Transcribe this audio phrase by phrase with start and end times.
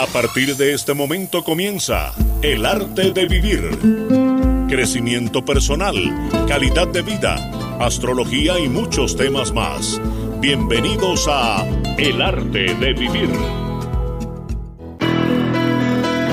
[0.00, 3.60] A partir de este momento comienza El arte de vivir.
[4.66, 5.94] Crecimiento personal,
[6.48, 7.36] calidad de vida,
[7.78, 10.00] astrología y muchos temas más.
[10.40, 11.66] Bienvenidos a
[11.98, 13.28] El arte de vivir.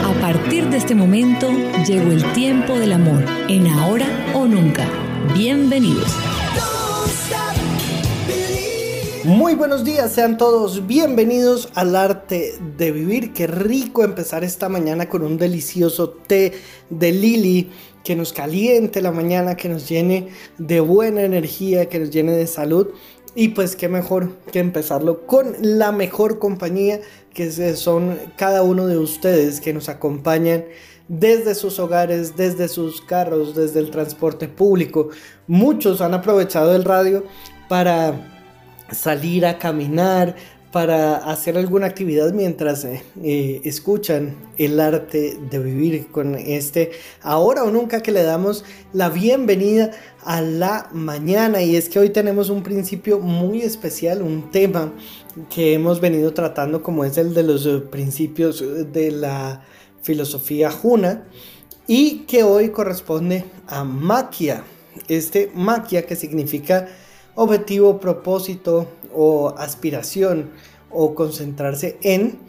[0.05, 1.51] A partir de este momento
[1.85, 4.87] llegó el tiempo del amor, en ahora o nunca.
[5.33, 6.26] Bienvenidos.
[9.27, 13.33] Muy buenos días, sean todos bienvenidos al arte de vivir.
[13.33, 16.53] Qué rico empezar esta mañana con un delicioso té
[16.89, 17.69] de Lili
[18.05, 22.47] que nos caliente la mañana, que nos llene de buena energía, que nos llene de
[22.47, 22.87] salud.
[23.35, 27.01] Y pues qué mejor que empezarlo con la mejor compañía
[27.33, 30.63] que son cada uno de ustedes que nos acompañan
[31.09, 35.09] desde sus hogares, desde sus carros, desde el transporte público.
[35.47, 37.25] Muchos han aprovechado el radio
[37.67, 38.36] para
[38.91, 40.35] salir a caminar,
[40.71, 47.63] para hacer alguna actividad mientras eh, eh, escuchan el arte de vivir con este ahora
[47.63, 49.91] o nunca que le damos la bienvenida
[50.23, 51.61] a la mañana.
[51.61, 54.93] Y es que hoy tenemos un principio muy especial, un tema
[55.49, 59.63] que hemos venido tratando como es el de los eh, principios de la
[60.01, 61.27] filosofía juna
[61.87, 64.63] y que hoy corresponde a maquia,
[65.07, 66.87] este maquia que significa
[67.37, 70.49] objetivo, propósito o aspiración
[70.89, 72.39] o concentrarse en,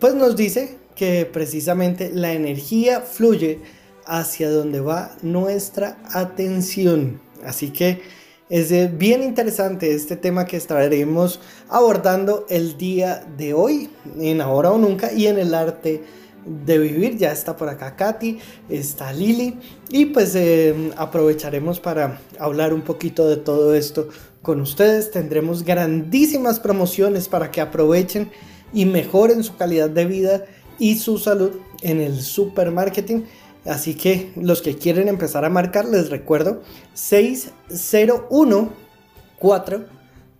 [0.00, 3.60] pues nos dice que precisamente la energía fluye
[4.06, 7.20] hacia donde va nuestra atención.
[7.44, 8.00] Así que
[8.48, 14.78] es bien interesante este tema que estaremos abordando el día de hoy, en Ahora o
[14.78, 16.02] Nunca y en el arte
[16.44, 17.16] de vivir.
[17.16, 18.38] Ya está por acá Katy,
[18.68, 19.58] está Lili
[19.90, 24.08] y pues eh, aprovecharemos para hablar un poquito de todo esto
[24.42, 28.30] con ustedes tendremos grandísimas promociones para que aprovechen
[28.72, 30.44] y mejoren su calidad de vida
[30.78, 33.26] y su salud en el supermarketing.
[33.66, 36.62] Así que los que quieren empezar a marcar, les recuerdo
[36.94, 38.70] 601
[39.38, 39.84] 4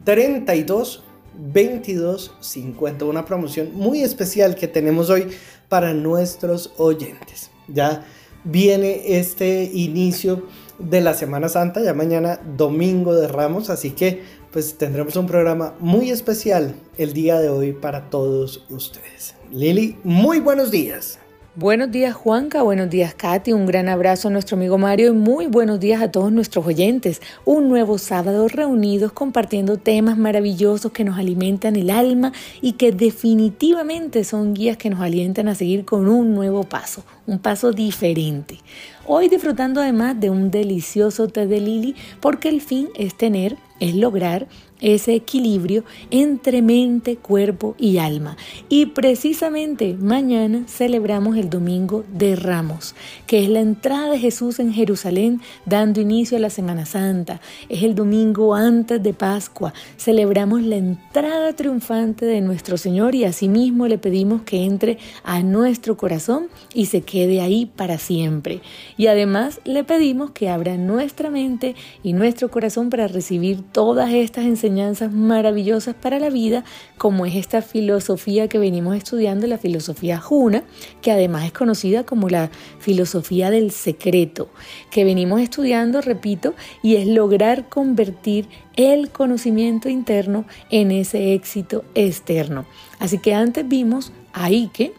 [0.04, 1.02] 32
[1.38, 3.04] 22 50.
[3.04, 5.28] Una promoción muy especial que tenemos hoy
[5.68, 7.50] para nuestros oyentes.
[7.68, 8.06] Ya
[8.44, 10.46] viene este inicio
[10.80, 15.74] de la Semana Santa, ya mañana domingo de Ramos, así que pues tendremos un programa
[15.78, 19.34] muy especial el día de hoy para todos ustedes.
[19.50, 21.18] Lili, muy buenos días.
[21.56, 25.48] Buenos días Juanca, buenos días Katy, un gran abrazo a nuestro amigo Mario y muy
[25.48, 27.20] buenos días a todos nuestros oyentes.
[27.44, 34.22] Un nuevo sábado reunidos compartiendo temas maravillosos que nos alimentan el alma y que definitivamente
[34.22, 38.60] son guías que nos alientan a seguir con un nuevo paso, un paso diferente.
[39.04, 43.96] Hoy disfrutando además de un delicioso té de lili porque el fin es tener, es
[43.96, 44.46] lograr
[44.80, 48.36] ese equilibrio entre mente, cuerpo y alma.
[48.68, 52.94] Y precisamente mañana celebramos el Domingo de Ramos,
[53.26, 57.40] que es la entrada de Jesús en Jerusalén dando inicio a la Semana Santa.
[57.68, 59.72] Es el domingo antes de Pascua.
[59.96, 65.96] Celebramos la entrada triunfante de nuestro Señor y asimismo le pedimos que entre a nuestro
[65.96, 68.60] corazón y se quede ahí para siempre.
[68.96, 74.44] Y además le pedimos que abra nuestra mente y nuestro corazón para recibir todas estas
[74.44, 74.69] enseñanzas
[75.12, 76.64] maravillosas para la vida,
[76.98, 80.64] como es esta filosofía que venimos estudiando, la filosofía Juna,
[81.02, 84.48] que además es conocida como la filosofía del secreto,
[84.90, 92.66] que venimos estudiando, repito, y es lograr convertir el conocimiento interno en ese éxito externo.
[92.98, 94.92] Así que antes vimos ahí que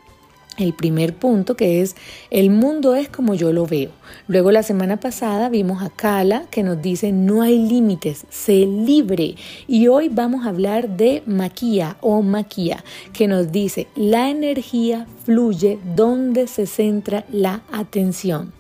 [0.62, 1.96] el primer punto que es
[2.30, 3.92] el mundo es como yo lo veo.
[4.28, 9.36] Luego la semana pasada vimos a Kala que nos dice no hay límites, sé libre.
[9.68, 12.84] Y hoy vamos a hablar de Maquia o Maquia
[13.14, 18.54] que nos dice la energía fluye donde se centra la atención.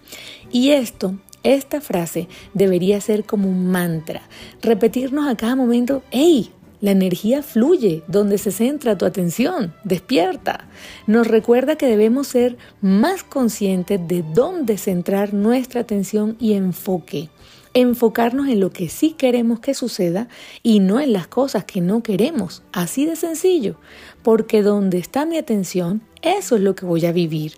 [0.51, 4.21] Y esto esta frase debería ser como un mantra,
[4.61, 10.67] repetirnos a cada momento, hey, la energía fluye donde se centra tu atención, despierta.
[11.07, 17.29] Nos recuerda que debemos ser más conscientes de dónde centrar nuestra atención y enfoque.
[17.73, 20.27] Enfocarnos en lo que sí queremos que suceda
[20.61, 22.63] y no en las cosas que no queremos.
[22.73, 23.77] Así de sencillo.
[24.23, 27.53] Porque donde está mi atención, eso es lo que voy a vivir.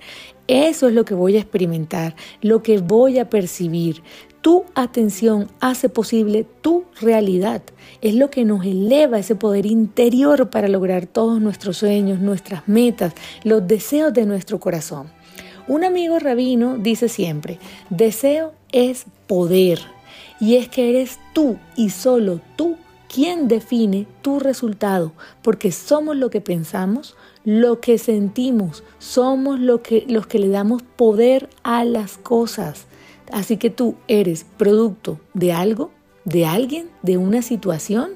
[0.47, 4.03] Eso es lo que voy a experimentar, lo que voy a percibir.
[4.43, 7.61] Tu atención hace posible tu realidad.
[8.01, 13.13] Es lo que nos eleva ese poder interior para lograr todos nuestros sueños, nuestras metas,
[13.45, 15.07] los deseos de nuestro corazón.
[15.69, 17.57] Un amigo rabino dice siempre,
[17.89, 19.79] deseo es poder.
[20.41, 22.75] Y es que eres tú y solo tú
[23.07, 30.39] quien define tu resultado, porque somos lo que pensamos, lo que sentimos, somos los que
[30.39, 32.87] le damos poder a las cosas.
[33.33, 35.89] Así que tú eres producto de algo,
[36.23, 38.11] de alguien, de una situación,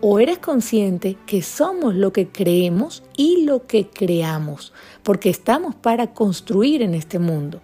[0.00, 4.72] o eres consciente que somos lo que creemos y lo que creamos,
[5.04, 7.60] porque estamos para construir en este mundo.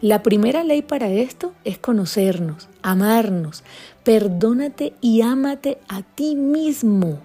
[0.00, 3.64] La primera ley para esto es conocernos, amarnos,
[4.04, 7.18] perdónate y ámate a ti mismo,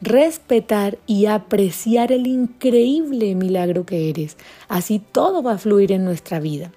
[0.00, 4.36] respetar y apreciar el increíble milagro que eres.
[4.68, 6.72] Así todo va a fluir en nuestra vida.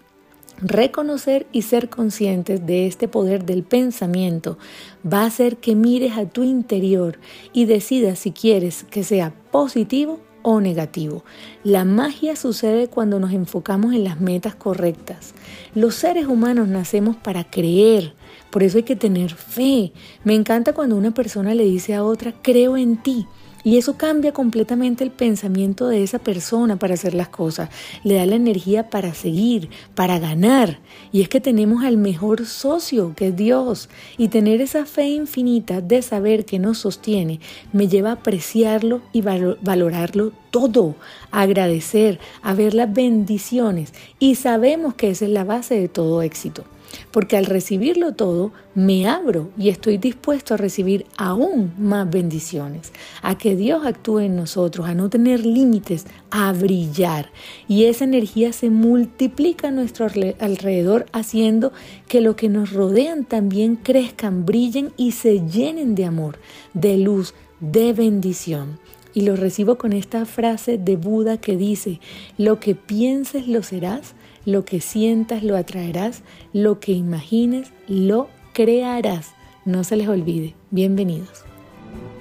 [0.61, 4.57] Reconocer y ser conscientes de este poder del pensamiento
[5.05, 7.19] va a hacer que mires a tu interior
[7.51, 11.25] y decidas si quieres que sea positivo o negativo.
[11.63, 15.33] La magia sucede cuando nos enfocamos en las metas correctas.
[15.73, 18.13] Los seres humanos nacemos para creer,
[18.49, 19.91] por eso hay que tener fe.
[20.23, 23.27] Me encanta cuando una persona le dice a otra, creo en ti.
[23.65, 27.69] Y eso cambia completamente el pensamiento de esa persona para hacer las cosas.
[28.03, 30.77] Le da la energía para seguir, para ganar.
[31.11, 33.89] Y es que tenemos al mejor socio, que es Dios.
[34.19, 37.39] Y tener esa fe infinita de saber que nos sostiene
[37.73, 40.93] me lleva a apreciarlo y valorarlo todo,
[41.31, 43.95] a agradecer, a ver las bendiciones.
[44.19, 46.65] Y sabemos que esa es la base de todo éxito
[47.11, 52.91] porque al recibirlo todo me abro y estoy dispuesto a recibir aún más bendiciones,
[53.21, 57.31] a que Dios actúe en nosotros, a no tener límites, a brillar.
[57.67, 60.07] Y esa energía se multiplica a nuestro
[60.39, 61.71] alrededor haciendo
[62.07, 66.39] que lo que nos rodean también crezcan, brillen y se llenen de amor,
[66.73, 68.79] de luz, de bendición.
[69.13, 72.01] Y lo recibo con esta frase de Buda que dice,
[72.37, 74.14] lo que pienses lo serás
[74.45, 79.33] lo que sientas lo atraerás, lo que imagines lo crearás.
[79.65, 80.53] No se les olvide.
[80.69, 81.43] Bienvenidos.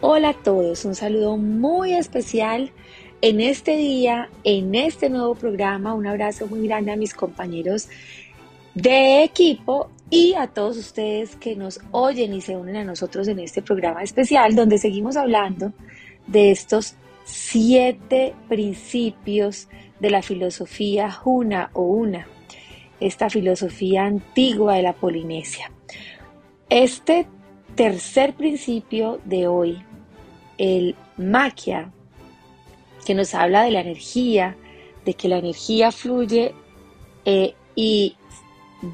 [0.00, 2.73] Hola a todos, un saludo muy especial
[3.21, 5.94] en este día, en este nuevo programa.
[5.94, 7.88] Un abrazo muy grande a mis compañeros
[8.75, 13.38] de equipo y a todos ustedes que nos oyen y se unen a nosotros en
[13.38, 15.73] este programa especial donde seguimos hablando
[16.27, 16.94] de estos
[17.25, 19.69] siete principios
[20.00, 22.26] de la filosofía Juna o Una,
[23.00, 25.70] esta filosofía antigua de la Polinesia.
[26.69, 27.26] Este
[27.75, 29.82] tercer principio de hoy,
[30.58, 31.93] el maquia,
[33.05, 34.56] que nos habla de la energía,
[35.05, 36.55] de que la energía fluye
[37.25, 38.17] eh, y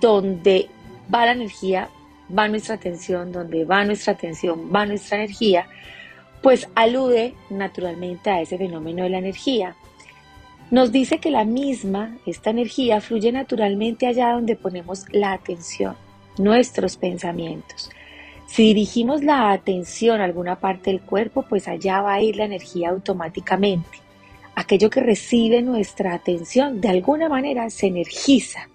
[0.00, 0.68] donde
[1.12, 1.88] va la energía,
[2.36, 5.66] va nuestra atención, donde va nuestra atención, va nuestra energía,
[6.42, 9.76] pues alude naturalmente a ese fenómeno de la energía.
[10.70, 15.96] Nos dice que la misma, esta energía, fluye naturalmente allá donde ponemos la atención,
[16.38, 17.90] nuestros pensamientos.
[18.46, 22.44] Si dirigimos la atención a alguna parte del cuerpo, pues allá va a ir la
[22.44, 23.98] energía automáticamente.
[24.54, 28.68] Aquello que recibe nuestra atención de alguna manera se energiza,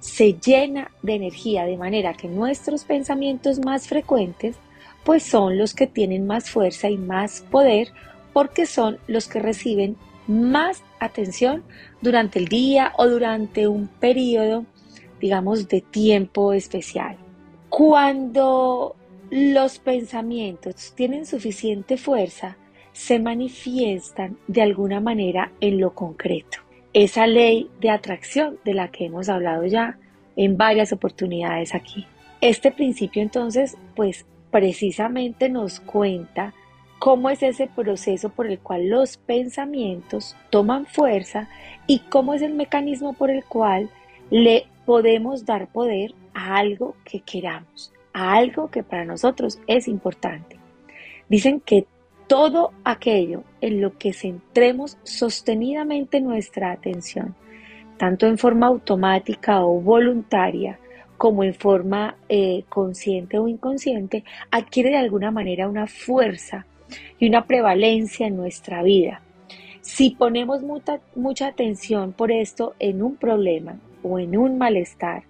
[0.00, 4.56] se llena de energía, de manera que nuestros pensamientos más frecuentes,
[5.04, 7.92] pues son los que tienen más fuerza y más poder,
[8.32, 9.96] porque son los que reciben
[10.26, 11.64] más atención
[12.00, 14.64] durante el día o durante un periodo,
[15.20, 17.16] digamos, de tiempo especial.
[17.68, 18.96] Cuando
[19.30, 22.56] los pensamientos tienen suficiente fuerza,
[22.92, 26.58] se manifiestan de alguna manera en lo concreto.
[26.92, 29.98] Esa ley de atracción de la que hemos hablado ya
[30.36, 32.06] en varias oportunidades aquí.
[32.40, 36.54] Este principio entonces, pues precisamente nos cuenta
[36.98, 41.48] cómo es ese proceso por el cual los pensamientos toman fuerza
[41.86, 43.90] y cómo es el mecanismo por el cual
[44.30, 50.56] le podemos dar poder a algo que queramos, a algo que para nosotros es importante.
[51.28, 51.86] Dicen que
[52.26, 57.34] todo aquello en lo que centremos sostenidamente nuestra atención,
[57.98, 60.78] tanto en forma automática o voluntaria,
[61.16, 66.66] como en forma eh, consciente o inconsciente, adquiere de alguna manera una fuerza
[67.18, 69.22] y una prevalencia en nuestra vida.
[69.80, 75.22] Si ponemos mucha, mucha atención por esto en un problema o en un malestar,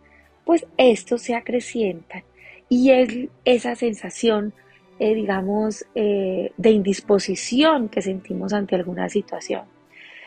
[0.44, 2.24] pues esto se acrecienta
[2.68, 4.54] y es esa sensación,
[4.98, 9.62] eh, digamos, eh, de indisposición que sentimos ante alguna situación.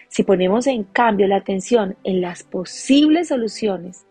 [0.07, 4.05] Si ponemos en cambio la atención en las posibles soluciones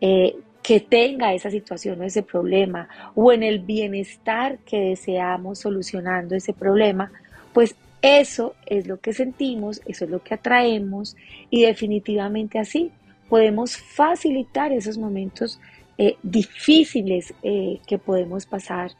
[0.00, 6.34] eh, que tenga esa situación o ese problema o en el bienestar que deseamos solucionando
[6.34, 7.10] ese problema,
[7.52, 11.16] pues eso es lo que sentimos, eso es lo que atraemos
[11.50, 12.90] y definitivamente así
[13.28, 15.60] podemos facilitar esos momentos
[15.98, 18.92] eh, difíciles eh, que podemos pasar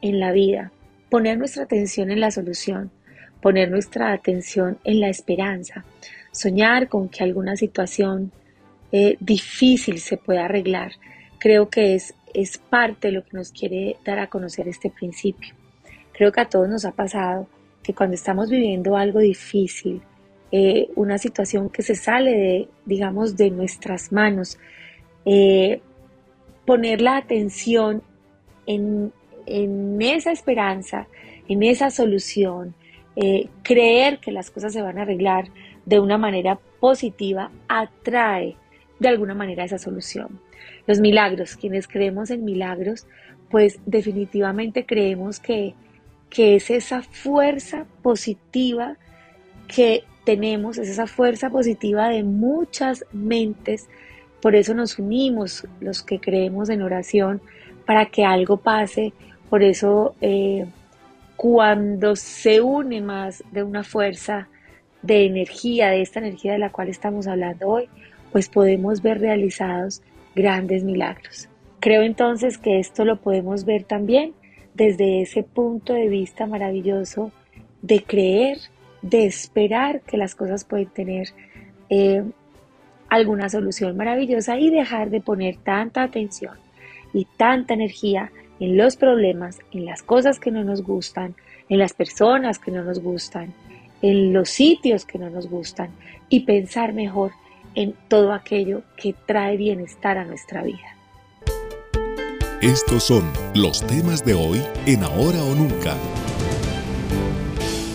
[0.00, 0.72] en la vida.
[1.10, 2.90] Poner nuestra atención en la solución,
[3.40, 5.84] poner nuestra atención en la esperanza,
[6.32, 8.32] soñar con que alguna situación
[8.98, 10.92] eh, difícil se pueda arreglar.
[11.38, 15.54] Creo que es, es parte de lo que nos quiere dar a conocer este principio.
[16.12, 17.46] Creo que a todos nos ha pasado
[17.82, 20.00] que cuando estamos viviendo algo difícil,
[20.50, 24.58] eh, una situación que se sale de, digamos, de nuestras manos,
[25.26, 25.82] eh,
[26.64, 28.02] poner la atención
[28.66, 29.12] en,
[29.44, 31.06] en, esa esperanza,
[31.48, 32.74] en esa solución,
[33.62, 35.48] creer que las cosas se van a arreglar
[35.86, 38.56] de una manera positiva, atrae
[38.98, 40.40] de alguna manera esa solución.
[40.86, 43.06] Los milagros, quienes creemos en milagros,
[43.50, 45.74] pues definitivamente creemos que,
[46.30, 48.96] que es esa fuerza positiva
[49.68, 53.88] que tenemos, es esa fuerza positiva de muchas mentes.
[54.40, 57.40] Por eso nos unimos los que creemos en oración
[57.86, 59.12] para que algo pase.
[59.48, 60.66] Por eso eh,
[61.36, 64.48] cuando se une más de una fuerza
[65.02, 67.88] de energía, de esta energía de la cual estamos hablando hoy,
[68.32, 70.02] pues podemos ver realizados
[70.34, 71.48] grandes milagros.
[71.80, 74.34] Creo entonces que esto lo podemos ver también
[74.74, 77.32] desde ese punto de vista maravilloso
[77.82, 78.58] de creer,
[79.02, 81.28] de esperar que las cosas pueden tener
[81.88, 82.24] eh,
[83.08, 86.54] alguna solución maravillosa y dejar de poner tanta atención
[87.12, 91.34] y tanta energía en los problemas, en las cosas que no nos gustan,
[91.68, 93.52] en las personas que no nos gustan,
[94.02, 95.90] en los sitios que no nos gustan
[96.28, 97.32] y pensar mejor
[97.76, 100.96] en todo aquello que trae bienestar a nuestra vida.
[102.62, 103.22] Estos son
[103.54, 105.94] los temas de hoy en Ahora o Nunca.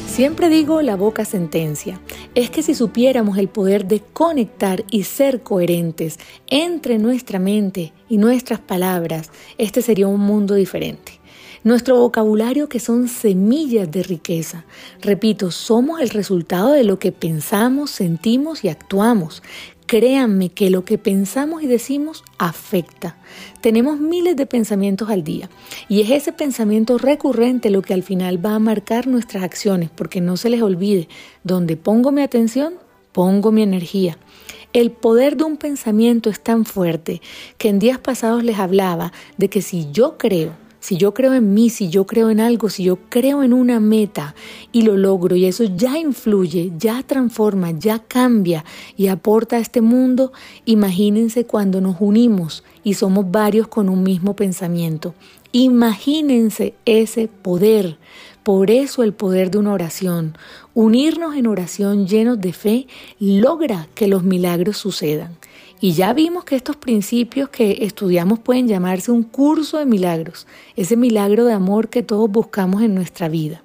[0.07, 2.00] Siempre digo la boca sentencia.
[2.35, 8.17] Es que si supiéramos el poder de conectar y ser coherentes entre nuestra mente y
[8.17, 11.21] nuestras palabras, este sería un mundo diferente.
[11.63, 14.65] Nuestro vocabulario que son semillas de riqueza.
[15.00, 19.44] Repito, somos el resultado de lo que pensamos, sentimos y actuamos.
[19.86, 23.15] Créanme que lo que pensamos y decimos afecta.
[23.62, 25.51] Tenemos miles de pensamientos al día
[25.88, 30.20] y es ese pensamiento recurrente lo que al final va a marcar nuestras acciones, porque
[30.20, 31.10] no se les olvide,
[31.44, 32.74] donde pongo mi atención,
[33.12, 34.18] pongo mi energía.
[34.74, 37.22] El poder de un pensamiento es tan fuerte
[37.60, 41.53] que en días pasados les hablaba de que si yo creo si yo creo en
[41.53, 44.35] mí, si yo creo en algo, si yo creo en una meta
[44.71, 48.65] y lo logro y eso ya influye, ya transforma, ya cambia
[48.97, 50.33] y aporta a este mundo,
[50.65, 55.13] imagínense cuando nos unimos y somos varios con un mismo pensamiento.
[55.51, 57.97] Imagínense ese poder.
[58.41, 60.35] Por eso el poder de una oración,
[60.73, 62.88] unirnos en oración llenos de fe,
[63.19, 65.38] logra que los milagros sucedan.
[65.83, 70.45] Y ya vimos que estos principios que estudiamos pueden llamarse un curso de milagros,
[70.75, 73.63] ese milagro de amor que todos buscamos en nuestra vida.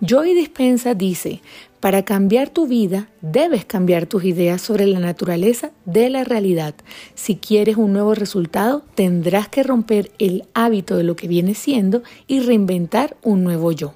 [0.00, 1.42] Joy Dispensa dice,
[1.80, 6.76] para cambiar tu vida debes cambiar tus ideas sobre la naturaleza de la realidad.
[7.16, 12.04] Si quieres un nuevo resultado, tendrás que romper el hábito de lo que viene siendo
[12.28, 13.94] y reinventar un nuevo yo.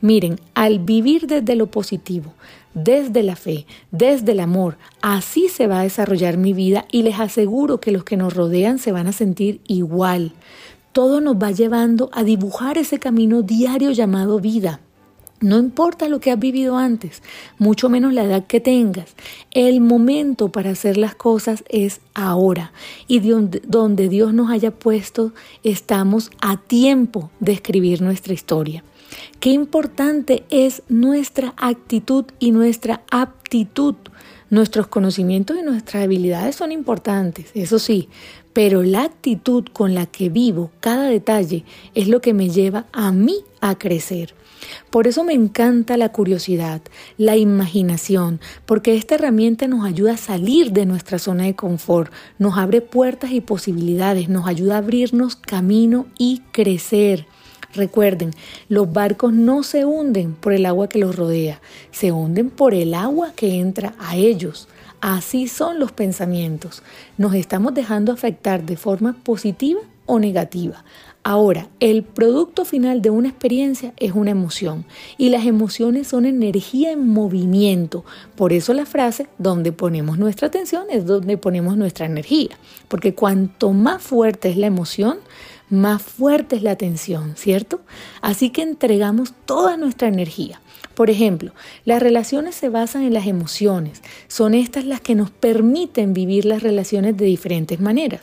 [0.00, 2.32] Miren, al vivir desde lo positivo,
[2.74, 4.78] desde la fe, desde el amor.
[5.02, 8.78] Así se va a desarrollar mi vida y les aseguro que los que nos rodean
[8.78, 10.32] se van a sentir igual.
[10.92, 14.80] Todo nos va llevando a dibujar ese camino diario llamado vida.
[15.42, 17.22] No importa lo que has vivido antes,
[17.56, 19.14] mucho menos la edad que tengas.
[19.52, 22.72] El momento para hacer las cosas es ahora.
[23.08, 28.84] Y donde, Dios nos haya puesto, estamos a tiempo de escribir nuestra historia.
[29.40, 33.94] Qué importante es nuestra actitud y nuestra aptitud.
[34.50, 38.08] Nuestros conocimientos y nuestras habilidades son importantes, eso sí,
[38.52, 41.64] pero la actitud con la que vivo cada detalle
[41.94, 44.34] es lo que me lleva a mí a crecer.
[44.90, 46.82] Por eso me encanta la curiosidad,
[47.16, 52.58] la imaginación, porque esta herramienta nos ayuda a salir de nuestra zona de confort, nos
[52.58, 57.26] abre puertas y posibilidades, nos ayuda a abrirnos camino y crecer.
[57.74, 58.32] Recuerden,
[58.68, 61.60] los barcos no se hunden por el agua que los rodea,
[61.92, 64.68] se hunden por el agua que entra a ellos.
[65.00, 66.82] Así son los pensamientos.
[67.16, 70.84] Nos estamos dejando afectar de forma positiva o negativa.
[71.22, 74.86] Ahora, el producto final de una experiencia es una emoción
[75.18, 78.06] y las emociones son energía en movimiento.
[78.36, 82.58] Por eso la frase, donde ponemos nuestra atención es donde ponemos nuestra energía.
[82.88, 85.18] Porque cuanto más fuerte es la emoción,
[85.70, 87.80] más fuerte es la tensión, ¿cierto?
[88.20, 90.60] Así que entregamos toda nuestra energía.
[90.94, 91.52] Por ejemplo,
[91.84, 94.02] las relaciones se basan en las emociones.
[94.28, 98.20] Son estas las que nos permiten vivir las relaciones de diferentes maneras.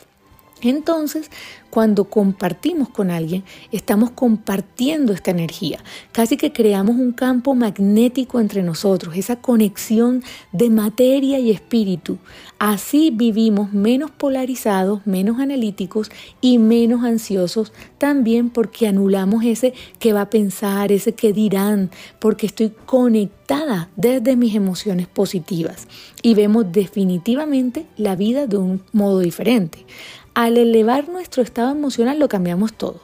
[0.62, 1.30] Entonces,
[1.70, 5.78] cuando compartimos con alguien, estamos compartiendo esta energía.
[6.12, 10.22] Casi que creamos un campo magnético entre nosotros, esa conexión
[10.52, 12.18] de materia y espíritu.
[12.58, 16.10] Así vivimos menos polarizados, menos analíticos
[16.40, 22.46] y menos ansiosos, también porque anulamos ese que va a pensar, ese que dirán, porque
[22.46, 25.86] estoy conectada desde mis emociones positivas
[26.22, 29.86] y vemos definitivamente la vida de un modo diferente.
[30.38, 33.00] Al elevar nuestro estado emocional lo cambiamos todo.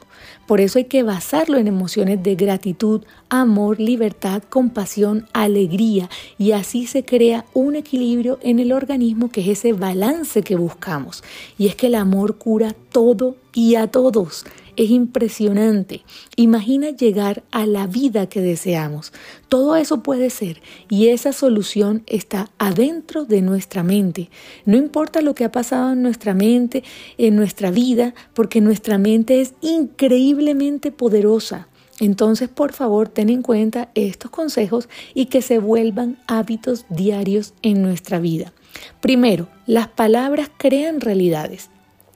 [0.47, 6.87] Por eso hay que basarlo en emociones de gratitud, amor, libertad, compasión, alegría y así
[6.87, 11.25] se crea un equilibrio en el organismo que es ese balance que buscamos.
[11.57, 14.45] Y es que el amor cura todo y a todos.
[14.75, 16.03] Es impresionante.
[16.35, 19.13] Imagina llegar a la vida que deseamos.
[19.47, 24.29] Todo eso puede ser y esa solución está adentro de nuestra mente.
[24.65, 26.83] No importa lo que ha pasado en nuestra mente,
[27.17, 31.69] en nuestra vida, porque nuestra mente es increíblemente poderosa.
[31.99, 37.81] Entonces, por favor, ten en cuenta estos consejos y que se vuelvan hábitos diarios en
[37.81, 38.51] nuestra vida.
[38.99, 41.69] Primero, las palabras crean realidades.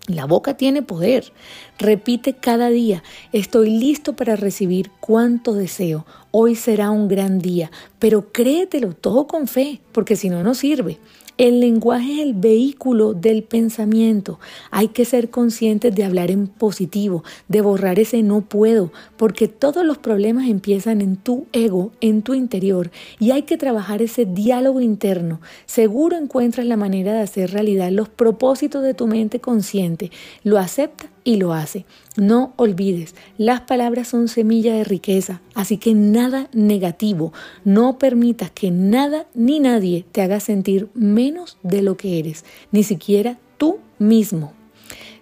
[0.10, 1.32] La boca tiene poder.
[1.78, 6.04] Repite cada día, estoy listo para recibir cuanto deseo.
[6.32, 10.98] Hoy será un gran día, pero créetelo todo con fe, porque si no, no sirve.
[11.39, 14.41] El lenguaje es el vehículo del pensamiento.
[14.72, 19.86] Hay que ser conscientes de hablar en positivo, de borrar ese no puedo, porque todos
[19.86, 24.81] los problemas empiezan en tu ego, en tu interior, y hay que trabajar ese diálogo
[24.81, 25.39] interno.
[25.65, 30.12] Seguro encuentras la manera de hacer realidad los propósitos de tu mente consciente.
[30.43, 31.86] Lo acepta y lo hace.
[32.18, 37.34] No olvides, las palabras son semilla de riqueza, así que nada negativo.
[37.64, 42.82] No permitas que nada ni nadie te haga sentir menos de lo que eres, ni
[42.82, 44.54] siquiera tú mismo.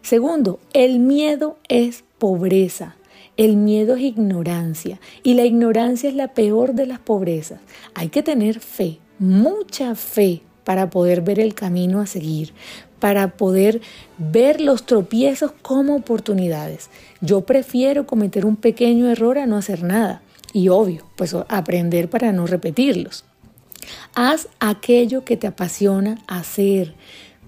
[0.02, 2.96] Segundo, el miedo es pobreza.
[3.36, 7.60] El miedo es ignorancia y la ignorancia es la peor de las pobrezas.
[7.96, 12.54] Hay que tener fe, mucha fe para poder ver el camino a seguir,
[13.00, 13.82] para poder
[14.18, 16.90] ver los tropiezos como oportunidades.
[17.22, 20.22] Yo prefiero cometer un pequeño error a no hacer nada.
[20.54, 23.26] Y obvio, pues aprender para no repetirlos.
[24.16, 26.96] Haz aquello que te apasiona hacer.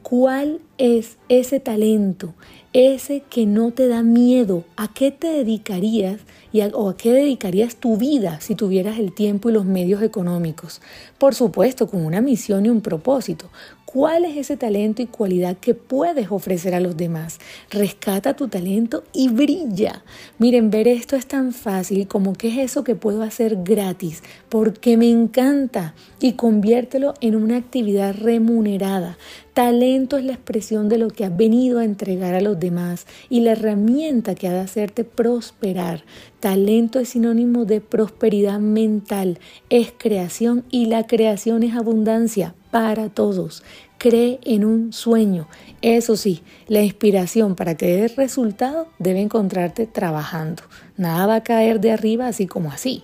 [0.03, 2.33] ¿Cuál es ese talento,
[2.71, 4.63] ese que no te da miedo?
[4.77, 6.21] ¿A qué te dedicarías
[6.51, 10.81] y o a qué dedicarías tu vida si tuvieras el tiempo y los medios económicos?
[11.17, 13.49] Por supuesto, con una misión y un propósito.
[13.91, 17.39] ¿Cuál es ese talento y cualidad que puedes ofrecer a los demás?
[17.71, 20.03] Rescata tu talento y brilla.
[20.37, 24.95] Miren, ver esto es tan fácil como qué es eso que puedo hacer gratis, porque
[24.95, 29.17] me encanta y conviértelo en una actividad remunerada.
[29.59, 33.41] Talento es la expresión de lo que has venido a entregar a los demás y
[33.41, 36.05] la herramienta que ha de hacerte prosperar.
[36.39, 39.37] Talento es sinónimo de prosperidad mental,
[39.69, 43.61] es creación y la creación es abundancia para todos.
[43.97, 45.49] Cree en un sueño.
[45.81, 50.63] Eso sí, la inspiración para que dé resultado debe encontrarte trabajando.
[50.95, 53.03] Nada va a caer de arriba así como así.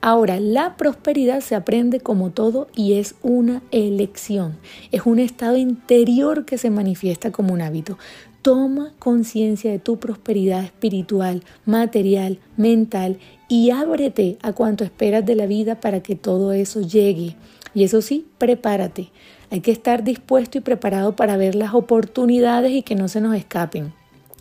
[0.00, 4.56] Ahora, la prosperidad se aprende como todo y es una elección.
[4.92, 7.98] Es un estado interior que se manifiesta como un hábito.
[8.42, 15.46] Toma conciencia de tu prosperidad espiritual, material, mental y ábrete a cuanto esperas de la
[15.46, 17.34] vida para que todo eso llegue.
[17.74, 19.10] Y eso sí, prepárate.
[19.50, 23.34] Hay que estar dispuesto y preparado para ver las oportunidades y que no se nos
[23.34, 23.92] escapen.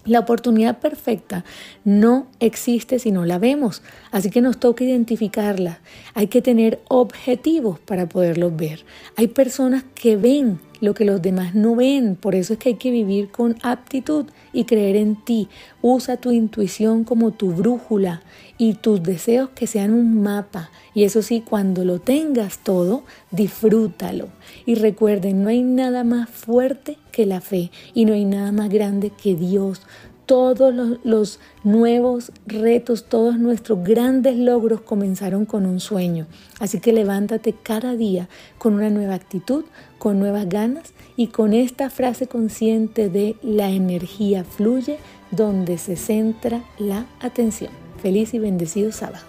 [0.07, 1.43] La oportunidad perfecta
[1.83, 5.79] no existe si no la vemos, así que nos toca identificarla.
[6.13, 8.85] Hay que tener objetivos para poderlos ver.
[9.17, 12.75] Hay personas que ven lo que los demás no ven, por eso es que hay
[12.75, 15.49] que vivir con aptitud y creer en ti.
[15.83, 18.23] Usa tu intuición como tu brújula
[18.57, 20.71] y tus deseos que sean un mapa.
[20.95, 24.29] Y eso sí, cuando lo tengas todo, disfrútalo.
[24.65, 28.69] Y recuerden, no hay nada más fuerte que la fe y no hay nada más
[28.69, 29.83] grande que Dios.
[30.25, 36.25] Todos los, nuevos retos, todos nuestros grandes logros comenzaron con un sueño.
[36.59, 39.65] Así que levántate cada día con una nueva actitud,
[39.99, 44.99] con nuevas ganas y con esta frase consciente de la energía fluye
[45.31, 47.71] donde se centra la atención.
[48.01, 49.25] Feliz y bendecido sábado.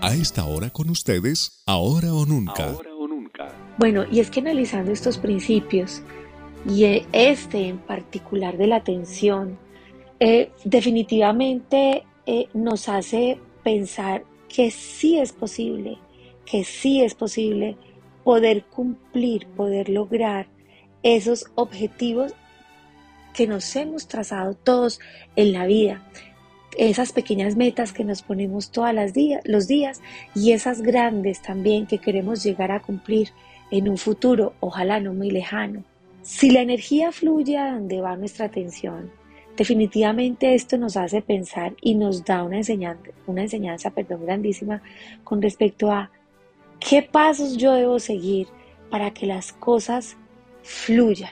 [0.00, 2.70] A esta hora con ustedes, ahora o nunca.
[2.70, 3.52] Ahora o nunca.
[3.76, 6.00] Bueno, y es que analizando estos principios
[6.64, 9.58] y este en particular de la atención,
[10.20, 15.98] eh, definitivamente eh, nos hace pensar que sí es posible,
[16.44, 17.76] que sí es posible
[18.22, 20.55] poder cumplir, poder lograr
[21.02, 22.34] esos objetivos
[23.34, 24.98] que nos hemos trazado todos
[25.36, 26.02] en la vida
[26.78, 28.92] esas pequeñas metas que nos ponemos todos
[29.44, 30.00] los días
[30.34, 33.30] y esas grandes también que queremos llegar a cumplir
[33.70, 35.82] en un futuro, ojalá no muy lejano.
[36.22, 39.10] Si la energía fluye a donde va nuestra atención,
[39.56, 44.82] definitivamente esto nos hace pensar y nos da una enseñanza, una enseñanza perdón, grandísima
[45.24, 46.10] con respecto a
[46.78, 48.48] qué pasos yo debo seguir
[48.90, 50.16] para que las cosas
[50.66, 51.30] fluyan.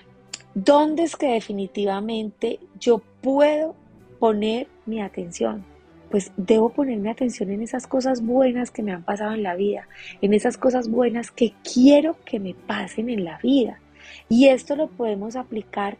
[0.54, 3.74] ¿Dónde es que definitivamente yo puedo
[4.20, 5.64] poner mi atención?
[6.10, 9.56] Pues debo poner mi atención en esas cosas buenas que me han pasado en la
[9.56, 9.88] vida,
[10.22, 13.80] en esas cosas buenas que quiero que me pasen en la vida.
[14.28, 15.98] Y esto lo podemos aplicar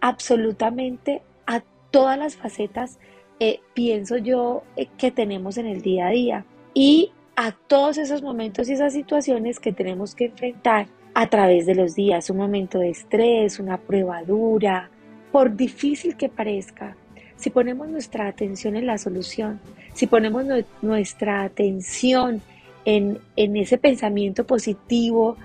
[0.00, 2.98] absolutamente a todas las facetas,
[3.38, 6.46] eh, pienso yo, eh, que tenemos en el día a día.
[6.72, 10.86] Y a todos esos momentos y esas situaciones que tenemos que enfrentar
[11.20, 14.88] a través de los días, un momento de estrés, una prueba dura,
[15.30, 16.96] por difícil que parezca,
[17.36, 19.60] si ponemos nuestra atención en la solución,
[19.92, 20.46] si ponemos
[20.80, 22.40] nuestra atención
[22.86, 25.36] en, ese pensamiento positivo,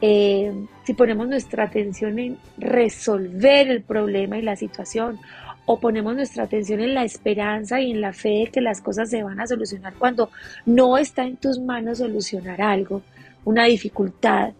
[0.00, 0.50] eh,
[0.84, 5.18] si ponemos nuestra atención en resolver el problema y la situación,
[5.66, 9.10] o ponemos nuestra atención en la esperanza y en la fe de que las cosas
[9.10, 10.30] se van a solucionar cuando
[10.64, 13.02] no está en tus manos solucionar algo,
[13.44, 14.54] una dificultad,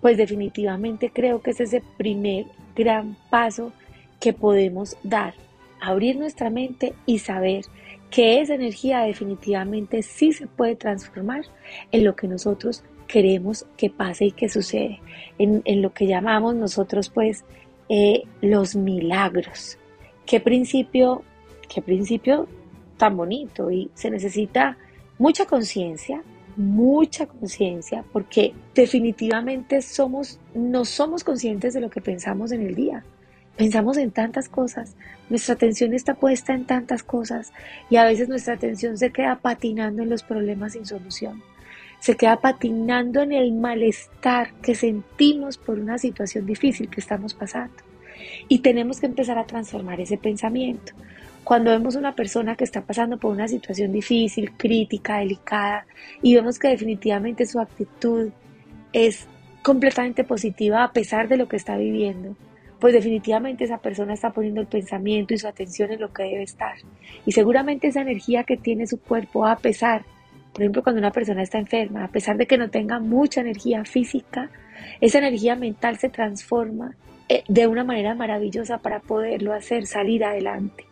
[0.00, 3.72] pues definitivamente creo que es ese primer gran paso
[4.18, 5.34] que podemos dar
[5.80, 7.64] abrir nuestra mente y saber
[8.10, 11.42] que esa energía definitivamente sí se puede transformar
[11.90, 15.00] en lo que nosotros queremos que pase y que sucede,
[15.38, 17.44] en, lo que llamamos nosotros pues
[17.88, 19.78] eh, los milagros.
[20.26, 21.22] Qué principio,
[21.72, 22.46] qué principio
[22.96, 24.76] tan bonito y se necesita
[25.18, 26.22] mucha conciencia,
[26.60, 33.04] mucha conciencia, porque definitivamente somos, no somos conscientes de lo que pensamos en el día.
[33.56, 34.94] Pensamos en tantas cosas,
[35.28, 37.52] nuestra atención está puesta en tantas cosas
[37.90, 41.42] y a veces nuestra atención se queda patinando en los problemas sin solución.
[41.98, 47.76] Se queda patinando en el malestar que sentimos por una situación difícil que estamos pasando.
[48.48, 50.92] Y tenemos que empezar a transformar ese pensamiento.
[51.44, 55.86] Cuando vemos una persona que está pasando por una situación difícil, crítica, delicada,
[56.22, 58.30] y vemos que definitivamente su actitud
[58.92, 59.26] es
[59.62, 62.36] completamente positiva a pesar de lo que está viviendo,
[62.78, 66.42] pues definitivamente esa persona está poniendo el pensamiento y su atención en lo que debe
[66.42, 66.76] estar.
[67.26, 70.04] Y seguramente esa energía que tiene su cuerpo, a pesar,
[70.52, 73.84] por ejemplo, cuando una persona está enferma, a pesar de que no tenga mucha energía
[73.84, 74.50] física,
[75.00, 76.96] esa energía mental se transforma
[77.28, 80.89] eh, de una manera maravillosa para poderlo hacer salir adelante.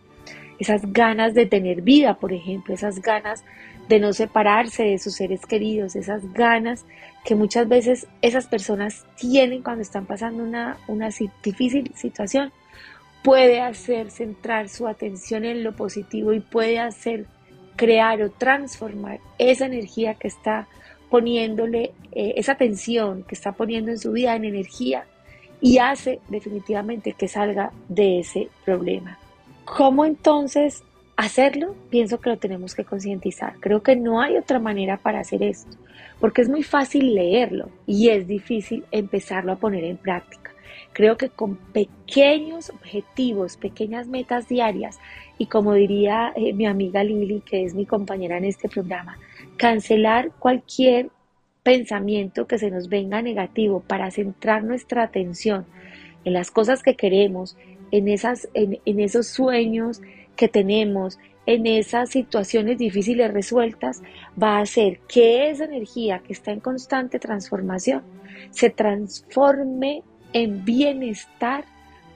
[0.59, 3.45] Esas ganas de tener vida, por ejemplo, esas ganas
[3.89, 6.85] de no separarse de sus seres queridos, esas ganas
[7.25, 11.09] que muchas veces esas personas tienen cuando están pasando una, una
[11.43, 12.53] difícil situación,
[13.23, 17.27] puede hacer centrar su atención en lo positivo y puede hacer
[17.77, 20.69] crear o transformar esa energía que está
[21.11, 25.05] poniéndole, eh, esa tensión que está poniendo en su vida en energía
[25.61, 29.19] y hace definitivamente que salga de ese problema.
[29.77, 30.83] ¿Cómo entonces
[31.19, 33.55] hacerlo, pienso que lo tenemos que concientizar.
[33.59, 35.77] Creo que no hay otra manera para hacer esto,
[36.21, 40.53] porque es muy fácil leerlo y es difícil empezarlo a poner en práctica.
[40.93, 45.01] Creo que con pequeños objetivos, pequeñas metas diarias
[45.39, 49.19] y como diría eh, mi amiga Lili, que es mi compañera en este programa,
[49.57, 51.11] cancelar cualquier
[51.65, 55.67] pensamiento que se nos venga negativo para centrar nuestra atención
[56.25, 57.57] en las cosas que queremos,
[57.91, 60.01] en, esas, en, esos sueños,
[60.37, 64.03] que tenemos en esas situaciones difíciles resueltas
[64.41, 68.03] va a hacer que esa energía que está en constante transformación
[68.51, 71.65] se transforme en bienestar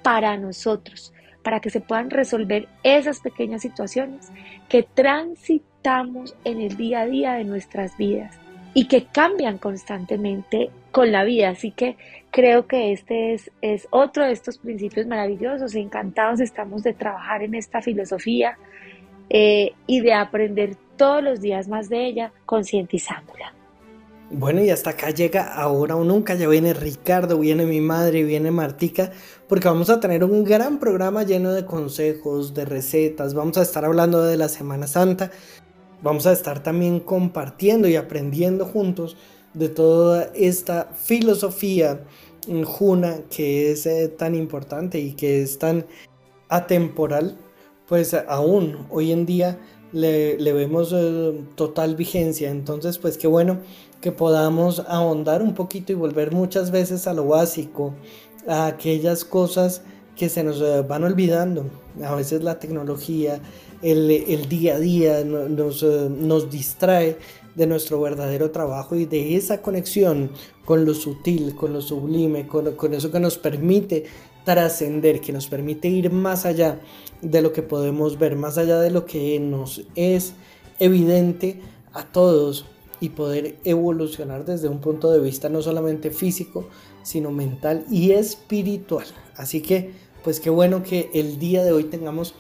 [0.03, 4.31] para nosotros, para que se puedan resolver esas pequeñas situaciones
[4.69, 8.39] que transitamos en el día a día de nuestras vidas
[8.75, 11.51] y que cambian constantemente con la vida.
[11.51, 11.97] Así que
[12.33, 15.77] creo que este es, es otro de estos principios maravillosos.
[15.77, 18.59] Encantados estamos de trabajar en esta filosofía
[19.31, 23.55] eh, y de aprender todos los días más de ella, concientizándola.
[24.31, 26.35] Bueno, y hasta acá llega ahora o nunca.
[26.35, 29.13] Ya viene Ricardo, viene mi madre, viene Martica,
[29.47, 33.35] porque vamos a tener un gran programa lleno de consejos, de recetas.
[33.35, 35.31] Vamos a estar hablando de la Semana Santa.
[36.03, 39.19] Vamos a estar también compartiendo y aprendiendo juntos
[39.53, 42.01] de toda esta filosofía
[42.65, 45.87] juna que es eh, tan importante y que es tan
[46.49, 47.37] atemporal,
[47.87, 49.59] pues aún hoy en día
[49.93, 52.51] le, vemos eh, total vigencia.
[52.51, 53.59] Entonces, pues qué bueno
[54.01, 57.95] que podamos ahondar un poquito y volver muchas veces a lo básico,
[58.49, 59.83] a aquellas cosas
[60.17, 61.65] que se nos eh, van olvidando.
[62.05, 63.41] A veces la tecnología,
[63.83, 67.17] el, el día a día nos, eh, nos distrae
[67.55, 70.31] de nuestro verdadero trabajo y de esa conexión
[70.65, 74.05] con lo sutil, con lo sublime, con, con eso que nos permite
[74.45, 76.81] trascender, que nos permite ir más allá
[77.21, 80.35] de lo que podemos ver, más allá de lo que nos es
[80.79, 81.61] evidente
[81.93, 82.67] a todos
[83.01, 86.69] y poder evolucionar desde un punto de vista no solamente físico,
[87.03, 89.07] sino mental y espiritual.
[89.37, 92.35] Así que, pues qué bueno que el día de hoy tengamos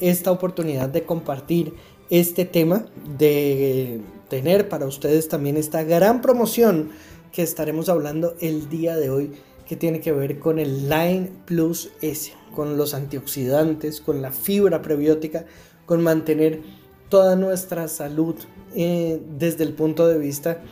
[0.00, 1.74] esta oportunidad de compartir
[2.10, 2.86] este tema,
[3.18, 6.90] de tener para ustedes también esta gran promoción
[7.32, 9.32] que estaremos hablando el día de hoy
[9.66, 14.82] que tiene que ver con el Line Plus S, con los antioxidantes, con la fibra
[14.82, 15.46] prebiótica,
[15.86, 16.60] con mantener
[17.08, 18.34] toda nuestra salud
[18.74, 20.62] eh, desde el punto de vista,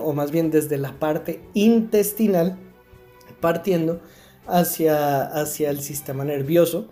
[0.00, 2.58] o más bien desde la parte intestinal,
[3.40, 4.00] partiendo
[4.46, 6.88] hacia, hacia el sistema nervioso,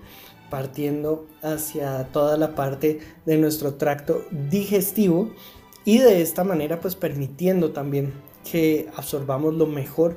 [0.51, 5.31] partiendo hacia toda la parte de nuestro tracto digestivo
[5.85, 8.13] y de esta manera pues permitiendo también
[8.51, 10.17] que absorbamos lo mejor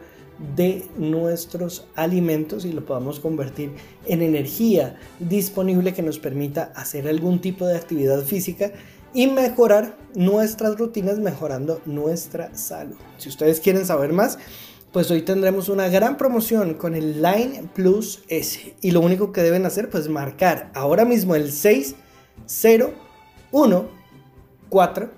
[0.56, 3.71] de nuestros alimentos y lo podamos convertir
[4.06, 8.71] en energía disponible que nos permita hacer algún tipo de actividad física
[9.13, 12.95] y mejorar nuestras rutinas mejorando nuestra salud.
[13.17, 14.39] Si ustedes quieren saber más,
[14.91, 19.41] pues hoy tendremos una gran promoción con el Line Plus S y lo único que
[19.41, 23.84] deben hacer pues marcar ahora mismo el 601
[24.69, 25.10] 4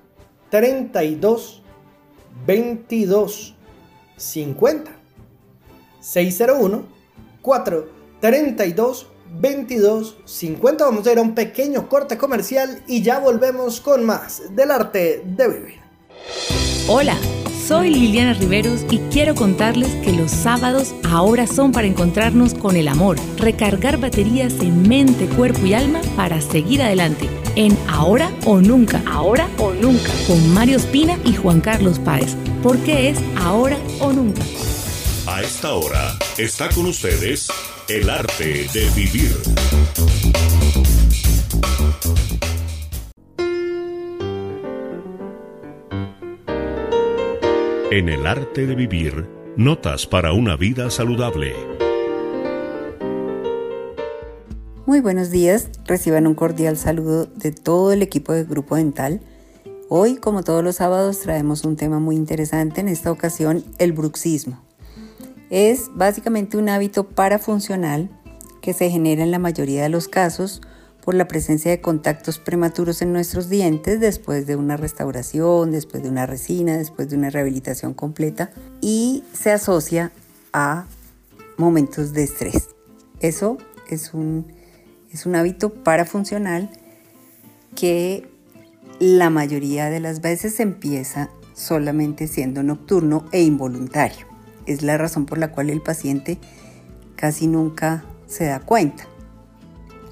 [0.49, 1.61] 32
[2.45, 3.55] 22
[4.17, 4.91] 50
[5.99, 6.85] 601
[7.41, 9.07] 432 22
[10.25, 10.85] 50.
[10.85, 15.21] Vamos a ir a un pequeño corte comercial y ya volvemos con más del arte
[15.25, 15.79] de vivir.
[16.87, 17.17] Hola,
[17.65, 22.87] soy Liliana Riveros y quiero contarles que los sábados ahora son para encontrarnos con el
[22.87, 27.27] amor, recargar baterías en mente, cuerpo y alma para seguir adelante.
[27.55, 33.09] En Ahora o Nunca, Ahora o Nunca, con Mario Espina y Juan Carlos Páez, porque
[33.09, 34.41] es Ahora o Nunca.
[35.27, 37.49] A esta hora está con ustedes
[37.89, 39.35] el arte de vivir.
[47.89, 51.55] En el arte de vivir, notas para una vida saludable.
[54.85, 59.21] Muy buenos días, reciban un cordial saludo de todo el equipo del Grupo Dental.
[59.89, 64.64] Hoy, como todos los sábados, traemos un tema muy interesante, en esta ocasión el bruxismo.
[65.55, 68.09] Es básicamente un hábito parafuncional
[68.61, 70.61] que se genera en la mayoría de los casos
[71.01, 76.09] por la presencia de contactos prematuros en nuestros dientes después de una restauración, después de
[76.09, 80.11] una resina, después de una rehabilitación completa y se asocia
[80.51, 80.87] a
[81.55, 82.71] momentos de estrés.
[83.21, 83.57] Eso
[83.89, 84.47] es un,
[85.13, 86.69] es un hábito parafuncional
[87.75, 88.27] que
[88.99, 94.34] la mayoría de las veces empieza solamente siendo nocturno e involuntario
[94.65, 96.37] es la razón por la cual el paciente
[97.15, 99.07] casi nunca se da cuenta.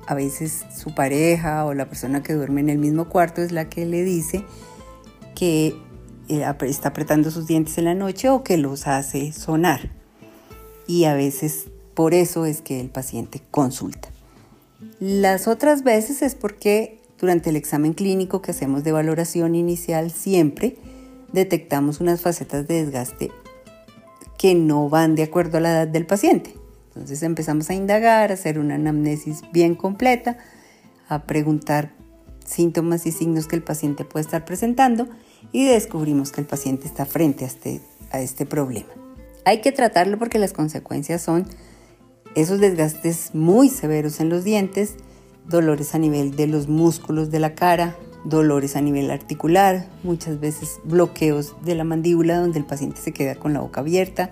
[0.07, 3.69] A veces su pareja o la persona que duerme en el mismo cuarto es la
[3.69, 4.43] que le dice
[5.35, 5.75] que
[6.27, 9.91] eh, está apretando sus dientes en la noche o que los hace sonar.
[10.87, 14.09] Y a veces por eso es que el paciente consulta.
[14.99, 20.75] Las otras veces es porque durante el examen clínico que hacemos de valoración inicial siempre
[21.31, 23.31] detectamos unas facetas de desgaste
[24.37, 26.55] que no van de acuerdo a la edad del paciente.
[26.87, 30.37] Entonces empezamos a indagar, a hacer una anamnesis bien completa,
[31.07, 31.93] a preguntar
[32.45, 35.07] síntomas y signos que el paciente puede estar presentando
[35.51, 38.89] y descubrimos que el paciente está frente a este, a este problema.
[39.45, 41.47] Hay que tratarlo porque las consecuencias son
[42.35, 44.95] esos desgastes muy severos en los dientes,
[45.47, 50.79] dolores a nivel de los músculos de la cara, dolores a nivel articular, muchas veces
[50.83, 54.31] bloqueos de la mandíbula donde el paciente se queda con la boca abierta,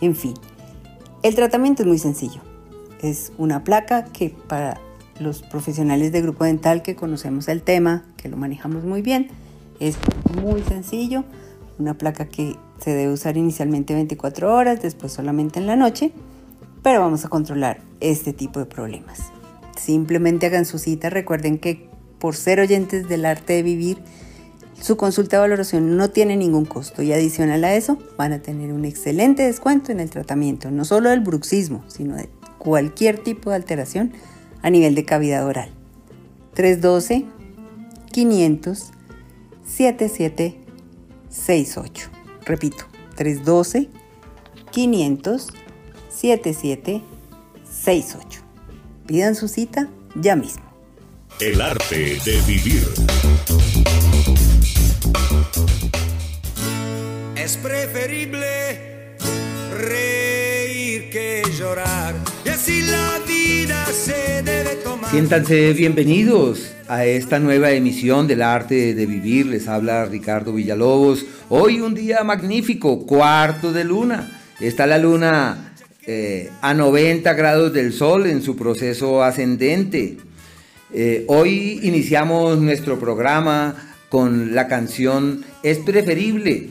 [0.00, 0.34] en fin.
[1.22, 2.40] El tratamiento es muy sencillo.
[3.02, 4.80] Es una placa que para
[5.18, 9.28] los profesionales de grupo dental que conocemos el tema, que lo manejamos muy bien,
[9.80, 9.96] es
[10.42, 11.24] muy sencillo.
[11.78, 16.12] Una placa que se debe usar inicialmente 24 horas, después solamente en la noche,
[16.82, 19.32] pero vamos a controlar este tipo de problemas.
[19.76, 21.89] Simplemente hagan su cita, recuerden que
[22.20, 23.98] por ser oyentes del arte de vivir,
[24.80, 28.72] su consulta de valoración no tiene ningún costo y adicional a eso van a tener
[28.72, 32.28] un excelente descuento en el tratamiento, no solo del bruxismo, sino de
[32.58, 34.12] cualquier tipo de alteración
[34.62, 35.72] a nivel de cavidad oral.
[36.54, 37.24] 312
[38.12, 38.92] 500
[39.64, 42.10] 7768.
[42.46, 42.84] Repito,
[43.16, 43.88] 312
[44.70, 45.48] 500
[46.08, 47.10] 7768.
[47.70, 48.42] 68.
[49.06, 50.69] Pidan su cita ya mismo.
[51.40, 52.86] El arte de vivir.
[57.34, 59.16] Es preferible
[59.78, 62.14] reír que llorar.
[62.44, 65.10] Y así la vida se debe tomar.
[65.10, 69.46] Siéntanse bienvenidos a esta nueva emisión del arte de vivir.
[69.46, 71.24] Les habla Ricardo Villalobos.
[71.48, 74.42] Hoy un día magnífico, cuarto de luna.
[74.60, 75.72] Está la luna
[76.06, 80.18] eh, a 90 grados del sol en su proceso ascendente.
[80.92, 86.68] Eh, hoy iniciamos nuestro programa con la canción Es preferible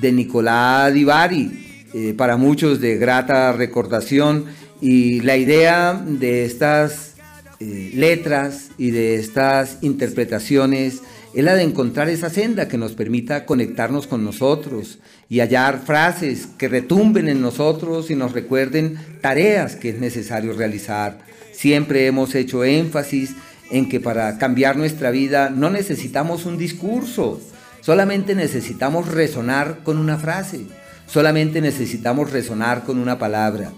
[0.00, 4.46] de Nicolás Divari, eh, para muchos de grata recordación
[4.80, 7.14] y la idea de estas
[7.60, 11.02] eh, letras y de estas interpretaciones
[11.32, 16.48] es la de encontrar esa senda que nos permita conectarnos con nosotros y hallar frases
[16.58, 21.18] que retumben en nosotros y nos recuerden tareas que es necesario realizar.
[21.52, 23.36] Siempre hemos hecho énfasis
[23.70, 27.40] en que para cambiar nuestra vida no necesitamos un discurso,
[27.80, 30.66] solamente necesitamos resonar con una frase,
[31.06, 33.72] solamente necesitamos resonar con una palabra,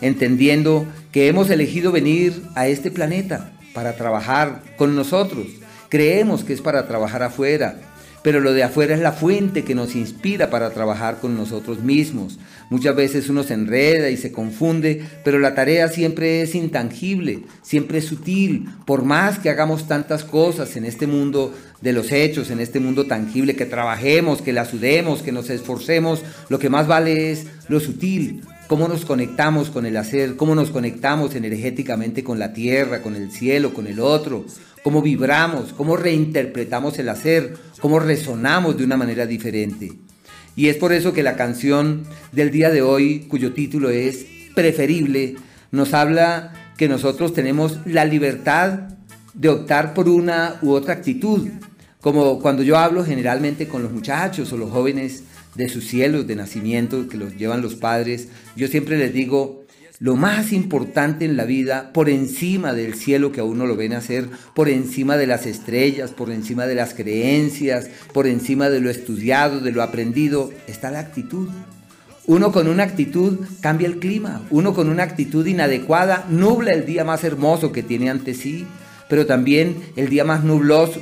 [0.00, 5.46] entendiendo que hemos elegido venir a este planeta para trabajar con nosotros.
[5.88, 7.80] Creemos que es para trabajar afuera,
[8.22, 12.38] pero lo de afuera es la fuente que nos inspira para trabajar con nosotros mismos.
[12.70, 17.98] Muchas veces uno se enreda y se confunde, pero la tarea siempre es intangible, siempre
[17.98, 18.68] es sutil.
[18.86, 23.06] Por más que hagamos tantas cosas en este mundo de los hechos, en este mundo
[23.06, 27.80] tangible, que trabajemos, que la sudemos, que nos esforcemos, lo que más vale es lo
[27.80, 33.16] sutil, cómo nos conectamos con el hacer, cómo nos conectamos energéticamente con la tierra, con
[33.16, 34.44] el cielo, con el otro,
[34.84, 39.90] cómo vibramos, cómo reinterpretamos el hacer, cómo resonamos de una manera diferente.
[40.56, 45.36] Y es por eso que la canción del día de hoy, cuyo título es Preferible,
[45.70, 48.90] nos habla que nosotros tenemos la libertad
[49.34, 51.48] de optar por una u otra actitud.
[52.00, 56.36] Como cuando yo hablo generalmente con los muchachos o los jóvenes de sus cielos de
[56.36, 59.59] nacimiento que los llevan los padres, yo siempre les digo,
[60.00, 63.92] lo más importante en la vida, por encima del cielo que a uno lo ven
[63.92, 68.88] hacer, por encima de las estrellas, por encima de las creencias, por encima de lo
[68.88, 71.50] estudiado, de lo aprendido, está la actitud.
[72.26, 77.04] Uno con una actitud cambia el clima, uno con una actitud inadecuada nubla el día
[77.04, 78.64] más hermoso que tiene ante sí,
[79.10, 80.98] pero también el día más nubloso,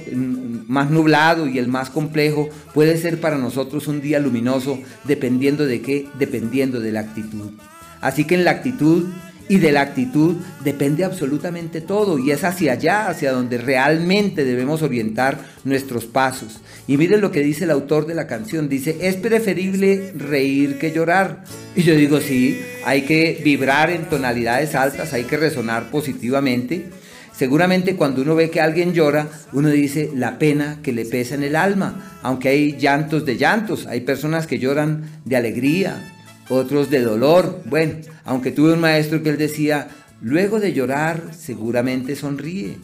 [0.66, 5.82] más nublado y el más complejo puede ser para nosotros un día luminoso dependiendo de
[5.82, 7.52] qué, dependiendo de la actitud.
[8.00, 9.06] Así que en la actitud
[9.48, 14.82] y de la actitud depende absolutamente todo y es hacia allá, hacia donde realmente debemos
[14.82, 16.60] orientar nuestros pasos.
[16.86, 20.92] Y miren lo que dice el autor de la canción, dice, es preferible reír que
[20.92, 21.44] llorar.
[21.74, 26.90] Y yo digo, sí, hay que vibrar en tonalidades altas, hay que resonar positivamente.
[27.34, 31.44] Seguramente cuando uno ve que alguien llora, uno dice la pena que le pesa en
[31.44, 36.17] el alma, aunque hay llantos de llantos, hay personas que lloran de alegría,
[36.48, 37.62] otros de dolor.
[37.64, 39.88] Bueno, aunque tuve un maestro que él decía,
[40.20, 42.76] luego de llorar seguramente sonríe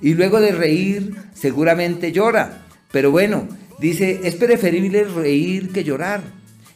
[0.00, 2.66] y luego de reír seguramente llora.
[2.92, 6.22] Pero bueno, dice, es preferible reír que llorar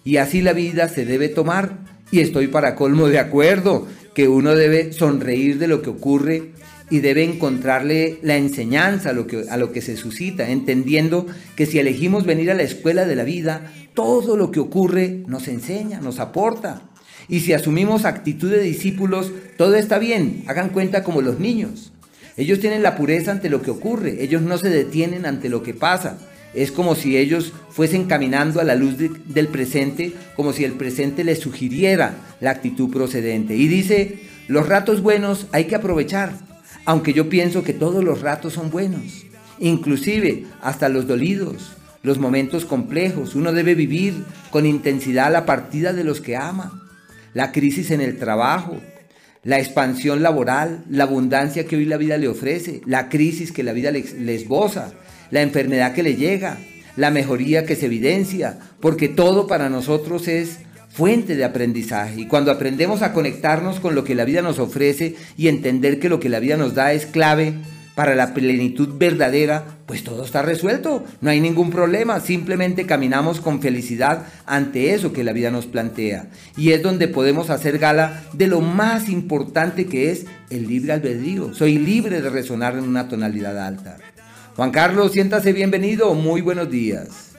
[0.05, 1.79] y así la vida se debe tomar.
[2.11, 6.53] Y estoy para colmo de acuerdo que uno debe sonreír de lo que ocurre
[6.91, 11.27] y debe encontrarle la enseñanza a lo, que, a lo que se suscita, entendiendo
[11.57, 15.49] que si elegimos venir a la escuela de la vida, todo lo que ocurre nos
[15.49, 16.83] enseña, nos aporta.
[17.29, 21.93] Y si asumimos actitud de discípulos, todo está bien, hagan cuenta como los niños.
[22.37, 25.73] Ellos tienen la pureza ante lo que ocurre, ellos no se detienen ante lo que
[25.73, 26.19] pasa.
[26.53, 31.25] Es como si ellos fuesen caminando a la luz del presente, como si el presente
[31.25, 33.57] les sugiriera la actitud procedente.
[33.57, 36.33] Y dice, los ratos buenos hay que aprovechar,
[36.85, 39.25] aunque yo pienso que todos los ratos son buenos,
[39.59, 41.73] inclusive hasta los dolidos,
[42.05, 43.35] los momentos complejos.
[43.35, 44.15] Uno debe vivir
[44.51, 46.81] con intensidad la partida de los que ama,
[47.33, 48.77] la crisis en el trabajo,
[49.43, 53.73] la expansión laboral, la abundancia que hoy la vida le ofrece, la crisis que la
[53.73, 54.93] vida le, esboza,
[55.31, 56.59] la enfermedad que le llega,
[56.97, 60.59] la mejoría que se evidencia, porque todo para nosotros es
[60.91, 62.21] fuente de aprendizaje.
[62.21, 66.09] Y cuando aprendemos a conectarnos con lo que la vida nos ofrece y entender que
[66.09, 67.55] lo que la vida nos da es clave
[67.95, 73.61] para la plenitud verdadera, pues todo está resuelto, no hay ningún problema, simplemente caminamos con
[73.61, 76.29] felicidad ante eso que la vida nos plantea.
[76.57, 81.55] Y es donde podemos hacer gala de lo más importante que es el libre albedrío.
[81.55, 83.99] Soy libre de resonar en una tonalidad alta.
[84.57, 87.34] Juan Carlos, siéntase bienvenido, muy buenos días.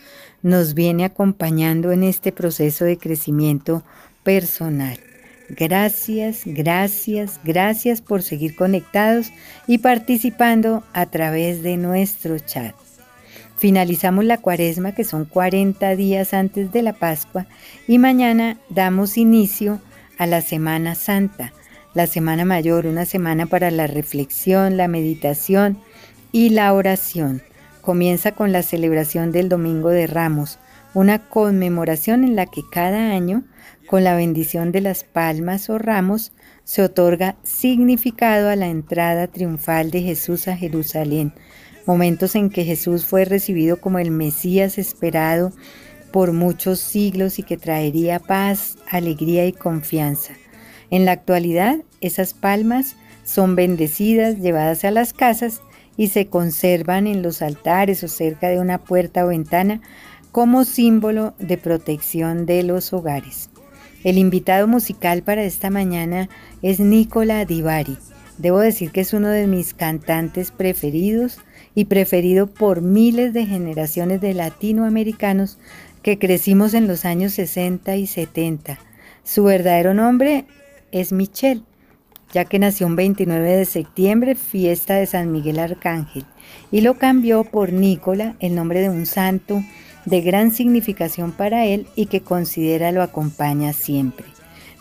[0.42, 3.82] nos viene acompañando en este proceso de crecimiento
[4.22, 4.98] personal.
[5.50, 9.32] Gracias, gracias, gracias por seguir conectados
[9.66, 12.74] y participando a través de nuestro chat.
[13.62, 17.46] Finalizamos la cuaresma, que son 40 días antes de la Pascua,
[17.86, 19.80] y mañana damos inicio
[20.18, 21.52] a la Semana Santa,
[21.94, 25.78] la Semana Mayor, una semana para la reflexión, la meditación
[26.32, 27.40] y la oración.
[27.82, 30.58] Comienza con la celebración del Domingo de Ramos,
[30.92, 33.44] una conmemoración en la que cada año,
[33.86, 36.32] con la bendición de las palmas o ramos,
[36.64, 41.32] se otorga significado a la entrada triunfal de Jesús a Jerusalén,
[41.86, 45.52] momentos en que Jesús fue recibido como el Mesías esperado
[46.12, 50.34] por muchos siglos y que traería paz, alegría y confianza.
[50.90, 55.62] En la actualidad, esas palmas son bendecidas, llevadas a las casas
[55.96, 59.80] y se conservan en los altares o cerca de una puerta o ventana
[60.32, 63.50] como símbolo de protección de los hogares.
[64.04, 66.28] El invitado musical para esta mañana
[66.60, 67.96] es Nicola Divari.
[68.38, 71.38] Debo decir que es uno de mis cantantes preferidos
[71.74, 75.58] y preferido por miles de generaciones de latinoamericanos
[76.02, 78.78] que crecimos en los años 60 y 70.
[79.24, 80.44] Su verdadero nombre
[80.90, 81.62] es Michelle,
[82.32, 86.24] ya que nació un 29 de septiembre, fiesta de San Miguel Arcángel,
[86.70, 89.62] y lo cambió por Nicola, el nombre de un santo
[90.04, 94.26] de gran significación para él y que considera lo acompaña siempre.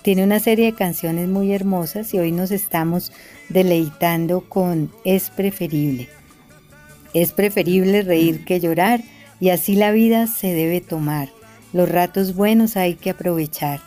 [0.01, 3.11] Tiene una serie de canciones muy hermosas y hoy nos estamos
[3.49, 6.09] deleitando con Es preferible.
[7.13, 9.01] Es preferible reír que llorar
[9.39, 11.29] y así la vida se debe tomar.
[11.73, 13.81] Los ratos buenos hay que aprovechar.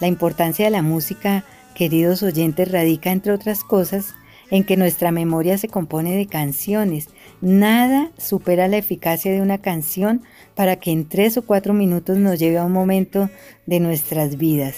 [0.00, 1.44] La importancia de la música,
[1.74, 4.14] queridos oyentes, radica entre otras cosas
[4.50, 7.08] en que nuestra memoria se compone de canciones.
[7.40, 10.22] Nada supera la eficacia de una canción
[10.54, 13.30] para que en tres o cuatro minutos nos lleve a un momento
[13.66, 14.76] de nuestras vidas.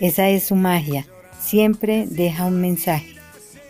[0.00, 1.06] Esa es su magia.
[1.40, 3.14] Siempre deja un mensaje.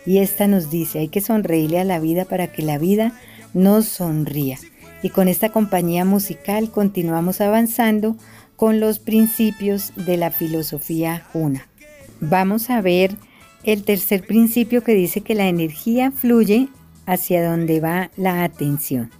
[0.05, 3.13] Y esta nos dice, hay que sonreírle a la vida para que la vida
[3.53, 4.57] nos sonría.
[5.01, 8.15] Y con esta compañía musical continuamos avanzando
[8.55, 11.67] con los principios de la filosofía Juna.
[12.21, 13.15] Vamos a ver
[13.63, 16.69] el tercer principio que dice que la energía fluye
[17.05, 19.11] hacia donde va la atención.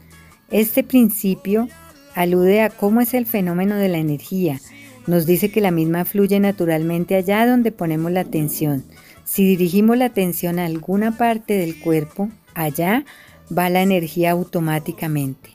[0.51, 1.67] Este principio
[2.15, 4.59] alude a cómo es el fenómeno de la energía.
[5.07, 8.85] Nos dice que la misma fluye naturalmente allá donde ponemos la atención.
[9.25, 13.03] Si dirigimos la atención a alguna parte del cuerpo, allá
[13.57, 15.51] va la energía automáticamente.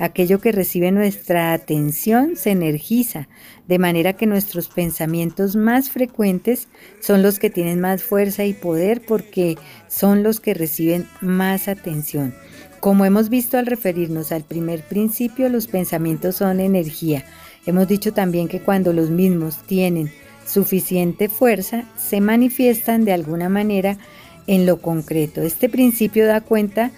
[0.00, 3.28] Aquello que recibe nuestra atención se energiza,
[3.68, 6.68] de manera que nuestros pensamientos más frecuentes
[7.00, 12.34] son los que tienen más fuerza y poder porque son los que reciben más atención.
[12.80, 17.26] Como hemos visto al referirnos al primer principio, los pensamientos son energía.
[17.66, 20.10] Hemos dicho también que cuando los mismos tienen
[20.46, 23.98] suficiente fuerza, se manifiestan de alguna manera
[24.46, 25.42] en lo concreto.
[25.42, 26.90] Este principio da cuenta de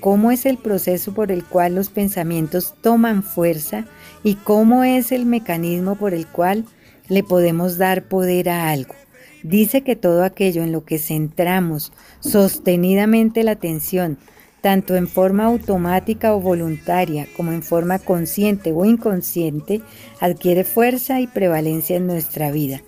[0.00, 3.84] cómo es el proceso por el cual los pensamientos toman fuerza
[4.22, 6.64] y cómo es el mecanismo por el cual
[7.08, 8.94] le podemos dar poder a algo.
[9.42, 14.16] Dice que todo aquello en lo que centramos sostenidamente la atención,
[14.62, 19.82] tanto en forma automática o voluntaria como en forma consciente o inconsciente,
[20.20, 22.80] adquiere fuerza y prevalencia en nuestra vida.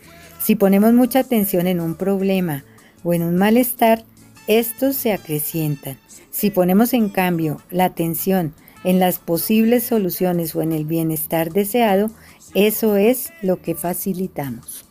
[0.42, 2.64] Si ponemos mucha atención en un problema
[3.04, 4.04] o en un malestar,
[4.46, 5.98] estos se acrecientan.
[6.30, 12.10] Si ponemos en cambio la atención en las posibles soluciones o en el bienestar deseado,
[12.54, 14.84] eso es lo que facilitamos.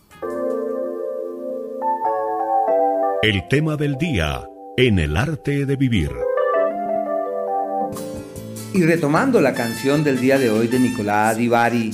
[3.22, 4.43] El tema del día
[4.78, 6.12] en el arte de vivir.
[8.74, 11.91] Y retomando la canción del día de hoy de Nicolás Divari,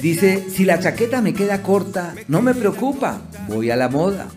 [0.00, 4.28] dice, si la chaqueta me queda corta, no me preocupa, voy a la moda.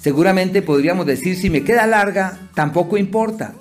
[0.00, 3.54] Seguramente podríamos decir, si me queda larga, tampoco importa.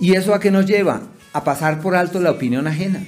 [0.00, 1.02] ¿Y eso a qué nos lleva?
[1.32, 3.02] A pasar por alto la opinión ajena.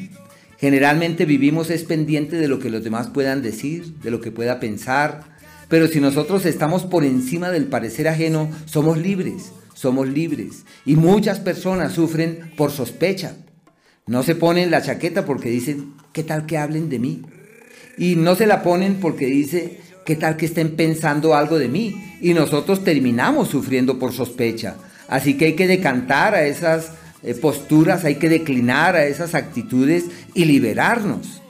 [0.59, 4.61] Generalmente vivimos es pendiente de lo que los demás puedan decir, de lo que pueda
[4.61, 5.35] pensar,
[5.69, 10.65] pero si nosotros estamos por encima del parecer ajeno, somos libres, somos libres.
[10.87, 13.37] Y muchas personas sufren por sospecha,
[14.07, 17.23] no se ponen la chaqueta porque dicen, ¿qué tal que hablen de mí?
[17.99, 22.17] Y no se la ponen porque dice, ¿qué tal que estén pensando algo de mí?
[22.21, 24.77] Y nosotros terminamos sufriendo por sospecha.
[25.09, 26.93] Así que hay que decantar a esas
[27.23, 31.43] eh, posturas, hay que declinar a esas actitudes y liberarnos.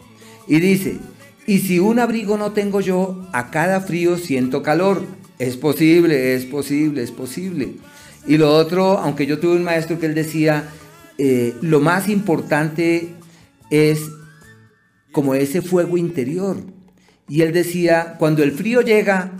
[0.47, 0.99] Y dice,
[1.47, 5.05] y si un abrigo no tengo yo, a cada frío siento calor.
[5.39, 7.75] Es posible, es posible, es posible.
[8.27, 10.69] Y lo otro, aunque yo tuve un maestro que él decía,
[11.19, 13.09] eh, lo más importante
[13.71, 14.01] es
[15.13, 16.59] como ese fuego interior.
[17.29, 19.33] Y él decía, cuando el frío llega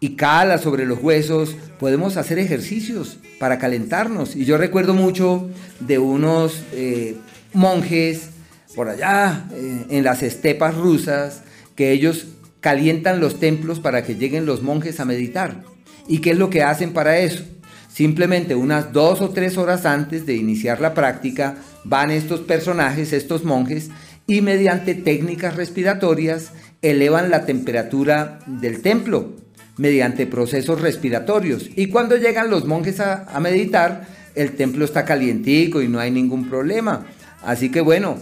[0.00, 4.36] y cala sobre los huesos, podemos hacer ejercicios para calentarnos.
[4.36, 5.48] Y yo recuerdo mucho
[5.80, 7.16] de unos eh,
[7.52, 8.30] monjes
[8.74, 11.42] por allá eh, en las estepas rusas,
[11.74, 12.26] que ellos
[12.60, 15.62] calientan los templos para que lleguen los monjes a meditar.
[16.06, 17.44] ¿Y qué es lo que hacen para eso?
[17.92, 23.44] Simplemente unas dos o tres horas antes de iniciar la práctica van estos personajes, estos
[23.44, 23.90] monjes,
[24.28, 26.52] y mediante técnicas respiratorias
[26.82, 29.32] elevan la temperatura del templo
[29.78, 31.70] mediante procesos respiratorios.
[31.74, 36.48] Y cuando llegan los monjes a, meditar, el templo está calientico y no hay ningún
[36.50, 37.06] problema.
[37.42, 38.18] Así que bueno,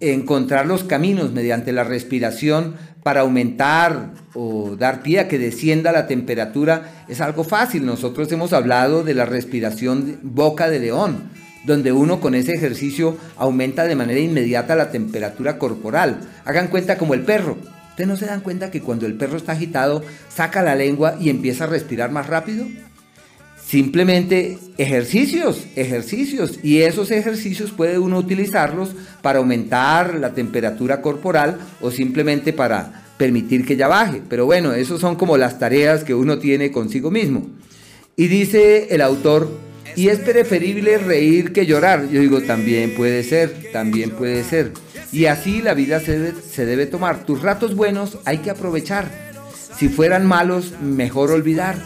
[0.00, 6.06] encontrar los caminos mediante la respiración para aumentar o dar pie a que descienda la
[6.06, 7.84] temperatura es algo fácil.
[7.84, 11.30] Nosotros hemos hablado de la respiración boca de león,
[11.64, 16.20] donde uno con ese ejercicio aumenta de manera inmediata la temperatura corporal.
[16.44, 17.56] Hagan cuenta como el perro.
[17.90, 21.28] ¿Ustedes no se dan cuenta que cuando el perro está agitado saca la lengua y
[21.28, 22.66] empieza a respirar más rápido?
[23.64, 26.58] Simplemente ejercicios, ejercicios.
[26.62, 33.64] Y esos ejercicios puede uno utilizarlos para aumentar la temperatura corporal o simplemente para permitir
[33.64, 34.20] que ya baje.
[34.28, 37.46] Pero bueno, esos son como las tareas que uno tiene consigo mismo.
[38.16, 39.50] Y dice el autor,
[39.96, 42.08] y es preferible reír que llorar.
[42.08, 44.72] Yo digo, también puede ser, también puede ser.
[45.12, 47.24] Y así la vida se debe, se debe tomar.
[47.24, 49.10] Tus ratos buenos hay que aprovechar.
[49.76, 51.76] Si fueran malos, mejor olvidar.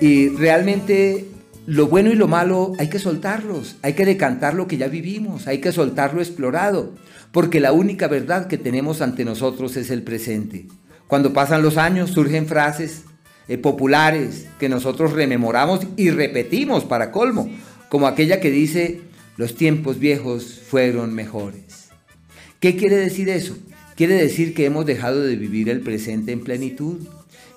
[0.00, 1.26] Y realmente
[1.66, 5.48] lo bueno y lo malo hay que soltarlos, hay que decantar lo que ya vivimos,
[5.48, 6.92] hay que soltar lo explorado,
[7.32, 10.66] porque la única verdad que tenemos ante nosotros es el presente.
[11.08, 13.02] Cuando pasan los años surgen frases
[13.48, 17.48] eh, populares que nosotros rememoramos y repetimos para colmo,
[17.88, 19.00] como aquella que dice,
[19.36, 21.90] los tiempos viejos fueron mejores.
[22.58, 23.56] ¿Qué quiere decir eso?
[23.94, 26.98] Quiere decir que hemos dejado de vivir el presente en plenitud.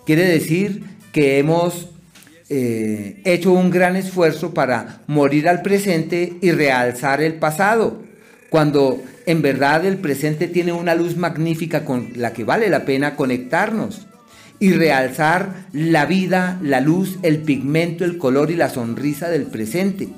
[0.06, 1.90] Quiere decir que hemos
[2.50, 8.02] eh, hecho un gran esfuerzo para morir al presente y realzar el pasado,
[8.50, 13.16] cuando en verdad el presente tiene una luz magnífica con la que vale la pena
[13.16, 14.08] conectarnos
[14.60, 20.10] y realzar la vida, la luz, el pigmento, el color y la sonrisa del presente.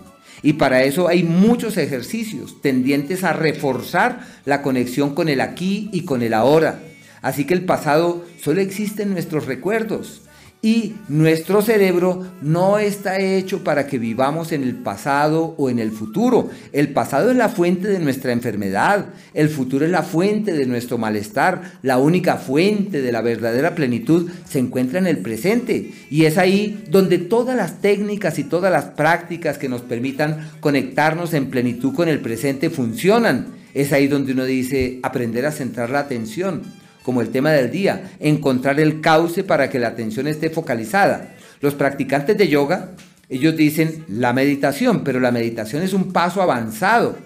[0.43, 6.05] Y para eso hay muchos ejercicios tendientes a reforzar la conexión con el aquí y
[6.05, 6.79] con el ahora.
[7.21, 10.23] Así que el pasado solo existe en nuestros recuerdos
[10.64, 15.91] y nuestro cerebro no está hecho para que vivamos en el pasado o en el
[15.91, 16.51] futuro.
[16.72, 20.99] El pasado es la fuente de nuestra enfermedad, el futuro es la fuente de nuestro
[20.99, 25.93] malestar, la única fuente de la verdadera plenitud se encuentra en el presente.
[26.12, 31.34] Y es ahí donde todas las técnicas y todas las prácticas que nos permitan conectarnos
[31.34, 33.47] en plenitud con el presente funcionan.
[33.74, 38.11] Es ahí donde uno dice aprender a centrar la atención como el tema del día,
[38.19, 41.35] encontrar el cauce para que la atención esté focalizada.
[41.61, 42.91] Los practicantes de yoga,
[43.29, 47.17] ellos dicen la meditación, pero la meditación es un paso avanzado.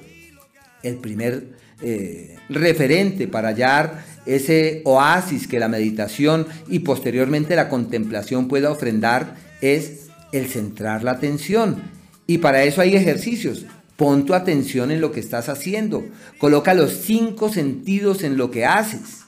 [0.83, 8.47] El primer eh, referente para hallar ese oasis que la meditación y posteriormente la contemplación
[8.47, 11.81] pueda ofrendar es el centrar la atención.
[12.27, 13.65] Y para eso hay ejercicios.
[13.97, 16.05] Pon tu atención en lo que estás haciendo.
[16.37, 19.24] Coloca los cinco sentidos en lo que haces.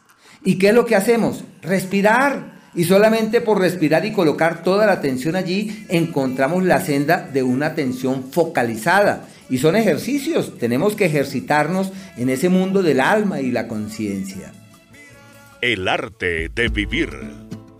[0.47, 1.43] ¿Y qué es lo que hacemos?
[1.61, 2.55] Respirar.
[2.73, 7.65] Y solamente por respirar y colocar toda la atención allí encontramos la senda de una
[7.65, 9.27] atención focalizada.
[9.49, 10.57] Y son ejercicios.
[10.57, 14.53] Tenemos que ejercitarnos en ese mundo del alma y la conciencia.
[15.59, 17.09] El arte de vivir.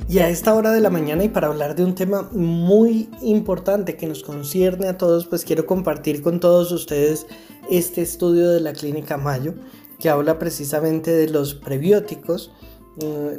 [0.10, 3.96] Y a esta hora de la mañana y para hablar de un tema muy importante
[3.96, 7.28] que nos concierne a todos, pues quiero compartir con todos ustedes
[7.72, 9.54] este estudio de la Clínica Mayo
[10.00, 12.52] que habla precisamente de los prebióticos,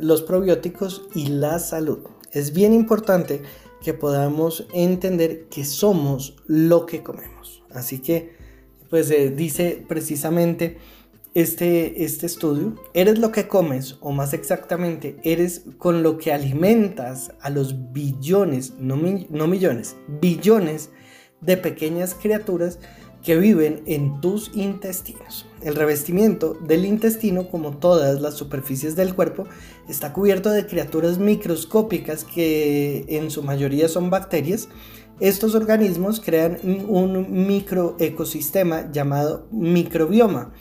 [0.01, 1.99] los probióticos y la salud.
[2.33, 3.43] Es bien importante
[3.83, 7.63] que podamos entender que somos lo que comemos.
[7.71, 8.37] Así que,
[8.91, 10.79] pues eh, dice precisamente
[11.35, 17.33] este, este estudio, eres lo que comes, o más exactamente, eres con lo que alimentas
[17.41, 20.91] a los billones, no, no millones, billones
[21.41, 22.81] de pequeñas criaturas
[23.29, 25.45] que viven en tus intestinos.
[25.61, 29.45] El revestimiento del intestino, como todas las superficies del cuerpo,
[29.87, 34.71] está cubierto de criaturas microscópicas que en su mayoría son bacterias.
[35.21, 36.57] Estos organismos crean
[36.89, 40.55] un microecosistema llamado microbioma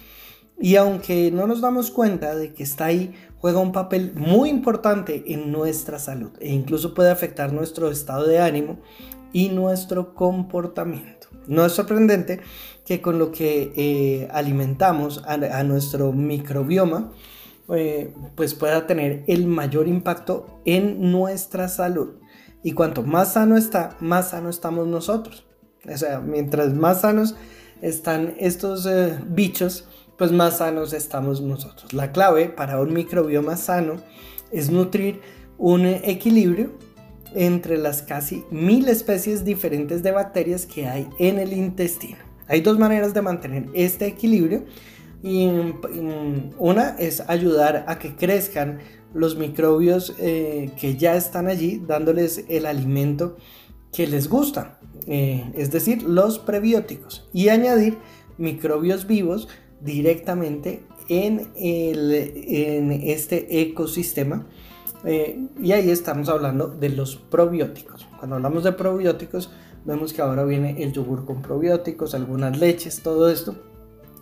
[0.59, 5.23] y aunque no nos damos cuenta de que está ahí, juega un papel muy importante
[5.27, 8.81] en nuestra salud e incluso puede afectar nuestro estado de ánimo
[9.31, 11.16] y nuestro comportamiento.
[11.47, 12.41] No es sorprendente
[12.85, 17.11] que con lo que eh, alimentamos a, nuestro microbioma,
[17.75, 22.15] eh, pues pueda tener el mayor impacto en nuestra salud.
[22.63, 25.45] Y cuanto más sano está, más sano estamos nosotros.
[25.85, 27.35] O sea, mientras más sanos
[27.81, 29.87] están estos eh, bichos,
[30.17, 31.93] pues más sanos estamos nosotros.
[31.93, 33.97] La clave para un microbioma sano
[34.51, 35.21] es nutrir
[35.57, 36.71] un equilibrio
[37.35, 42.17] entre las casi mil especies diferentes de bacterias que hay en el intestino.
[42.47, 44.63] Hay dos maneras de mantener este equilibrio
[45.23, 48.79] y mm, una es ayudar a que crezcan
[49.13, 53.37] los microbios eh, que ya están allí dándoles el alimento
[53.91, 57.97] que les gusta, eh, es decir, los prebióticos y añadir
[58.37, 59.47] microbios vivos
[59.81, 64.47] directamente en, el, en este ecosistema.
[65.09, 68.05] Eh, y ahí estamos hablando de los probióticos.
[68.17, 69.49] Cuando hablamos de probióticos,
[69.85, 73.55] vemos que ahora viene el yogur con probióticos, algunas leches, todo esto.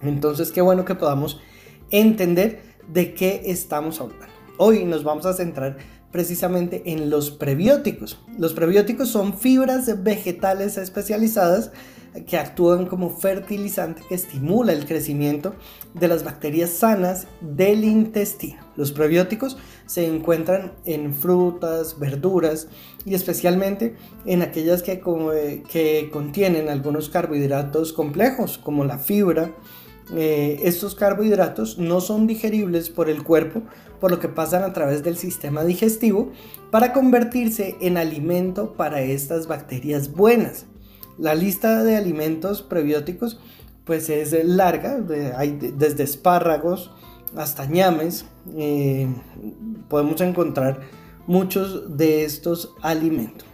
[0.03, 1.41] Entonces, qué bueno que podamos
[1.89, 4.27] entender de qué estamos hablando.
[4.59, 5.77] Hoy nos vamos a centrar
[6.11, 8.19] precisamente en los prebióticos.
[8.37, 11.71] Los prebióticos son fibras vegetales especializadas
[12.23, 15.53] que actúan como fertilizante que estimula el crecimiento
[15.93, 18.59] de las bacterias sanas del intestino.
[18.75, 22.67] Los probióticos se encuentran en frutas, verduras
[23.05, 23.95] y especialmente
[24.25, 25.01] en aquellas que,
[26.11, 29.51] contienen algunos carbohidratos complejos como la fibra.
[30.15, 33.63] Eh, estos carbohidratos no son digeribles por el cuerpo,
[33.99, 36.31] por lo que pasan a través del sistema digestivo
[36.69, 40.67] para convertirse en alimento para estas bacterias buenas.
[41.17, 43.39] La lista de alimentos prebióticos
[43.85, 44.99] pues es larga,
[45.37, 46.91] hay desde espárragos
[47.35, 48.25] hasta ñames,
[48.57, 49.07] eh,
[49.89, 50.81] podemos encontrar
[51.27, 53.47] muchos de estos alimentos.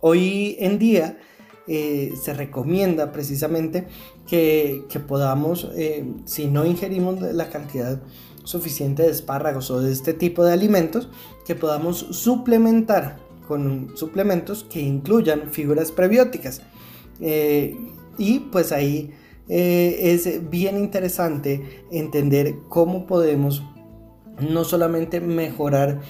[0.00, 1.18] Hoy en día
[1.66, 3.86] eh, se recomienda precisamente
[4.26, 8.00] que, podamos, eh, si no ingerimos la cantidad
[8.44, 11.08] suficiente de espárragos o de este tipo de alimentos,
[11.46, 16.62] que podamos suplementar con suplementos que incluyan fibras prebióticas.
[17.20, 17.76] Eh,
[18.16, 19.12] y pues ahí
[19.48, 23.62] eh, es bien interesante entender cómo podemos
[24.40, 26.00] no solamente mejorar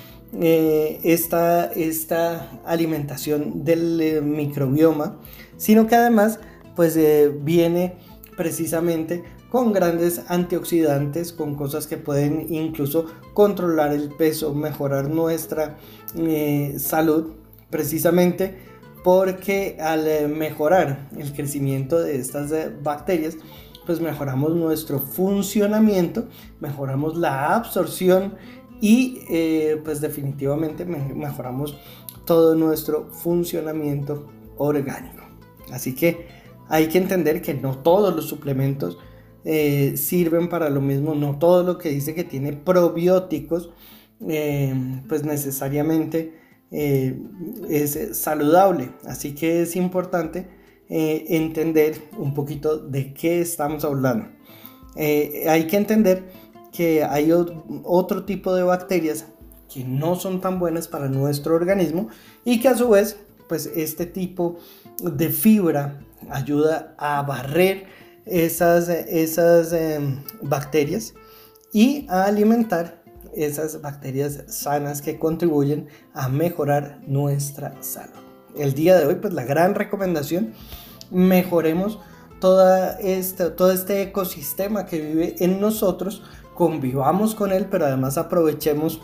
[0.41, 5.19] eh, esta, esta, alimentación del microbioma,
[5.57, 6.39] sino que además
[6.77, 6.99] pues
[7.43, 7.97] viene
[8.37, 15.79] precisamente con grandes antioxidantes, con cosas que pueden incluso controlar el peso, mejorar nuestra
[16.79, 17.33] salud,
[17.71, 18.68] precisamente
[19.03, 23.37] porque al eh, mejorar el crecimiento de estas eh, bacterias,
[23.87, 26.29] pues mejoramos nuestro funcionamiento,
[26.61, 28.35] mejoramos la absorción
[28.81, 31.79] y eh, pues definitivamente mejoramos
[32.25, 34.29] todo nuestro funcionamiento
[34.59, 35.23] orgánico.
[35.73, 36.27] Así que
[36.69, 38.99] hay que entender que no todos los suplementos
[39.95, 43.71] sirven para lo mismo, no todo lo que dice que tiene probióticos,
[44.19, 46.35] pues necesariamente
[46.71, 47.19] eh,
[47.69, 48.93] es saludable.
[49.05, 50.49] Así que es importante
[50.89, 54.29] eh, entender un poquito de qué estamos hablando.
[54.97, 56.25] Eh, hay que entender
[56.73, 59.27] que hay otro tipo de bacterias
[59.73, 62.09] que no son tan buenas para nuestro organismo
[62.45, 64.57] y que a su vez pues este tipo
[65.01, 66.01] de fibra
[66.31, 67.87] ayuda a barrer
[68.25, 71.15] esas, esas em, bacterias
[71.73, 72.98] y a alimentar
[73.45, 78.15] esas bacterias sanas que contribuyen a mejorar nuestra salud.
[78.57, 80.53] El día de hoy, pues la gran recomendación,
[81.11, 81.99] mejoremos
[82.41, 86.23] toda este, todo este ecosistema que vive en nosotros,
[86.55, 89.01] convivamos con él, pero además aprovechemos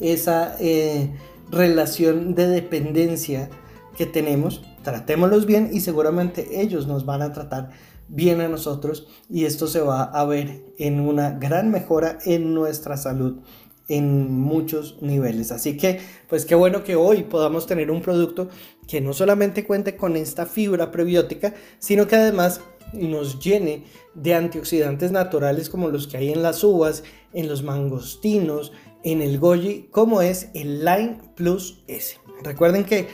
[0.00, 1.14] esa eh,
[1.50, 3.50] relación de dependencia
[3.96, 7.70] que tenemos, tratémoslos bien y seguramente ellos nos van a tratar
[8.08, 12.96] bien a nosotros y esto se va a ver en una gran mejora en nuestra
[12.96, 13.42] salud
[13.88, 15.52] en muchos niveles.
[15.52, 18.48] Así que, pues qué bueno que hoy podamos tener un producto
[18.88, 22.60] que no solamente cuente con esta fibra prebiótica, sino que además
[22.92, 23.84] nos llene
[24.14, 27.02] de antioxidantes naturales como los que hay en las uvas,
[27.32, 32.16] en los mangostinos, en el goji, como es el Line Plus S.
[32.42, 33.08] Recuerden que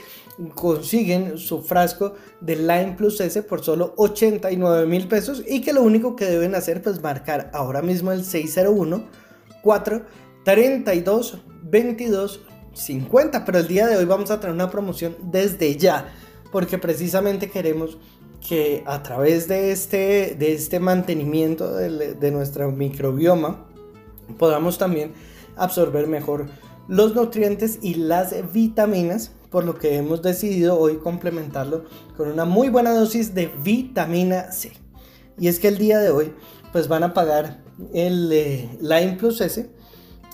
[0.49, 5.83] consiguen su frasco de Line Plus S por solo 89 mil pesos y que lo
[5.83, 9.03] único que deben hacer es pues, marcar ahora mismo el 601
[9.61, 10.01] 4
[10.43, 12.41] 32 22
[12.73, 16.11] 50 pero el día de hoy vamos a tener una promoción desde ya
[16.51, 17.97] porque precisamente queremos
[18.47, 23.67] que a través de este, de este mantenimiento de, de nuestro microbioma
[24.39, 25.13] podamos también
[25.55, 26.47] absorber mejor
[26.87, 31.83] los nutrientes y las vitaminas por lo que hemos decidido hoy complementarlo
[32.17, 34.71] con una muy buena dosis de vitamina C.
[35.37, 36.33] Y es que el día de hoy
[36.71, 37.61] pues van a pagar
[37.93, 39.69] el eh, Plus S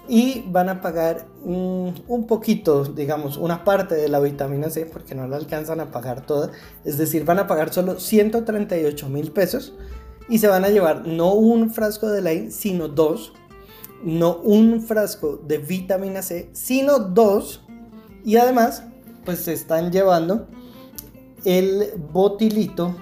[0.08, 5.28] y van a pagar un poquito, digamos, una parte de la vitamina C porque no
[5.28, 6.52] la alcanzan a pagar toda.
[6.86, 9.74] Es decir, van a pagar solo 138 mil pesos
[10.30, 13.34] y se van a llevar no un frasco de Line, sino dos.
[14.04, 17.66] No un frasco de vitamina C, sino dos.
[18.24, 18.84] Y además
[19.28, 20.48] pues se están llevando
[21.44, 22.96] el botilito,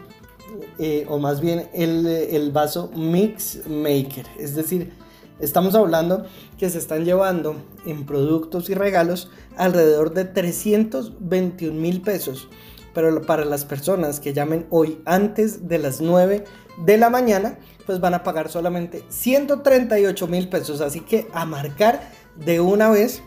[0.79, 4.25] eh, o más bien el, el vaso Mix Maker.
[4.39, 4.91] Es decir,
[5.39, 6.25] estamos hablando
[6.57, 12.49] que se están llevando en productos y regalos alrededor de 321 mil pesos.
[12.95, 16.43] Pero para las personas que llamen hoy antes de las 9
[16.87, 20.81] de la mañana, pues van a pagar solamente 138 mil pesos.
[20.81, 23.21] Así que a marcar de una vez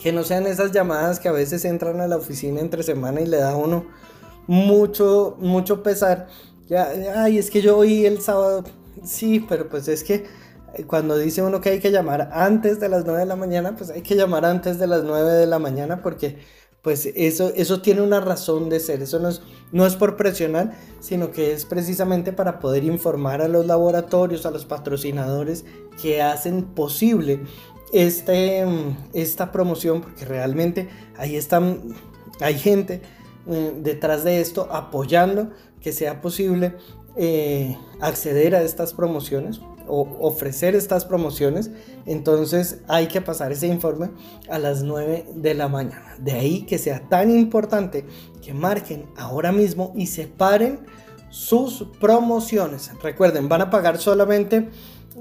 [0.00, 3.26] que no sean esas llamadas que a veces entran a la oficina entre semana y
[3.26, 3.86] le da a uno
[4.46, 6.28] mucho, mucho pesar.
[6.68, 8.64] Ya, ay, es que yo oí el sábado.
[9.04, 10.24] Sí, pero pues es que
[10.86, 13.90] cuando dice uno que hay que llamar antes de las 9 de la mañana, pues
[13.90, 16.38] hay que llamar antes de las 9 de la mañana porque
[16.82, 19.00] pues eso, eso tiene una razón de ser.
[19.00, 19.40] Eso no es,
[19.72, 24.50] no es por presionar, sino que es precisamente para poder informar a los laboratorios, a
[24.50, 25.64] los patrocinadores
[26.02, 27.40] que hacen posible
[27.94, 28.64] este,
[29.12, 31.94] esta promoción, porque realmente ahí están,
[32.40, 33.00] hay gente
[33.46, 36.74] eh, detrás de esto apoyando que sea posible
[37.16, 41.70] eh, acceder a estas promociones o ofrecer estas promociones,
[42.04, 44.10] entonces hay que pasar ese informe
[44.48, 46.16] a las 9 de la mañana.
[46.18, 48.06] De ahí que sea tan importante
[48.42, 50.80] que marquen ahora mismo y separen
[51.30, 52.90] sus promociones.
[53.02, 54.70] Recuerden, van a pagar solamente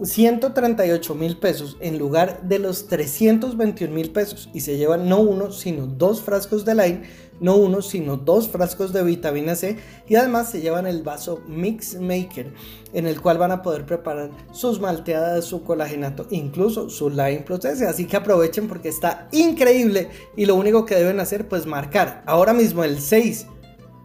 [0.02, 4.50] 138 mil pesos en lugar de los 321 mil pesos.
[4.54, 7.04] Y se llevan no uno sino dos frascos de Line,
[7.40, 9.78] no uno sino dos frascos de vitamina C.
[10.08, 12.54] Y además se llevan el vaso Mix Maker
[12.94, 17.64] en el cual van a poder preparar sus malteadas, su colagenato, incluso su Line Plus
[17.66, 22.54] así que aprovechen porque está increíble y lo único que deben hacer pues marcar ahora
[22.54, 23.48] mismo el 6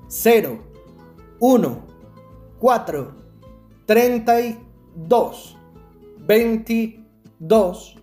[0.09, 0.59] 0
[1.41, 1.86] 1
[2.59, 3.14] 4
[3.86, 5.57] 32
[6.29, 7.97] 22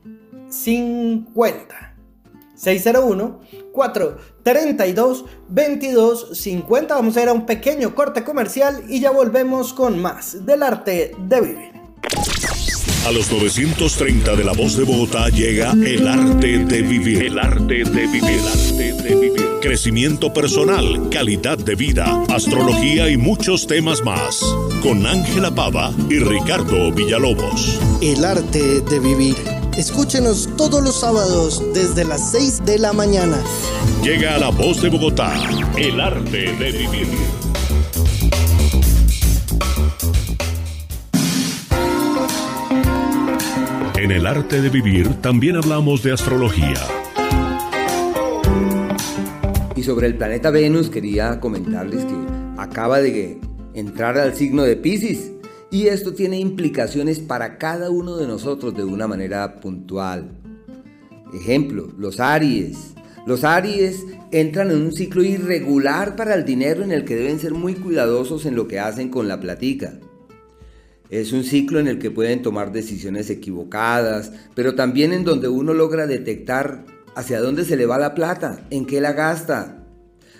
[0.49, 1.95] 50.
[2.55, 3.39] 601
[3.71, 6.95] 432 22 50.
[6.95, 11.11] Vamos a ir a un pequeño corte comercial y ya volvemos con más del arte
[11.19, 11.75] de vivir.
[13.05, 17.21] A los 930 de la voz de Bogotá llega el arte de vivir.
[17.25, 18.23] El arte de vivir.
[18.23, 19.54] El arte de vivir.
[19.65, 24.39] Crecimiento personal, calidad de vida, astrología y muchos temas más.
[24.83, 27.79] Con Ángela Pava y Ricardo Villalobos.
[27.99, 29.35] El arte de vivir.
[29.75, 33.41] Escúchenos todos los sábados desde las 6 de la mañana.
[34.03, 35.33] Llega a la voz de Bogotá.
[35.75, 37.07] El arte de vivir.
[43.95, 46.75] En el arte de vivir también hablamos de astrología.
[49.75, 52.15] Y sobre el planeta Venus quería comentarles que
[52.57, 53.39] acaba de
[53.73, 55.31] entrar al signo de Pisces
[55.69, 60.31] y esto tiene implicaciones para cada uno de nosotros de una manera puntual.
[61.33, 62.93] Ejemplo, los Aries,
[63.25, 67.53] Los Aries entran en un ciclo irregular para el dinero en el que deben ser
[67.53, 69.99] muy cuidadosos en lo que hacen con la platica.
[71.09, 75.73] Es un ciclo en el que pueden tomar decisiones equivocadas, pero también en donde uno
[75.73, 79.83] logra detectar hacia dónde se le va la plata, en qué la gasta,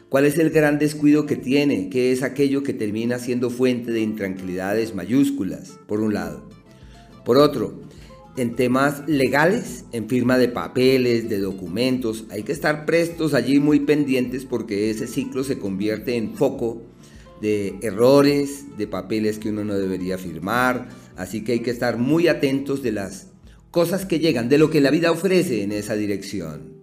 [0.09, 4.01] cuál es el gran descuido que tiene, qué es aquello que termina siendo fuente de
[4.01, 6.47] intranquilidades mayúsculas, por un lado.
[7.23, 7.81] Por otro,
[8.37, 13.79] en temas legales, en firma de papeles, de documentos, hay que estar prestos allí muy
[13.79, 16.81] pendientes porque ese ciclo se convierte en foco
[17.41, 22.27] de errores, de papeles que uno no debería firmar, así que hay que estar muy
[22.27, 23.27] atentos de las
[23.75, 26.81] cosas que llegan, de lo que la vida ofrece en esa dirección.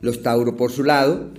[0.00, 1.32] Los Tauro por su lado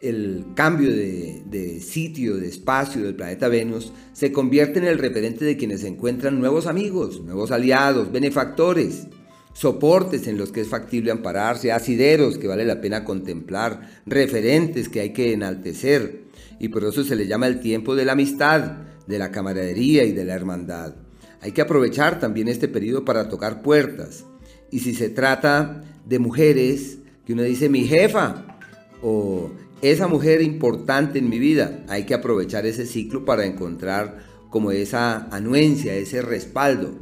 [0.00, 5.56] el cambio de, sitio, de espacio del planeta Venus, se convierte en el referente de
[5.56, 9.06] quienes encuentran nuevos amigos, nuevos aliados, benefactores,
[9.52, 15.02] soportes en los que es factible ampararse, asideros que vale la pena contemplar, referentes que
[15.02, 16.24] hay que enaltecer.
[16.58, 20.10] Y por eso se le llama el tiempo de la amistad, de la camaradería y
[20.10, 20.94] de la hermandad.
[21.40, 24.24] Hay que aprovechar también este periodo para tocar puertas.
[24.70, 28.58] Y si se trata de mujeres, que uno dice mi jefa,
[29.02, 34.18] o esa mujer importante en mi vida, hay que aprovechar ese ciclo para encontrar
[34.50, 36.98] como esa anuencia, ese respaldo.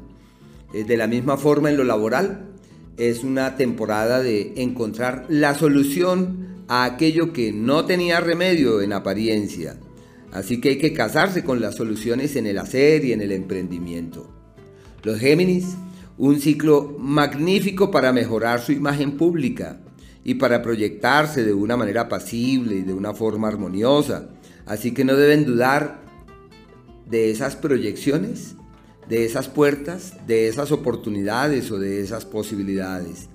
[0.75, 2.51] Eh, de la misma forma en lo laboral,
[2.97, 9.77] es una temporada de encontrar la solución a aquello que no tenía remedio en apariencia.
[10.37, 14.31] Así que hay que casarse con las soluciones en el hacer y en el emprendimiento.
[15.03, 15.79] Los Géminis,
[16.19, 19.81] un ciclo magnífico para mejorar su imagen pública
[20.25, 24.29] y para proyectarse de una manera pasible y de una forma armoniosa.
[24.67, 26.03] Así que no deben dudar
[27.09, 28.57] de esas proyecciones,
[29.09, 33.31] de esas puertas, de esas oportunidades o de esas posibilidades.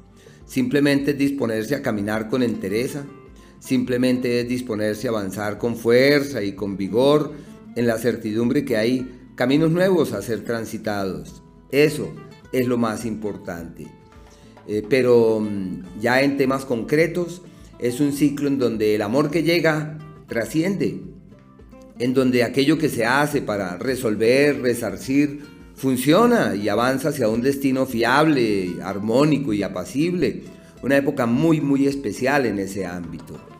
[0.45, 3.05] Simplemente disponerse a caminar con entereza,
[3.61, 7.31] simplemente es disponerse a avanzar con fuerza y con vigor
[7.75, 11.43] en la certidumbre que hay caminos nuevos a ser transitados.
[11.71, 12.11] Eso
[12.51, 13.87] es lo más importante.
[14.67, 17.43] Eh, pero mm, ya en temas concretos
[17.79, 19.97] es un ciclo en donde el amor que llega
[20.27, 20.99] trasciende,
[21.99, 25.41] en donde aquello que se hace para resolver, resarcir,
[25.75, 30.43] funciona y avanza hacia un destino fiable, armónico y apacible.
[30.81, 33.50] Una época muy, muy especial en ese ámbito.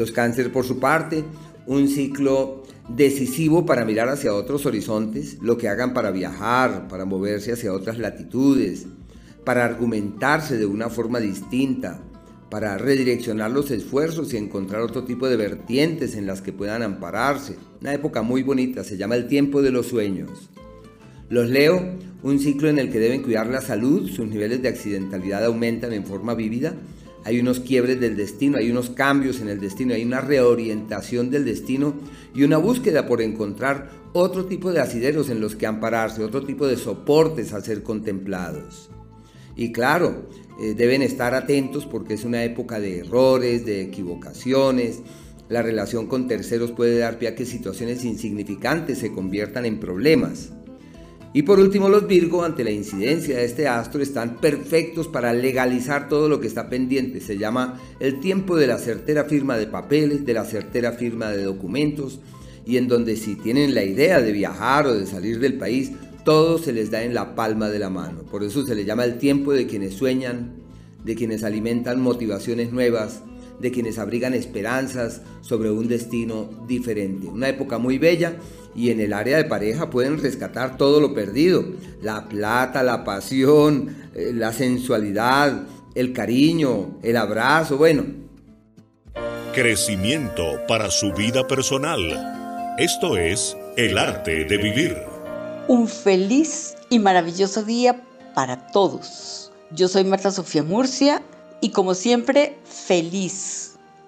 [0.00, 1.24] Los cánceres, por su parte,
[1.66, 7.52] un ciclo decisivo para mirar hacia otros horizontes, lo que hagan para viajar, para moverse
[7.52, 8.86] hacia otras latitudes,
[9.44, 12.00] para argumentarse de una forma distinta,
[12.48, 17.56] para redireccionar los esfuerzos y encontrar otro tipo de vertientes en las que puedan ampararse.
[17.82, 20.48] Una época muy bonita, se llama el tiempo de los sueños.
[21.28, 25.44] Los leo, un ciclo en el que deben cuidar la salud, sus niveles de accidentalidad
[25.44, 26.72] aumentan en forma vívida,
[27.24, 31.44] hay unos quiebres del destino, hay unos cambios en el destino, hay una reorientación del
[31.44, 31.94] destino
[32.34, 36.66] y una búsqueda por encontrar otro tipo de asideros en los que ampararse, otro tipo
[36.66, 38.90] de soportes a ser contemplados.
[39.56, 40.28] Y claro,
[40.60, 45.00] eh, deben estar atentos porque es una época de errores, de equivocaciones.
[45.48, 50.52] La relación con terceros puede dar pie a que situaciones insignificantes se conviertan en problemas.
[51.32, 56.08] Y por último, los Virgo, ante la incidencia de este astro, están perfectos para legalizar
[56.08, 57.20] todo lo que está pendiente.
[57.20, 61.44] Se llama el tiempo de la certera firma de papeles, de la certera firma de
[61.44, 62.18] documentos,
[62.66, 65.92] y en donde si tienen la idea de viajar o de salir del país,
[66.24, 68.22] todo se les da en la palma de la mano.
[68.22, 70.54] Por eso se le llama el tiempo de quienes sueñan,
[71.04, 73.22] de quienes alimentan motivaciones nuevas,
[73.60, 77.28] de quienes abrigan esperanzas sobre un destino diferente.
[77.28, 78.36] Una época muy bella
[78.74, 81.64] y en el área de pareja pueden rescatar todo lo perdido.
[82.02, 88.04] La plata, la pasión, eh, la sensualidad, el cariño, el abrazo, bueno.
[89.52, 92.76] Crecimiento para su vida personal.
[92.78, 95.10] Esto es el arte de vivir
[95.70, 98.02] un feliz y maravilloso día
[98.34, 99.52] para todos.
[99.70, 101.22] Yo soy Marta Sofía Murcia
[101.60, 103.59] y como siempre feliz,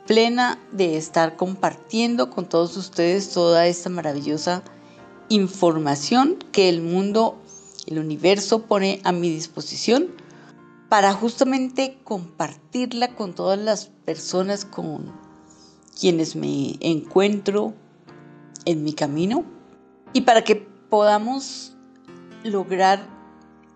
[0.07, 4.63] plena de estar compartiendo con todos ustedes toda esta maravillosa
[5.29, 7.41] información que el mundo,
[7.87, 10.09] el universo pone a mi disposición
[10.89, 15.13] para justamente compartirla con todas las personas con
[15.99, 17.75] quienes me encuentro
[18.65, 19.45] en mi camino
[20.13, 21.75] y para que podamos
[22.45, 23.09] lograr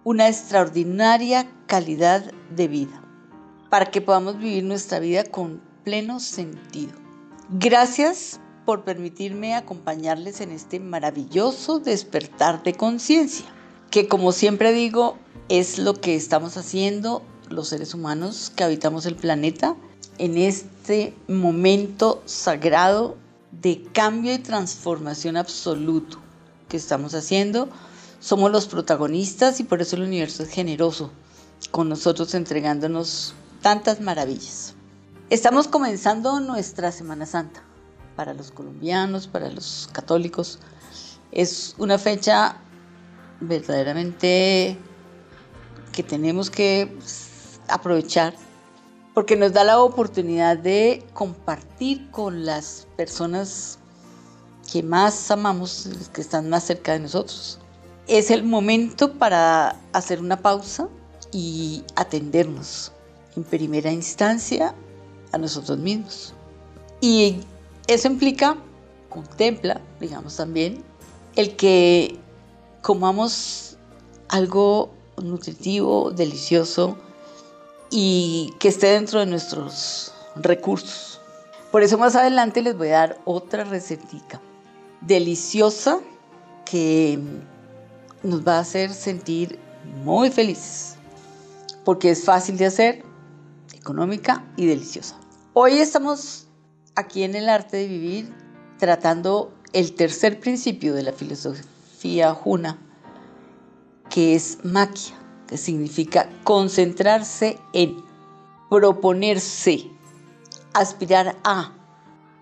[0.05, 3.03] una extraordinaria calidad de vida,
[3.71, 6.95] para que podamos vivir nuestra vida con pleno sentido.
[7.49, 13.47] Gracias por permitirme acompañarles en este maravilloso despertar de conciencia,
[13.93, 15.17] que como siempre digo,
[15.49, 19.77] es lo que estamos haciendo los seres humanos que habitamos el planeta
[20.19, 23.17] en este momento sagrado
[23.53, 26.19] de cambio y transformación absoluto
[26.69, 27.69] que estamos haciendo.
[28.19, 31.13] Somos los protagonistas y por eso el universo es generoso
[31.71, 34.75] con nosotros entregándonos tantas maravillas.
[35.29, 37.61] Estamos comenzando nuestra Semana Santa
[38.15, 40.61] para los colombianos, para los católicos.
[41.33, 42.59] Es una fecha
[43.41, 44.79] verdaderamente
[45.91, 46.97] que tenemos que
[47.67, 48.35] aprovechar
[49.15, 53.81] porque nos da la oportunidad de compartir con las personas
[54.71, 57.59] que más amamos, que están más cerca de nosotros.
[58.07, 60.87] Es el momento para hacer una pausa
[61.33, 62.93] y atendernos
[63.35, 64.73] en primera instancia
[65.39, 66.35] nosotros mismos.
[67.01, 67.39] Y
[67.87, 68.57] eso implica,
[69.09, 70.83] contempla, digamos también,
[71.37, 72.19] el que
[72.83, 73.77] comamos
[74.29, 74.91] algo
[75.23, 76.97] nutritivo, delicioso,
[77.91, 81.21] y que esté dentro de nuestros recursos.
[81.71, 84.41] Por eso más adelante les voy a dar otra recetica
[85.01, 86.01] deliciosa
[86.65, 87.19] que
[88.23, 89.59] nos va a hacer sentir
[90.05, 90.97] muy felices,
[91.85, 93.05] porque es fácil de hacer,
[93.73, 95.17] económica y deliciosa.
[95.59, 96.49] Hoy estamos
[96.97, 98.31] aquí en el arte de vivir
[98.79, 102.79] tratando el tercer principio de la filosofía juna,
[104.11, 105.15] que es maquia
[105.49, 107.97] que significa concentrarse en,
[108.69, 109.89] proponerse,
[110.75, 111.73] aspirar a,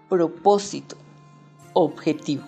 [0.08, 0.96] propósito,
[1.72, 2.42] objetivo.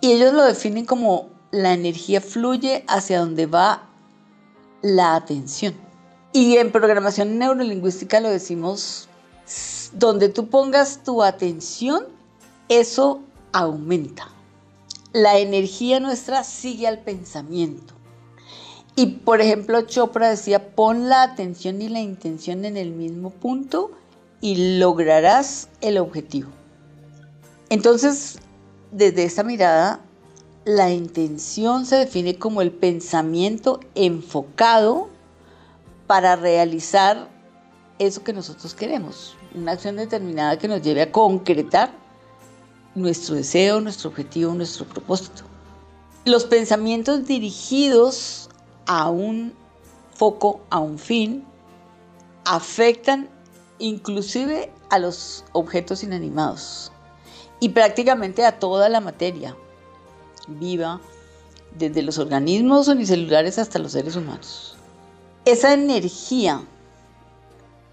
[0.00, 3.88] Y ellos lo definen como la energía fluye hacia donde va
[4.82, 5.74] la atención.
[6.32, 9.08] Y en programación neurolingüística lo decimos,
[9.92, 12.04] donde tú pongas tu atención,
[12.68, 13.20] eso
[13.52, 14.28] aumenta.
[15.12, 17.94] La energía nuestra sigue al pensamiento.
[18.94, 23.90] Y por ejemplo, Chopra decía, pon la atención y la intención en el mismo punto
[24.40, 26.50] y lograrás el objetivo.
[27.68, 28.38] Entonces,
[28.92, 30.00] desde esa mirada,
[30.64, 35.08] la intención se define como el pensamiento enfocado
[36.06, 37.28] para realizar
[37.98, 41.92] eso que nosotros queremos, una acción determinada que nos lleve a concretar
[42.94, 45.42] nuestro deseo, nuestro objetivo, nuestro propósito.
[46.24, 48.48] Los pensamientos dirigidos
[48.86, 49.54] a un
[50.14, 51.44] foco, a un fin,
[52.44, 53.28] afectan
[53.78, 56.92] inclusive a los objetos inanimados
[57.60, 59.56] y prácticamente a toda la materia
[60.48, 61.00] viva,
[61.76, 64.76] desde los organismos unicelulares hasta los seres humanos.
[65.44, 66.62] Esa energía,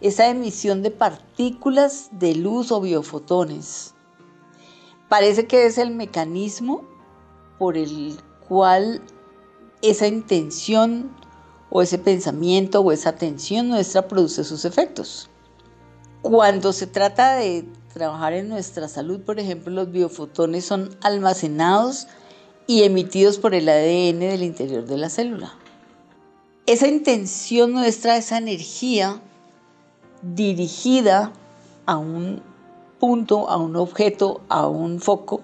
[0.03, 3.93] esa emisión de partículas de luz o biofotones,
[5.07, 6.83] parece que es el mecanismo
[7.57, 9.01] por el cual
[9.81, 11.09] esa intención
[11.69, 15.29] o ese pensamiento o esa atención nuestra produce sus efectos.
[16.21, 22.07] Cuando se trata de trabajar en nuestra salud, por ejemplo, los biofotones son almacenados
[22.67, 25.53] y emitidos por el ADN del interior de la célula.
[26.65, 29.21] Esa intención nuestra, esa energía
[30.23, 31.33] dirigida
[31.85, 32.41] a un
[32.99, 35.41] punto, a un objeto, a un foco,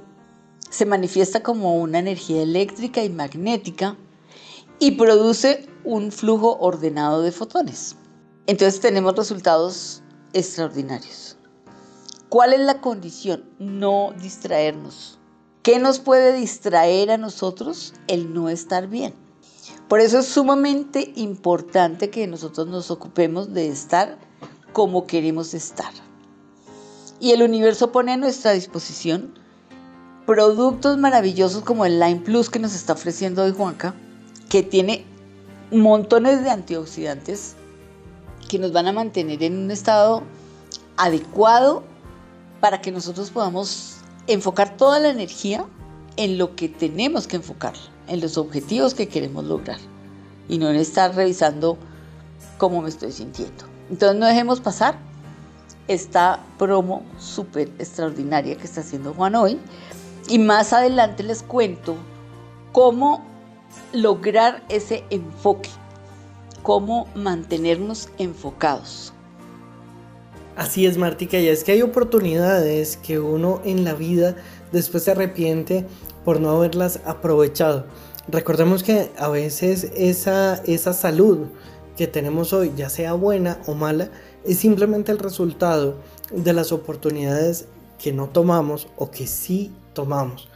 [0.69, 3.97] se manifiesta como una energía eléctrica y magnética
[4.80, 7.95] y produce un flujo ordenado de fotones.
[8.47, 10.01] Entonces tenemos resultados
[10.34, 11.38] extraordinarios.
[12.30, 13.43] ¿Cuál es la condición?
[13.59, 15.19] No distraernos.
[15.63, 17.93] ¿Qué nos puede distraer a nosotros?
[18.07, 19.13] El no estar bien.
[19.88, 24.28] Por eso es sumamente importante que nosotros nos ocupemos de estar
[24.74, 25.91] como queremos estar.
[27.20, 29.34] Y el universo pone a nuestra disposición
[30.26, 33.95] productos maravillosos como el Line Plus que nos está ofreciendo hoy Juanca,
[34.47, 35.05] que tiene
[35.72, 37.55] montones de antioxidantes
[38.47, 40.24] que nos van a mantener en un estado
[40.97, 41.84] adecuado
[42.59, 43.97] para que nosotros podamos
[44.28, 45.65] enfocar toda la energía
[46.17, 47.74] en lo que tenemos que enfocar,
[48.07, 49.80] en los objetivos que queremos lograr
[50.49, 51.78] y no en estar revisando
[52.57, 53.68] cómo me estoy sintiendo.
[53.89, 54.97] Entonces no dejemos pasar
[55.87, 59.59] esta promo súper extraordinaria que está haciendo Juan hoy
[60.27, 61.95] y más adelante les cuento
[62.71, 63.23] cómo
[63.93, 65.69] lograr ese enfoque,
[66.61, 69.13] cómo mantenernos enfocados.
[70.55, 74.35] Así es, Martica, y es que hay oportunidades que uno en la vida
[74.71, 75.87] después se arrepiente
[76.25, 77.85] por no haberlas aprovechado.
[78.27, 81.47] Recordemos que a veces esa, esa salud
[81.99, 84.09] que tenemos hoy, ya sea buena o mala,
[84.45, 85.97] es simplemente el resultado
[86.31, 87.65] de las oportunidades
[88.01, 90.47] que no tomamos o que sí tomamos.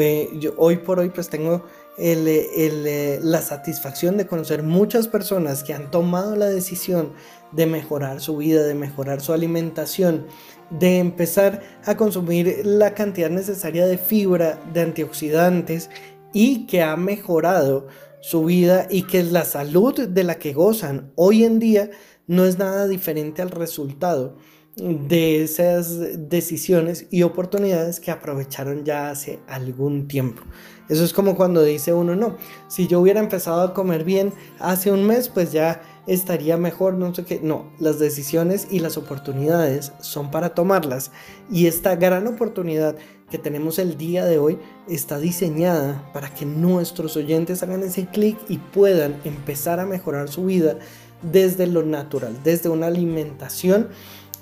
[0.00, 1.66] Eh, hoy por hoy pues tengo
[1.98, 7.12] eh, la satisfacción de conocer muchas personas que han tomado la decisión
[7.52, 10.24] de mejorar su vida, de mejorar su alimentación,
[10.70, 15.90] de empezar a consumir la cantidad necesaria de fibra, de antioxidantes
[16.32, 17.88] y que ha mejorado
[18.20, 21.90] su vida y que la salud de la que gozan hoy en día
[22.26, 24.36] no es nada diferente al resultado
[24.76, 30.42] de esas decisiones y oportunidades que aprovecharon ya hace algún tiempo.
[30.88, 32.36] Eso es como cuando dice uno, no,
[32.68, 37.14] si yo hubiera empezado a comer bien hace un mes, pues ya estaría mejor, no
[37.14, 37.40] sé qué.
[37.42, 41.10] No, las decisiones y las oportunidades son para tomarlas.
[41.50, 42.96] Y esta gran oportunidad
[43.30, 44.58] que tenemos el día de hoy
[44.88, 50.46] está diseñada para que nuestros oyentes hagan ese clic y puedan empezar a mejorar su
[50.46, 50.78] vida
[51.22, 53.88] desde lo natural, desde una alimentación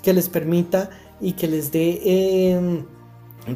[0.01, 2.01] que les permita y que les dé
[2.51, 2.85] em,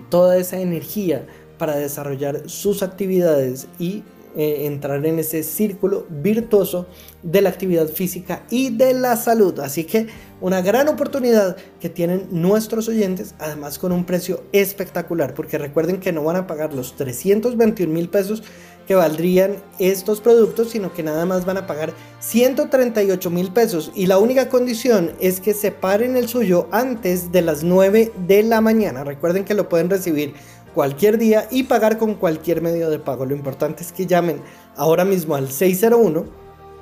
[0.09, 1.25] toda esa energía
[1.57, 4.03] para desarrollar sus actividades y
[4.36, 6.88] eh, entrar en ese círculo virtuoso
[7.23, 9.59] de la actividad física y de la salud.
[9.59, 10.07] Así que
[10.39, 16.11] una gran oportunidad que tienen nuestros oyentes, además con un precio espectacular, porque recuerden que
[16.11, 18.41] no van a pagar los 321 mil pesos
[18.88, 23.91] que valdrían estos productos, sino que nada más van a pagar 138 mil pesos.
[23.95, 28.61] Y la única condición es que separen el suyo antes de las 9 de la
[28.61, 29.03] mañana.
[29.03, 30.34] Recuerden que lo pueden recibir
[30.74, 33.26] cualquier día y pagar con cualquier medio de pago.
[33.26, 34.41] Lo importante es que llamen
[34.76, 36.26] ahora mismo al 601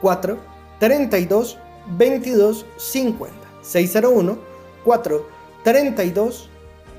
[0.01, 0.37] 4
[0.79, 1.57] 32
[1.97, 3.35] 22 50.
[3.61, 4.37] 601
[4.83, 5.27] 4
[5.63, 6.49] 32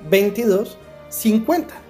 [0.09, 0.79] 22
[1.09, 1.90] 50.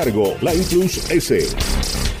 [0.03, 2.20] cargo, Plus S.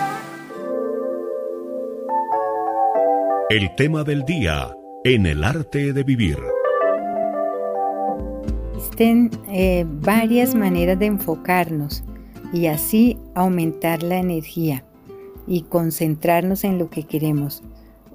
[3.51, 4.73] El tema del día
[5.03, 6.37] en el arte de vivir.
[8.77, 12.01] Existen eh, varias maneras de enfocarnos
[12.53, 14.85] y así aumentar la energía
[15.47, 17.61] y concentrarnos en lo que queremos.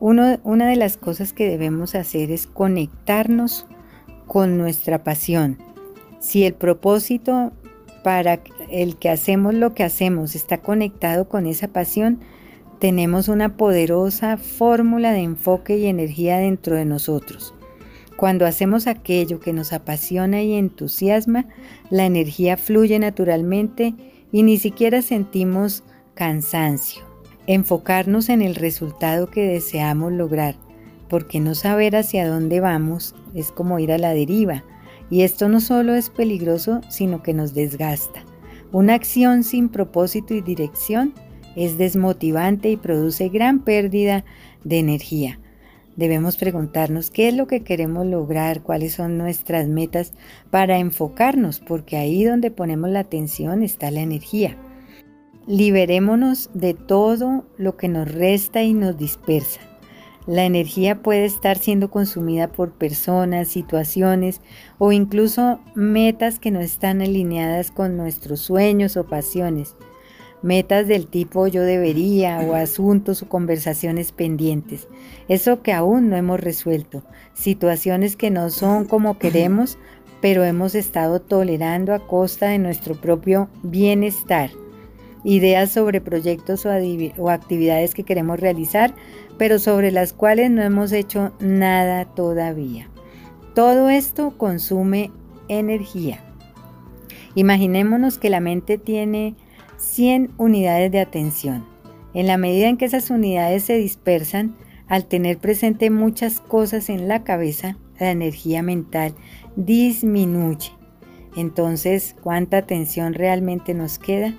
[0.01, 0.39] una
[0.71, 3.67] de las cosas que debemos hacer es conectarnos
[4.27, 5.59] con nuestra pasión.
[6.19, 7.53] Si el propósito
[8.03, 12.21] para el que hacemos lo que hacemos está conectado con esa pasión,
[12.79, 17.55] tenemos una poderosa fórmula de enfoque y energía dentro de nosotros.
[18.17, 21.47] Cuando hacemos aquello que nos apasiona y entusiasma,
[21.91, 23.95] la energía fluye naturalmente
[24.33, 27.03] y ni siquiera sentimos cansancio.
[27.47, 30.57] Enfocarnos en el resultado que deseamos lograr,
[31.09, 34.65] porque no saber hacia dónde vamos es como ir a la deriva,
[35.11, 38.25] y esto no solo es peligroso, sino que nos desgasta.
[38.73, 41.15] Una acción sin propósito y dirección
[41.57, 44.25] es desmotivante y produce gran pérdida
[44.63, 45.41] de energía.
[45.97, 50.13] Debemos preguntarnos qué es lo que queremos lograr, cuáles son nuestras metas
[50.51, 54.59] para enfocarnos, porque ahí donde ponemos la atención está la energía.
[55.47, 59.61] Liberémonos de todo lo que nos resta y nos dispersa.
[60.27, 64.43] La energía puede estar siendo consumida por personas, situaciones
[64.77, 69.77] o incluso metas que no están alineadas con nuestros sueños o pasiones
[70.43, 74.89] metas del tipo yo debería o asuntos o conversaciones pendientes,
[75.29, 77.03] eso que aún no hemos resuelto,
[77.35, 79.79] situaciones que no son como queremos,
[80.21, 84.51] pero hemos estado tolerando a costa de nuestro propio bienestar,
[85.25, 86.71] ideas sobre proyectos o,
[87.19, 88.95] o actividades que queremos realizar,
[89.39, 92.89] pero sobre las cuales no hemos hecho nada todavía.
[93.55, 95.11] Todo esto consume
[95.49, 96.23] energía.
[97.35, 99.35] Imaginémonos que la mente tiene
[99.79, 101.67] 100 unidades de atención.
[102.15, 104.57] En la medida en que esas unidades se dispersan,
[104.89, 109.15] al tener presente muchas cosas en la cabeza, la energía mental
[109.57, 110.71] disminuye.
[111.37, 114.35] Entonces, ¿cuánta atención realmente nos queda?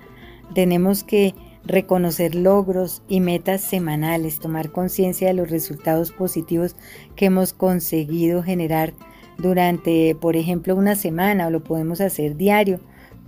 [0.55, 1.35] Tenemos que
[1.65, 6.75] reconocer logros y metas semanales, tomar conciencia de los resultados positivos
[7.15, 8.93] que hemos conseguido generar
[9.37, 12.79] durante, por ejemplo, una semana o lo podemos hacer diario,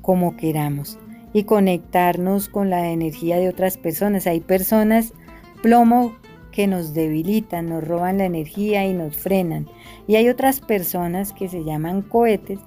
[0.01, 0.97] como queramos,
[1.33, 4.27] y conectarnos con la energía de otras personas.
[4.27, 5.13] Hay personas
[5.61, 6.15] plomo
[6.51, 9.67] que nos debilitan, nos roban la energía y nos frenan.
[10.07, 12.59] Y hay otras personas que se llaman cohetes,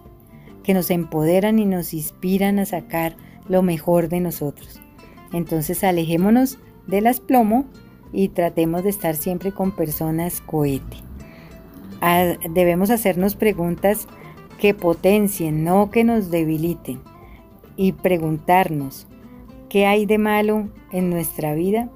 [0.63, 3.17] que nos empoderan y nos inspiran a sacar
[3.49, 4.81] lo mejor de nosotros.
[5.33, 7.65] Entonces alejémonos de las plomo
[8.13, 10.99] y tratemos de estar siempre con personas cohete.
[12.01, 14.07] Ah, debemos hacernos preguntas
[14.59, 17.01] que potencien, no que nos debiliten.
[17.77, 19.07] Y preguntarnos,
[19.69, 21.89] ¿qué hay de malo en nuestra vida?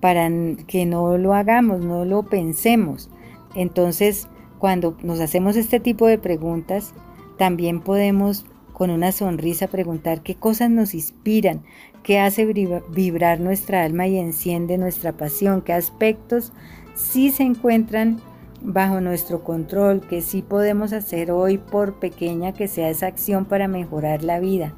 [0.00, 0.30] Para
[0.66, 3.10] que no lo hagamos, no lo pensemos.
[3.54, 6.94] Entonces, cuando nos hacemos este tipo de preguntas,
[7.38, 11.62] también podemos con una sonrisa preguntar qué cosas nos inspiran,
[12.02, 16.52] qué hace vibrar nuestra alma y enciende nuestra pasión, qué aspectos
[16.94, 18.20] sí se encuentran
[18.62, 23.68] bajo nuestro control, que sí podemos hacer hoy por pequeña que sea esa acción para
[23.68, 24.74] mejorar la vida.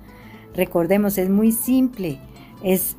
[0.55, 2.19] Recordemos, es muy simple,
[2.63, 2.97] es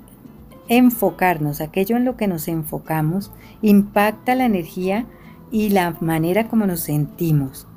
[0.68, 3.32] enfocarnos, aquello en lo que nos enfocamos
[3.62, 5.06] impacta la energía
[5.52, 7.68] y la manera como nos sentimos.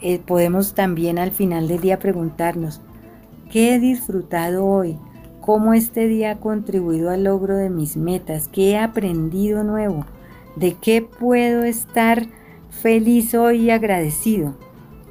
[0.00, 2.80] Eh, podemos también al final del día preguntarnos,
[3.50, 4.98] ¿qué he disfrutado hoy?
[5.40, 8.48] ¿Cómo este día ha contribuido al logro de mis metas?
[8.48, 10.04] ¿Qué he aprendido nuevo?
[10.56, 12.26] ¿De qué puedo estar
[12.70, 14.54] feliz hoy y agradecido?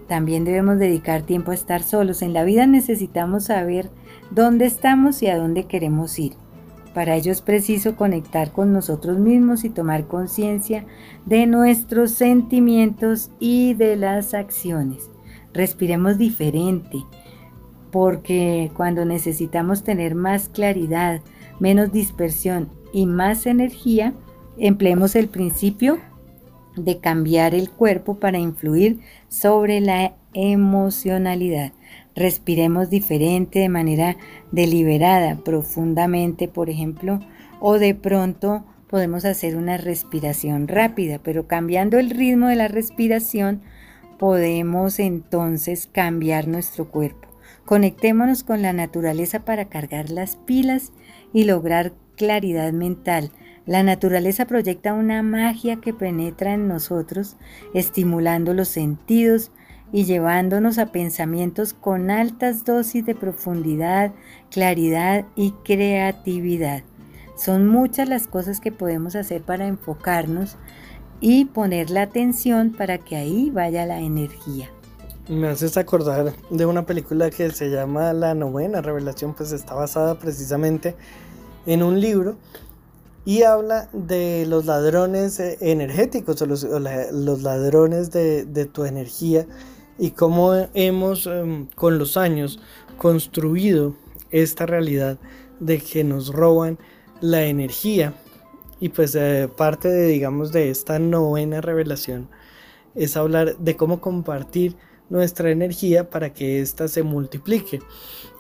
[0.08, 2.22] También debemos dedicar tiempo a estar solos.
[2.22, 3.90] En la vida necesitamos saber
[4.30, 6.34] dónde estamos y a dónde queremos ir.
[6.94, 10.86] Para ello es preciso conectar con nosotros mismos y tomar conciencia
[11.26, 15.10] de nuestros sentimientos y de las acciones.
[15.54, 16.98] Respiremos diferente,
[17.92, 21.22] porque cuando necesitamos tener más claridad,
[21.60, 24.14] menos dispersión y más energía,
[24.62, 26.00] empleemos el principio
[26.78, 31.74] de cambiar el cuerpo para influir sobre la emocionalidad
[32.16, 34.18] respiremos diferente, de manera
[34.52, 37.20] deliberada, profundamente, por ejemplo,
[37.60, 43.62] o de pronto podemos hacer una respiración rápida, pero cambiando el ritmo de la respiración
[44.20, 47.28] podemos entonces cambiar nuestro cuerpo.
[47.66, 50.92] Conectémonos con la naturaleza para cargar las pilas
[51.34, 53.32] y lograr claridad mental.
[53.66, 57.36] La naturaleza proyecta una magia que penetra en nosotros,
[57.74, 59.52] estimulando los sentidos,
[59.92, 64.14] y llevándonos a pensamientos con altas dosis de profundidad,
[64.50, 66.84] claridad y creatividad.
[67.36, 70.56] Son muchas las cosas que podemos hacer para enfocarnos
[71.20, 74.70] y poner la atención para que ahí vaya la energía.
[75.28, 80.18] Me haces acordar de una película que se llama La novena revelación, pues está basada
[80.20, 80.96] precisamente
[81.66, 82.38] en un libro
[83.26, 86.64] y habla de los ladrones energéticos o los,
[87.44, 89.46] ladrones de, de tu energía
[90.02, 92.60] y cómo hemos em, con los años
[92.98, 93.96] construido
[94.32, 95.20] esta realidad
[95.60, 96.80] de que nos roban
[97.22, 98.16] la energía.
[98.80, 102.30] Y pues eh, parte de digamos de esta novena revelación
[102.96, 104.76] es hablar de cómo compartir
[105.10, 107.82] nuestra energía para que ésta se multiplique.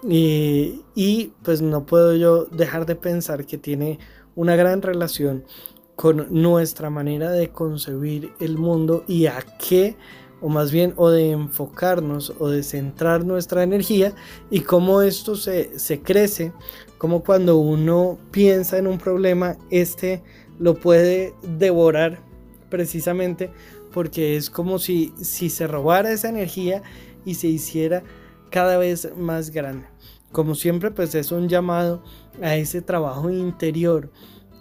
[0.10, 4.00] Y, y pues no puedo yo dejar de pensar que tiene
[4.42, 5.44] una gran relación
[5.96, 9.96] con nuestra manera de concebir el mundo y a qué
[10.42, 14.16] o más bien o de enfocarnos o de centrar nuestra energía
[14.50, 16.54] y cómo esto se, se crece,
[16.98, 20.24] como cuando uno piensa en un problema, este
[20.58, 22.24] lo puede devorar
[22.70, 23.52] precisamente
[23.94, 26.82] porque es como si, si se robara esa energía
[27.26, 28.02] y se hiciera
[28.50, 29.86] cada vez más grande.
[30.32, 32.02] Como siempre, pues es un llamado
[32.42, 34.12] a ese trabajo interior,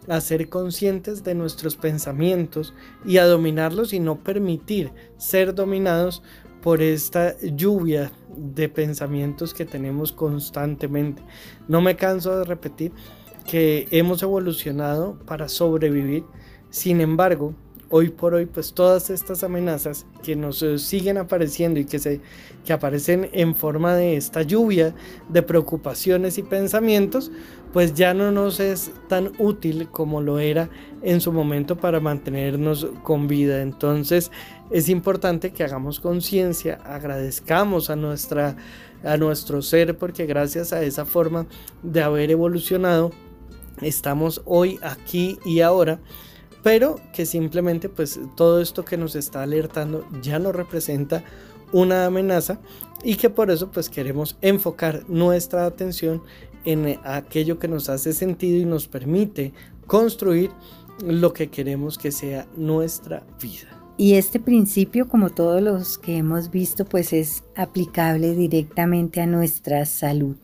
[0.08, 2.74] a ser conscientes de nuestros pensamientos
[3.04, 6.22] y a dominarlos y no permitir ser dominados
[6.62, 11.22] por esta lluvia de pensamientos que tenemos constantemente.
[11.68, 12.92] No me canso de repetir
[13.46, 16.24] que hemos evolucionado para sobrevivir,
[16.70, 17.54] sin embargo,
[17.90, 22.20] hoy por hoy, pues todas estas amenazas que nos eh, siguen apareciendo y que, se,
[22.64, 24.94] que aparecen en forma de esta lluvia
[25.28, 27.32] de preocupaciones y pensamientos,
[27.72, 30.70] pues ya no nos es tan útil como lo era
[31.02, 33.62] en su momento para mantenernos con vida.
[33.62, 34.30] Entonces
[34.70, 38.56] es importante que hagamos conciencia, agradezcamos a, nuestra,
[39.04, 41.46] a nuestro ser, porque gracias a esa forma
[41.82, 43.12] de haber evolucionado,
[43.80, 46.00] estamos hoy aquí y ahora
[46.62, 51.24] pero que simplemente pues todo esto que nos está alertando ya no representa
[51.72, 52.60] una amenaza
[53.02, 56.22] y que por eso pues queremos enfocar nuestra atención
[56.64, 59.52] en aquello que nos hace sentido y nos permite
[59.86, 60.50] construir
[61.04, 63.80] lo que queremos que sea nuestra vida.
[63.96, 69.84] Y este principio, como todos los que hemos visto, pues es aplicable directamente a nuestra
[69.84, 70.36] salud.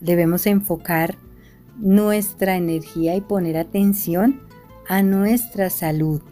[0.00, 1.18] Debemos enfocar
[1.76, 4.40] nuestra energía y poner atención
[4.86, 6.22] a nuestra salud.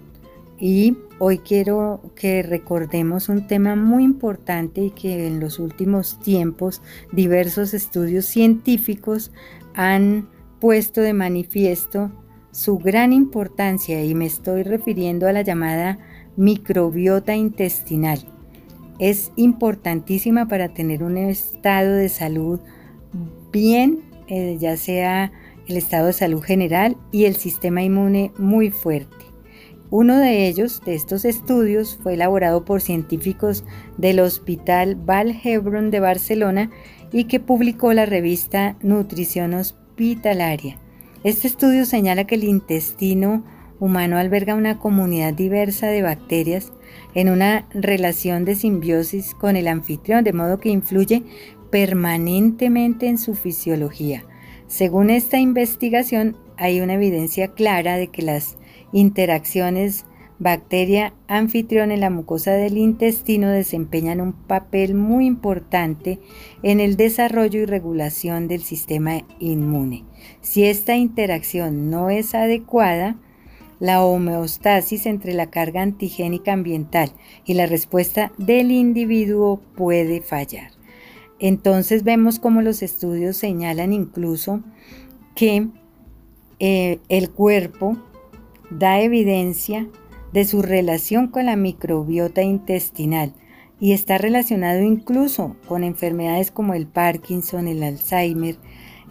[0.58, 6.80] Y hoy quiero que recordemos un tema muy importante y que en los últimos tiempos
[7.12, 9.32] diversos estudios científicos
[9.74, 10.28] han
[10.60, 12.10] puesto de manifiesto
[12.52, 15.98] su gran importancia y me estoy refiriendo a la llamada
[16.36, 18.20] microbiota intestinal.
[18.98, 22.60] Es importantísima para tener un estado de salud
[23.52, 25.32] bien, eh, ya sea
[25.68, 29.15] el estado de salud general y el sistema inmune muy fuerte.
[29.90, 33.64] Uno de ellos, de estos estudios, fue elaborado por científicos
[33.96, 36.70] del Hospital Val Hebron de Barcelona
[37.12, 40.78] y que publicó la revista Nutrición Hospitalaria.
[41.22, 43.44] Este estudio señala que el intestino
[43.78, 46.72] humano alberga una comunidad diversa de bacterias
[47.14, 51.22] en una relación de simbiosis con el anfitrión, de modo que influye
[51.70, 54.24] permanentemente en su fisiología.
[54.66, 58.55] Según esta investigación, hay una evidencia clara de que las
[58.92, 60.04] interacciones
[60.38, 66.18] bacteria anfitrión en la mucosa del intestino desempeñan un papel muy importante
[66.62, 70.04] en el desarrollo y regulación del sistema inmune.
[70.42, 73.16] Si esta interacción no es adecuada,
[73.78, 77.12] la homeostasis entre la carga antigénica ambiental
[77.44, 80.70] y la respuesta del individuo puede fallar.
[81.38, 84.62] Entonces vemos como los estudios señalan incluso
[85.34, 85.68] que
[86.58, 87.98] eh, el cuerpo
[88.70, 89.88] da evidencia
[90.32, 93.32] de su relación con la microbiota intestinal
[93.80, 98.56] y está relacionado incluso con enfermedades como el Parkinson, el Alzheimer.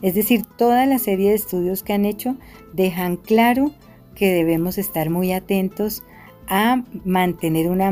[0.01, 2.35] Es decir, toda la serie de estudios que han hecho
[2.73, 3.71] dejan claro
[4.15, 6.03] que debemos estar muy atentos
[6.47, 7.91] a mantener una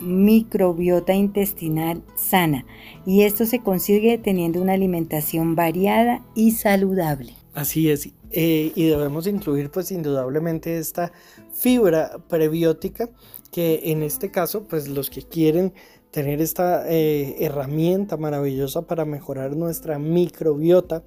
[0.00, 2.66] microbiota intestinal sana
[3.06, 7.34] y esto se consigue teniendo una alimentación variada y saludable.
[7.56, 11.10] Así es, eh, y debemos incluir pues indudablemente esta
[11.54, 13.08] fibra prebiótica
[13.50, 15.72] que en este caso pues los que quieren
[16.10, 21.02] tener esta eh, herramienta maravillosa para mejorar nuestra microbiota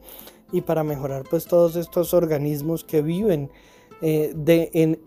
[0.52, 3.52] y para mejorar pues todos estos organismos que viven
[4.02, 4.34] eh,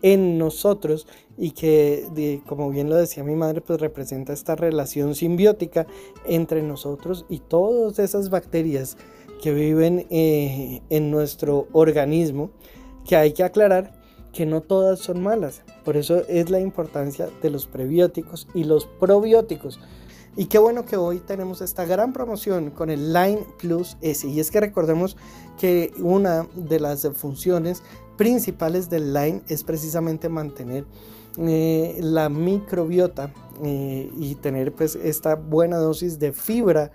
[0.01, 1.07] en, nosotros
[1.37, 5.87] y que como bien lo decía mi madre pues representa esta relación simbiótica
[6.25, 8.95] entre nosotros y todas esas bacterias
[9.43, 12.49] que viven eh, en nuestro organismo,
[13.05, 13.93] que hay que aclarar
[14.31, 15.63] que no todas son malas.
[15.83, 19.81] Por eso es la importancia de los prebióticos y los probióticos.
[20.37, 24.25] Y qué bueno que hoy tenemos esta gran promoción con el Line Plus S.
[24.25, 25.17] Y es que recordemos
[25.59, 27.83] que una de las funciones
[28.15, 30.85] principales del Line es precisamente mantener
[31.37, 36.93] eh, la microbiota eh, y tener pues esta buena dosis de fibra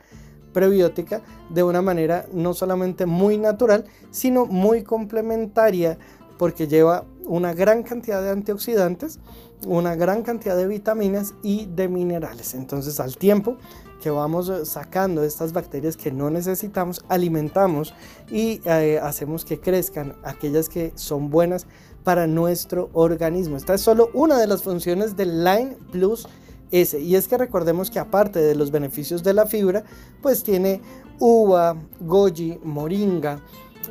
[0.58, 5.98] prebiótica de una manera no solamente muy natural, sino muy complementaria
[6.36, 9.20] porque lleva una gran cantidad de antioxidantes,
[9.68, 12.54] una gran cantidad de vitaminas y de minerales.
[12.54, 13.56] Entonces al tiempo
[14.02, 17.94] que vamos sacando estas bacterias que no necesitamos, alimentamos
[18.28, 21.68] y eh, hacemos que crezcan aquellas que son buenas
[22.02, 23.56] para nuestro organismo.
[23.56, 26.26] Esta es solo una de las funciones del Line Plus
[26.70, 29.84] y es que recordemos que aparte de los beneficios de la fibra,
[30.22, 30.80] pues tiene
[31.18, 33.40] uva, goji, moringa,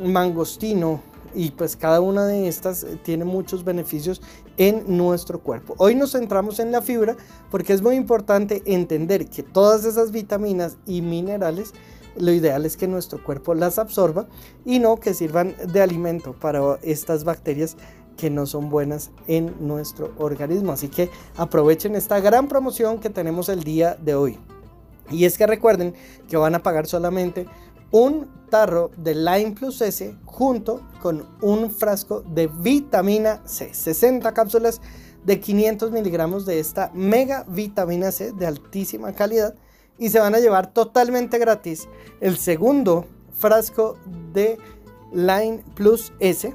[0.04, 1.02] mangostino
[1.34, 4.22] y pues cada una de estas tiene muchos beneficios
[4.58, 5.76] en nuestro cuerpo.
[5.78, 7.16] Hoy nos centramos en la fibra
[7.52, 11.74] porque es muy importante entender que todas esas vitaminas y minerales
[12.20, 14.28] lo ideal es que nuestro cuerpo las absorba
[14.66, 17.78] y no que sirvan de alimento para estas bacterias
[18.18, 20.74] que no son buenas en nuestro organismo.
[20.74, 24.40] Así que aprovechen esta gran promoción que tenemos el día de hoy.
[25.10, 25.94] Y es que recuerden
[26.28, 27.48] que van a pagar solamente
[27.92, 33.74] un tarro de Lime Plus S junto con un frasco de vitamina C.
[33.74, 34.82] 60 cápsulas
[35.24, 39.56] de 500 miligramos de esta mega vitamina C de altísima calidad.
[39.98, 41.88] Y se van a llevar totalmente gratis
[42.22, 43.98] el segundo frasco
[44.34, 44.58] de
[45.12, 46.54] Line Plus S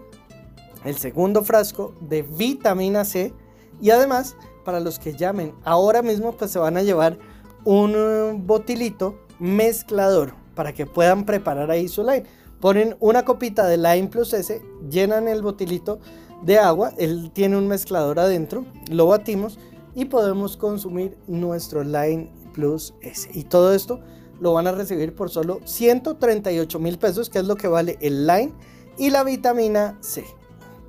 [0.84, 3.32] el segundo frasco de vitamina C
[3.80, 7.18] y además para los que llamen ahora mismo pues se van a llevar
[7.64, 12.24] un eh, botilito mezclador para que puedan preparar ahí su line.
[12.60, 15.98] Ponen una copita de Lime Plus S, llenan el botilito
[16.42, 19.58] de agua, él tiene un mezclador adentro, lo batimos
[19.94, 23.28] y podemos consumir nuestro Line Plus S.
[23.32, 24.00] Y todo esto
[24.40, 28.26] lo van a recibir por solo 138 mil pesos, que es lo que vale el
[28.26, 28.52] Line
[28.96, 30.24] y la vitamina C.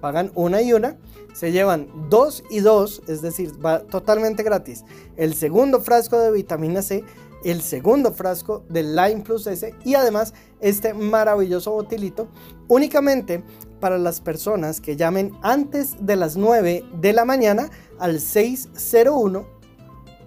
[0.04, 0.98] Pagan una y una,
[1.34, 4.84] se llevan dos y dos, es decir, va totalmente gratis.
[5.16, 7.06] El segundo frasco de vitamina C,
[7.46, 12.28] el segundo frasco del Line Plus S y además este maravilloso botilito
[12.68, 13.46] únicamente
[13.80, 19.48] para las personas que llamen antes de las 9 de la mañana al 601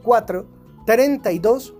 [0.02, 1.75] 432 22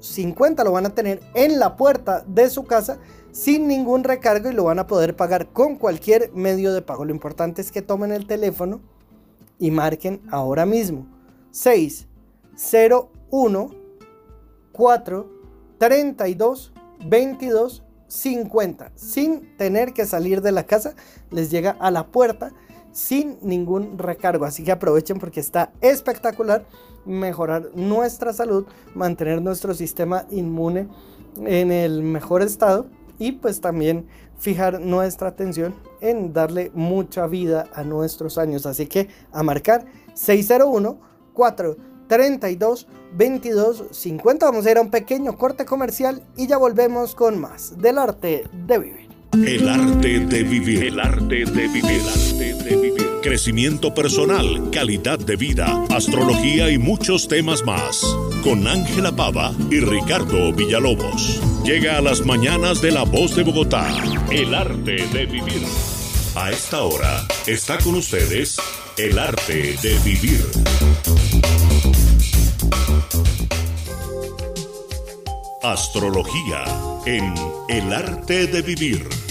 [0.00, 2.98] 50 lo van a tener en la puerta de su casa
[3.32, 7.04] sin ningún recargo y lo van a poder pagar con cualquier medio de pago.
[7.04, 8.80] Lo importante es que tomen el teléfono
[9.58, 11.06] y marquen ahora mismo.
[11.50, 13.70] 601
[14.72, 15.30] 4
[15.78, 16.72] 32
[17.06, 20.94] 22 50 sin tener que salir de la casa
[21.30, 22.52] les llega a la puerta
[22.92, 24.44] sin ningún recargo.
[24.44, 26.64] Así que aprovechen porque está espectacular
[27.08, 30.88] mejorar nuestra salud, mantener nuestro sistema inmune
[31.44, 32.86] en el mejor estado
[33.18, 34.06] y pues también
[34.38, 38.66] fijar nuestra atención en darle mucha vida a nuestros años.
[38.66, 41.00] Así que a marcar 601
[41.32, 44.46] 432 22 50.
[44.46, 48.44] Vamos a ir a un pequeño corte comercial y ya volvemos con más del arte
[48.66, 49.08] de vivir.
[49.32, 50.84] El arte de vivir.
[50.84, 51.84] El arte de vivir.
[51.84, 58.02] El arte de vivir crecimiento personal, calidad de vida, astrología y muchos temas más.
[58.42, 61.40] Con Ángela Pava y Ricardo Villalobos.
[61.64, 63.86] Llega a las mañanas de La Voz de Bogotá.
[64.30, 65.62] El arte de vivir.
[66.34, 68.56] A esta hora está con ustedes
[68.96, 70.44] El arte de vivir.
[75.62, 76.64] Astrología
[77.06, 77.34] en
[77.68, 79.27] El arte de vivir.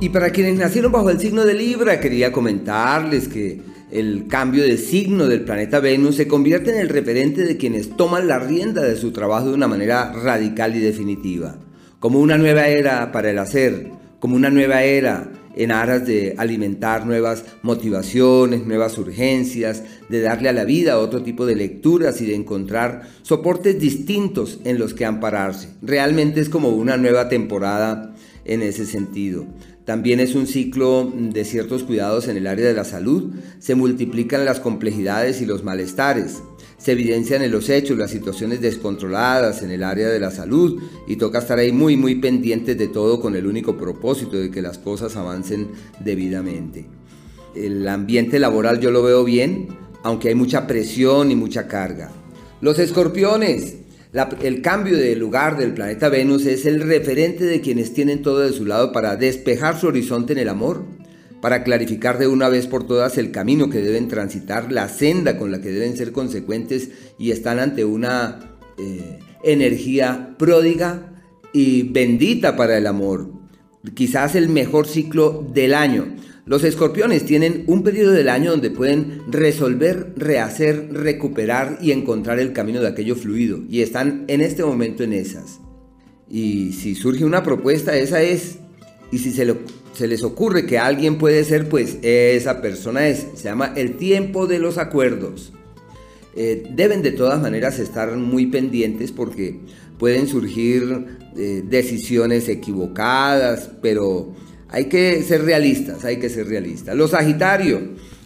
[0.00, 4.76] Y para quienes nacieron bajo el signo de Libra, quería comentarles que el cambio de
[4.76, 8.96] signo del planeta Venus se convierte en el referente de quienes toman la rienda de
[8.96, 11.56] su trabajo de una manera radical y definitiva.
[12.00, 17.06] Como una nueva era para el hacer, como una nueva era en aras de alimentar
[17.06, 22.34] nuevas motivaciones, nuevas urgencias, de darle a la vida otro tipo de lecturas y de
[22.34, 25.68] encontrar soportes distintos en los que ampararse.
[25.80, 28.14] Realmente es como una nueva temporada
[28.44, 29.46] en ese sentido.
[29.84, 33.34] También es un ciclo de ciertos cuidados en el área de la salud.
[33.58, 36.42] Se multiplican las complejidades y los malestares.
[36.78, 41.16] Se evidencian en los hechos las situaciones descontroladas en el área de la salud y
[41.16, 44.78] toca estar ahí muy muy pendientes de todo con el único propósito de que las
[44.78, 45.68] cosas avancen
[46.00, 46.86] debidamente.
[47.54, 49.68] El ambiente laboral yo lo veo bien,
[50.02, 52.10] aunque hay mucha presión y mucha carga.
[52.60, 53.76] Los escorpiones,
[54.42, 58.52] el cambio de lugar del planeta Venus es el referente de quienes tienen todo de
[58.52, 60.84] su lado para despejar su horizonte en el amor,
[61.40, 65.50] para clarificar de una vez por todas el camino que deben transitar, la senda con
[65.50, 68.38] la que deben ser consecuentes y están ante una
[68.78, 71.12] eh, energía pródiga
[71.52, 73.32] y bendita para el amor.
[73.94, 76.14] Quizás el mejor ciclo del año.
[76.46, 82.52] Los escorpiones tienen un periodo del año donde pueden resolver, rehacer, recuperar y encontrar el
[82.52, 83.60] camino de aquello fluido.
[83.70, 85.60] Y están en este momento en esas.
[86.28, 88.58] Y si surge una propuesta, esa es.
[89.10, 89.46] Y si se,
[90.06, 93.26] les ocurre que alguien puede ser, pues esa persona es.
[93.36, 95.52] Se llama el tiempo de los acuerdos.
[96.36, 99.60] Eh, deben de todas maneras estar muy pendientes porque
[99.98, 101.06] pueden surgir
[101.36, 104.34] eh, decisiones equivocadas, pero
[104.74, 106.96] hay que ser realistas, hay que ser realistas.
[106.96, 107.80] Los Sagitarios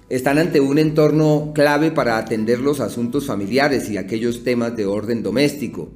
[0.08, 5.22] están ante un entorno clave para atender los asuntos familiares y aquellos temas de orden
[5.22, 5.90] doméstico.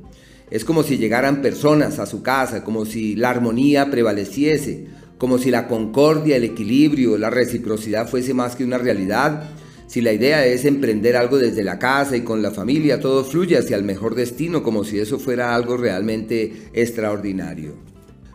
[0.51, 5.51] Es como si llegaran personas a su casa, como si la armonía prevaleciese, como si
[5.51, 9.53] la concordia, el equilibrio, la reciprocidad fuese más que una realidad.
[9.87, 13.57] Si la idea es emprender algo desde la casa y con la familia, todo fluye
[13.57, 17.92] hacia el mejor destino, como si eso fuera algo realmente extraordinario.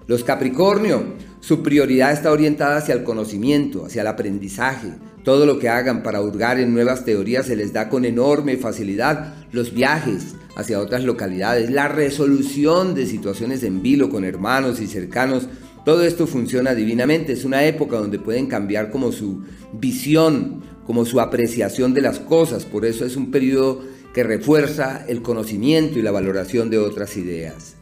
[0.08, 1.04] Los Capricornio
[1.48, 4.90] su prioridad está orientada hacia el conocimiento, hacia el aprendizaje.
[5.24, 9.36] Todo lo que hagan para hurgar en nuevas teorías se les da con enorme facilidad.
[9.52, 15.48] Los viajes hacia otras localidades, la resolución de situaciones en vilo con hermanos y cercanos,
[15.86, 17.34] todo esto funciona divinamente.
[17.34, 22.66] Es una época donde pueden cambiar como su visión, como su apreciación de las cosas.
[22.66, 27.77] Por eso es un periodo que refuerza el conocimiento y la valoración de otras ideas.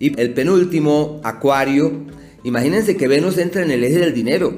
[0.00, 2.06] Y el penúltimo, Acuario,
[2.42, 4.54] Imagínense que Venus entra en el eje del dinero,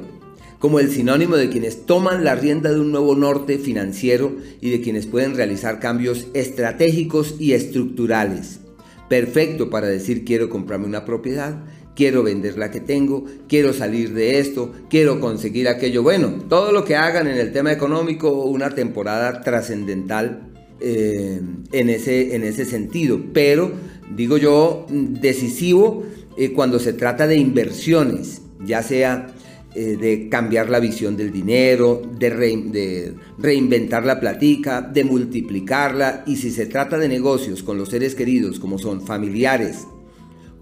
[0.61, 4.81] como el sinónimo de quienes toman la rienda de un nuevo norte financiero y de
[4.81, 8.61] quienes pueden realizar cambios estratégicos y estructurales.
[9.09, 11.65] Perfecto para decir quiero comprarme una propiedad,
[11.97, 16.05] quiero vender la que tengo, quiero salir de esto, quiero conseguir aquello.
[16.05, 21.41] Bueno, todo lo que hagan en el tema económico, una temporada trascendental eh,
[21.73, 23.21] en, ese, en ese sentido.
[23.33, 23.73] Pero
[24.11, 26.03] digo yo, decisivo
[26.37, 29.35] eh, cuando se trata de inversiones, ya sea
[29.75, 36.37] eh, de cambiar la visión del dinero, de, de, reinventar la platica, de multiplicarla, y
[36.37, 39.87] si se trata de negocios con los seres queridos, como son familiares,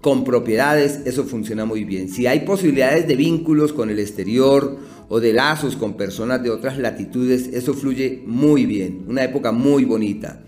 [0.01, 2.09] con propiedades, eso funciona muy bien.
[2.09, 4.77] Si hay posibilidades de vínculos con el exterior
[5.09, 9.85] o de lazos con personas de otras latitudes, eso fluye muy bien, una época muy
[9.85, 10.43] bonita.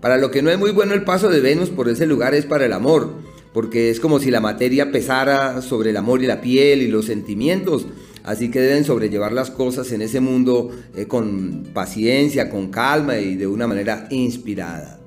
[0.00, 2.46] Para lo que no es muy bueno el paso de Venus por ese lugar es
[2.46, 3.10] para el amor,
[3.52, 7.06] porque es como si la materia pesara sobre el amor y la piel y los
[7.06, 7.86] sentimientos,
[8.22, 13.34] así que deben sobrellevar las cosas en ese mundo eh, con paciencia, con calma y
[13.34, 15.00] de una manera inspirada.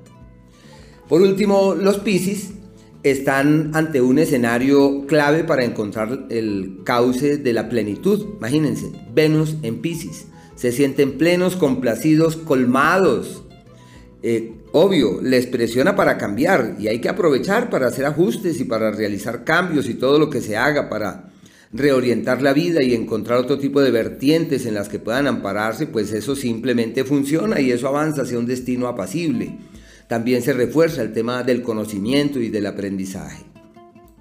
[1.08, 2.50] Por último, los Piscis
[3.02, 8.36] están ante un escenario clave para encontrar el cauce de la plenitud.
[8.38, 10.26] Imagínense, Venus en Pisces.
[10.54, 13.42] Se sienten plenos, complacidos, colmados.
[14.22, 18.90] Eh, obvio, les presiona para cambiar y hay que aprovechar para hacer ajustes y para
[18.90, 21.30] realizar cambios y todo lo que se haga para
[21.72, 26.12] reorientar la vida y encontrar otro tipo de vertientes en las que puedan ampararse, pues
[26.12, 29.58] eso simplemente funciona y eso avanza hacia un destino apacible
[30.12, 33.51] también se refuerza el tema del conocimiento y del aprendizaje.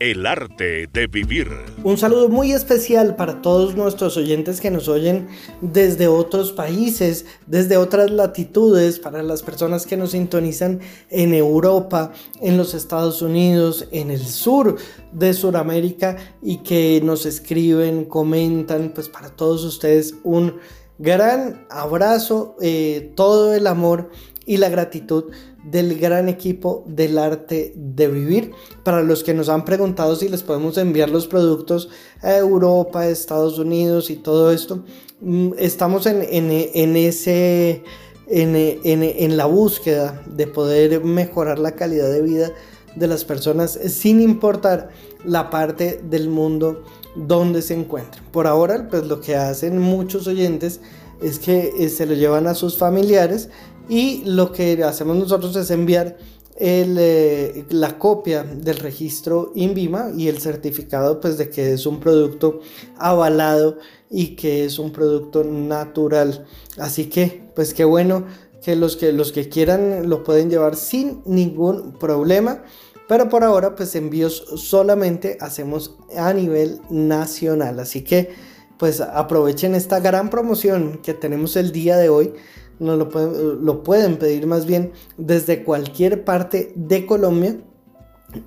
[0.01, 1.47] El arte de vivir.
[1.83, 5.27] Un saludo muy especial para todos nuestros oyentes que nos oyen
[5.61, 10.79] desde otros países, desde otras latitudes, para las personas que nos sintonizan
[11.11, 14.77] en Europa, en los Estados Unidos, en el sur
[15.11, 20.55] de Sudamérica y que nos escriben, comentan, pues para todos ustedes un
[20.97, 24.09] gran abrazo, eh, todo el amor
[24.47, 25.25] y la gratitud
[25.63, 28.51] del gran equipo del arte de vivir.
[28.83, 31.89] Para los que nos han preguntado si les podemos enviar los productos
[32.21, 34.83] a Europa, Estados Unidos y todo esto,
[35.21, 37.83] mm, estamos en, ese,
[38.27, 42.51] en, en la búsqueda de poder mejorar la calidad de vida
[42.95, 44.89] de las personas sin importar
[45.23, 46.83] la parte del mundo
[47.15, 48.23] donde se encuentren.
[48.31, 50.81] Por ahora, pues lo que hacen muchos oyentes
[51.21, 53.49] es que eh, se lo llevan a sus familiares
[53.89, 56.17] y lo que hacemos nosotros es enviar
[56.63, 62.59] eh, la copia del registro INVIMA y el certificado pues de que es un producto
[62.97, 63.79] avalado
[64.09, 66.45] y que es un producto natural.
[66.77, 68.25] Así que pues qué bueno
[68.61, 72.63] que los que, los que quieran lo pueden llevar sin ningún problema.
[73.07, 77.79] Pero por ahora pues envíos solamente hacemos a nivel nacional.
[77.79, 78.29] Así que
[78.77, 82.33] pues aprovechen esta gran promoción que tenemos el día de hoy
[82.81, 87.61] no lo pueden, lo pueden pedir más bien desde cualquier parte de Colombia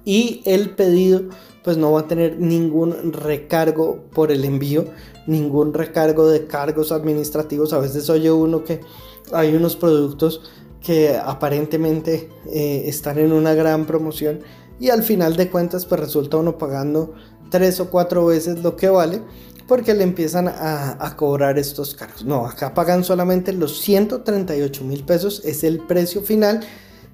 [0.05, 1.23] y el pedido
[1.62, 4.86] pues no va a tener ningún recargo por el envío,
[5.27, 7.73] ningún recargo de cargos administrativos.
[7.73, 8.81] A veces oye uno que
[9.32, 10.43] hay unos productos
[10.82, 14.40] que aparentemente eh, están en una gran promoción
[14.81, 17.15] y al final de cuentas pues resulta uno pagando
[17.51, 19.23] tres o cuatro veces lo que vale
[19.66, 22.24] porque le empiezan a, cobrar estos cargos.
[22.24, 26.61] No, acá pagan solamente los 138 mil pesos, es el precio final.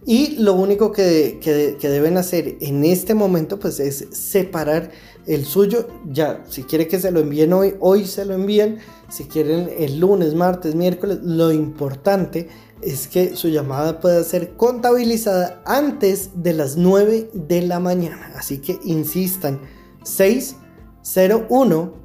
[0.07, 4.91] Y lo único que, que, deben hacer en este momento pues es separar
[5.27, 5.89] el suyo.
[6.11, 8.79] Ya, si quiere que se lo envíen hoy, hoy se lo envían.
[9.11, 12.49] Si quieren el lunes, martes, miércoles, lo importante
[12.81, 18.33] es que su llamada pueda ser contabilizada antes de las 9 de la mañana.
[18.37, 19.61] Así que insistan,
[20.03, 22.00] 601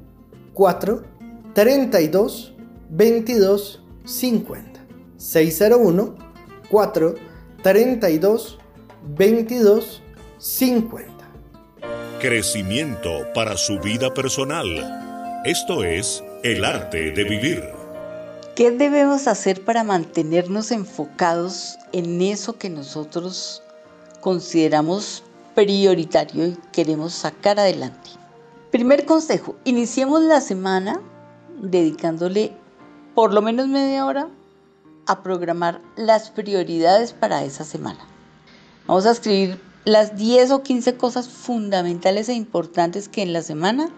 [0.56, 1.02] 4
[1.52, 2.54] 32
[2.88, 4.80] 22 50
[5.18, 6.14] 601
[6.70, 7.14] 4
[7.62, 8.58] 32
[9.18, 10.02] 22
[10.38, 11.12] 50
[12.22, 15.42] Crecimiento para su vida personal.
[15.44, 17.62] Esto es el arte de vivir.
[18.54, 23.62] ¿Qué debemos hacer para mantenernos enfocados en eso que nosotros
[24.22, 25.22] consideramos
[25.54, 28.25] prioritario y queremos sacar adelante?
[28.70, 31.00] Primer consejo, iniciemos la semana
[31.60, 32.52] dedicándole
[33.14, 34.28] por lo menos media hora
[35.06, 38.00] a programar las prioridades para esa semana.
[38.88, 43.88] Vamos a escribir las 10 o 15 cosas fundamentales e importantes que en la semana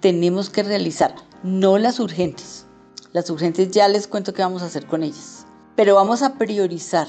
[0.00, 2.64] tenemos que realizar, no las urgentes.
[3.12, 7.06] Las urgentes ya les cuento qué vamos a hacer con ellas, pero vamos a priorizar.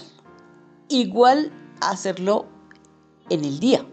[0.90, 2.48] Igual hacerlo
[3.30, 3.86] en el día.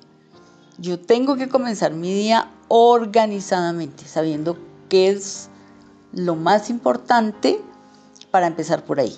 [0.78, 5.48] Yo tengo que comenzar mi día organizadamente, sabiendo qué es
[6.12, 7.60] lo más importante
[8.32, 9.16] para empezar por ahí.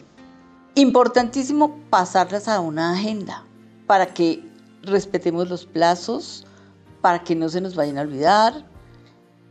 [0.75, 3.43] Importantísimo pasarlas a una agenda
[3.87, 4.47] para que
[4.83, 6.45] respetemos los plazos,
[7.01, 8.67] para que no se nos vayan a olvidar,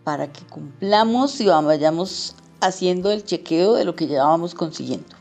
[0.03, 5.15] para que cumplamos y vayamos haciendo el chequeo de lo que llevábamos consiguiendo.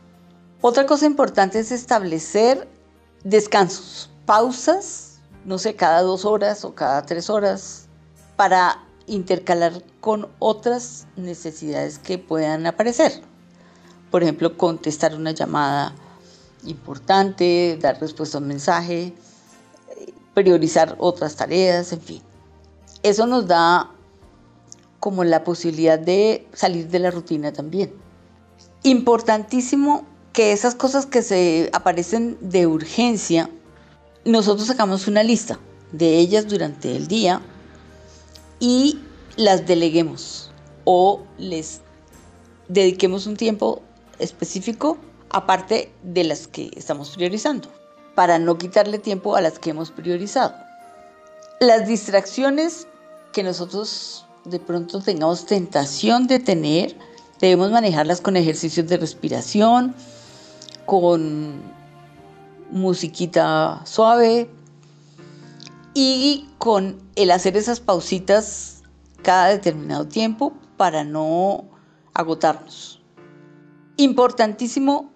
[0.61, 2.67] Otra cosa importante es establecer
[3.23, 5.04] descansos, pausas
[5.45, 7.87] no sé, cada dos horas o cada tres horas
[8.35, 13.21] para intercalar con otras necesidades que puedan aparecer.
[14.11, 15.93] Por ejemplo, contestar una llamada
[16.65, 19.13] importante, dar respuesta a un mensaje,
[20.33, 22.21] priorizar otras tareas, en fin.
[23.03, 23.91] Eso nos da
[24.99, 27.93] como la posibilidad de salir de la rutina también.
[28.83, 33.49] Importantísimo que esas cosas que se aparecen de urgencia,
[34.25, 35.59] nosotros sacamos una lista
[35.91, 37.41] de ellas durante el día
[38.59, 38.99] y
[39.37, 40.49] las deleguemos
[40.83, 41.81] o les
[42.67, 43.83] dediquemos un tiempo
[44.17, 44.97] específico
[45.29, 47.69] aparte de las que estamos priorizando,
[48.15, 50.55] para no quitarle tiempo a las que hemos priorizado.
[51.59, 52.87] Las distracciones
[53.31, 56.95] que nosotros de pronto tengamos tentación de tener,
[57.39, 59.93] debemos manejarlas con ejercicios de respiración,
[60.85, 61.74] con
[62.75, 64.49] musiquita suave
[65.93, 68.83] y con el hacer esas pausitas
[69.23, 71.63] cada determinado tiempo para no
[72.13, 73.01] agotarnos.
[73.95, 75.09] Importantísimo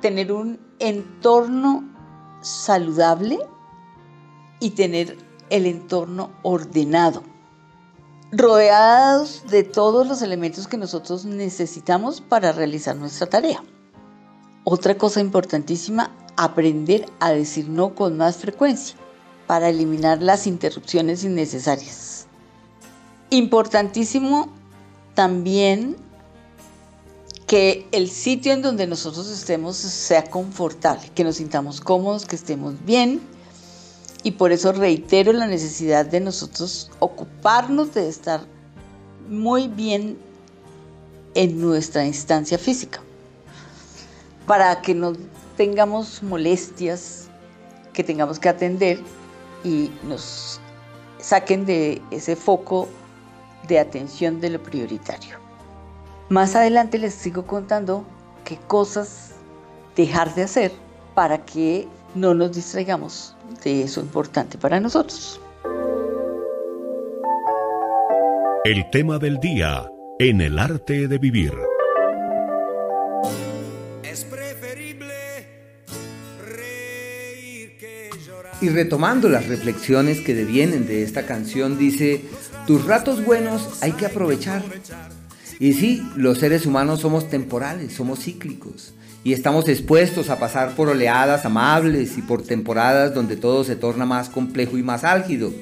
[0.00, 1.92] tener un entorno
[2.40, 3.40] saludable
[4.60, 5.18] y tener
[5.50, 7.24] el entorno ordenado,
[8.30, 13.60] rodeados de todos los elementos que nosotros necesitamos para realizar nuestra tarea.
[14.62, 18.96] Otra cosa importantísima, aprender a decir no con más frecuencia
[19.46, 22.26] para eliminar las interrupciones innecesarias.
[23.30, 24.48] Importantísimo
[25.14, 25.96] también
[27.46, 32.74] que el sitio en donde nosotros estemos sea confortable, que nos sintamos cómodos, que estemos
[32.84, 33.20] bien.
[34.22, 38.40] Y por eso reitero la necesidad de nosotros ocuparnos de estar
[39.28, 40.16] muy bien
[41.34, 43.00] en nuestra instancia física,
[44.46, 45.12] para que no
[45.56, 47.28] tengamos molestias
[47.92, 48.98] que tengamos que atender
[49.62, 50.60] y nos
[51.18, 52.88] saquen de ese foco
[53.68, 55.38] de atención de lo prioritario.
[56.28, 58.04] Más adelante les sigo contando
[58.44, 59.32] qué cosas
[59.96, 60.72] dejar de hacer
[61.14, 65.40] para que no nos distraigamos de eso importante para nosotros.
[68.64, 69.86] El tema del día
[70.18, 71.52] en el arte de vivir.
[78.64, 82.22] Y retomando las reflexiones que devienen de esta canción, dice,
[82.66, 84.62] tus ratos buenos hay que aprovechar.
[85.60, 88.94] Y sí, los seres humanos somos temporales, somos cíclicos.
[89.22, 94.06] Y estamos expuestos a pasar por oleadas amables y por temporadas donde todo se torna
[94.06, 95.52] más complejo y más álgido.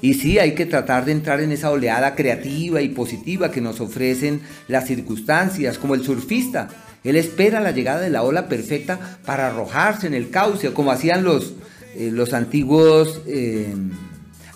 [0.00, 3.80] Y sí, hay que tratar de entrar en esa oleada creativa y positiva que nos
[3.80, 6.68] ofrecen las circunstancias, como el surfista.
[7.02, 11.24] Él espera la llegada de la ola perfecta para arrojarse en el cauce, como hacían
[11.24, 11.54] los,
[11.96, 13.74] eh, los antiguos eh,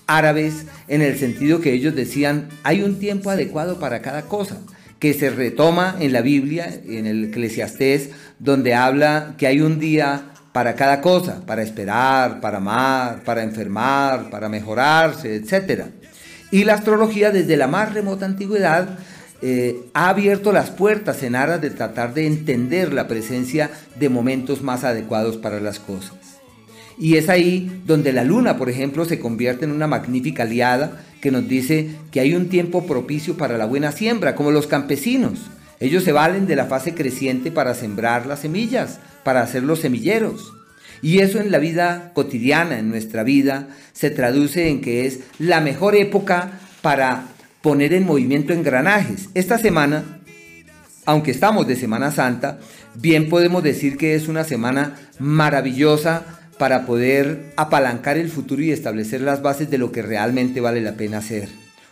[0.06, 4.58] árabes, en el sentido que ellos decían, hay un tiempo adecuado para cada cosa
[4.98, 10.32] que se retoma en la Biblia, en el Eclesiastés, donde habla que hay un día
[10.52, 15.84] para cada cosa, para esperar, para amar, para enfermar, para mejorarse, etc.
[16.50, 18.98] Y la astrología desde la más remota antigüedad
[19.40, 23.70] eh, ha abierto las puertas en aras de tratar de entender la presencia
[24.00, 26.27] de momentos más adecuados para las cosas.
[26.98, 31.30] Y es ahí donde la luna, por ejemplo, se convierte en una magnífica aliada que
[31.30, 35.50] nos dice que hay un tiempo propicio para la buena siembra, como los campesinos.
[35.80, 40.52] Ellos se valen de la fase creciente para sembrar las semillas, para hacer los semilleros.
[41.00, 45.60] Y eso en la vida cotidiana, en nuestra vida, se traduce en que es la
[45.60, 47.28] mejor época para
[47.62, 49.28] poner en movimiento engranajes.
[49.34, 50.20] Esta semana,
[51.06, 52.58] aunque estamos de Semana Santa,
[52.96, 59.20] bien podemos decir que es una semana maravillosa para poder apalancar el futuro y establecer
[59.20, 61.48] las bases de lo que realmente vale la pena hacer.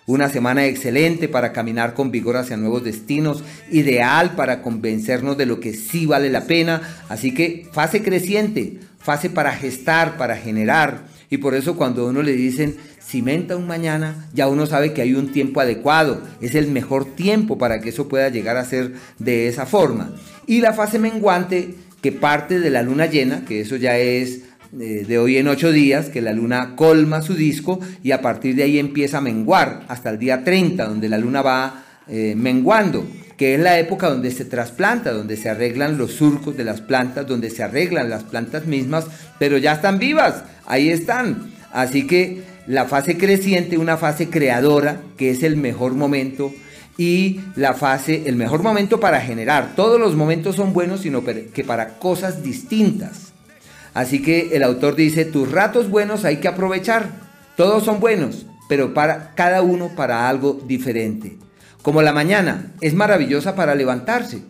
[0.07, 5.59] Una semana excelente para caminar con vigor hacia nuevos destinos, ideal para convencernos de lo
[5.59, 6.81] que sí vale la pena.
[7.09, 11.07] Así que fase creciente, fase para gestar, para generar.
[11.29, 15.03] Y por eso cuando a uno le dicen cimenta un mañana, ya uno sabe que
[15.03, 16.23] hay un tiempo adecuado.
[16.41, 20.13] Es el mejor tiempo para que eso pueda llegar a ser de esa forma.
[20.47, 25.19] Y la fase menguante que parte de la luna llena, que eso ya es de
[25.19, 28.79] hoy en ocho días, que la luna colma su disco y a partir de ahí
[28.79, 33.07] empieza a menguar hasta el día 30, donde la luna va eh, menguando,
[33.37, 37.27] que es la época donde se trasplanta, donde se arreglan los surcos de las plantas,
[37.27, 39.07] donde se arreglan las plantas mismas,
[39.39, 41.51] pero ya están vivas, ahí están.
[41.73, 46.53] Así que la fase creciente, una fase creadora, que es el mejor momento,
[46.99, 49.75] y la fase, el mejor momento para generar.
[49.77, 53.26] Todos los momentos son buenos, sino que para cosas distintas.
[53.97, 57.09] Así que el autor dice, tus ratos buenos hay que aprovechar.
[57.56, 61.39] Todos son buenos, pero para cada uno para algo diferente.
[61.81, 64.43] Como la mañana es maravillosa para levantarse,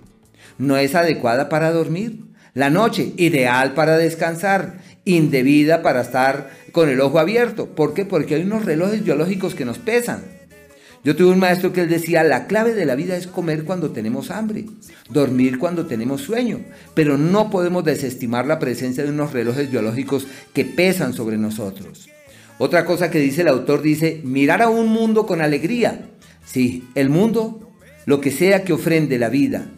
[0.59, 2.25] no es adecuada para dormir.
[2.55, 7.67] La noche, ideal para descansar, indebida para estar con el ojo abierto.
[7.67, 8.05] ¿Por qué?
[8.05, 10.25] Porque hay unos relojes biológicos que nos pesan.
[11.07, 13.93] Yo tuve un maestro que él decía, la clave de la vida es comer cuando
[13.93, 14.65] tenemos hambre,
[15.09, 16.63] dormir cuando tenemos sueño,
[16.95, 22.09] pero no podemos desestimar la presencia de unos relojes biológicos que pesan sobre nosotros.
[22.59, 26.11] Otra cosa que dice el autor dice, mirar a un mundo con alegría.
[26.45, 27.71] Sí, el mundo,
[28.05, 29.69] lo que sea que ofrende la vida,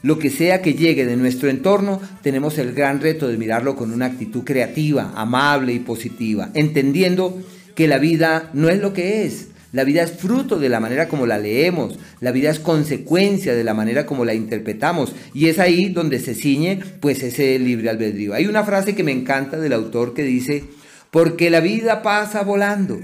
[0.00, 3.92] lo que sea que llegue de nuestro entorno, tenemos el gran reto de mirarlo con
[3.92, 7.42] una actitud creativa, amable y positiva, entendiendo
[7.74, 11.08] que la vida no es lo que es, la vida es fruto de la manera
[11.08, 15.58] como la leemos, la vida es consecuencia de la manera como la interpretamos y es
[15.58, 18.34] ahí donde se ciñe pues ese libre albedrío.
[18.34, 20.64] Hay una frase que me encanta del autor que dice,
[21.10, 23.00] porque la vida pasa volando.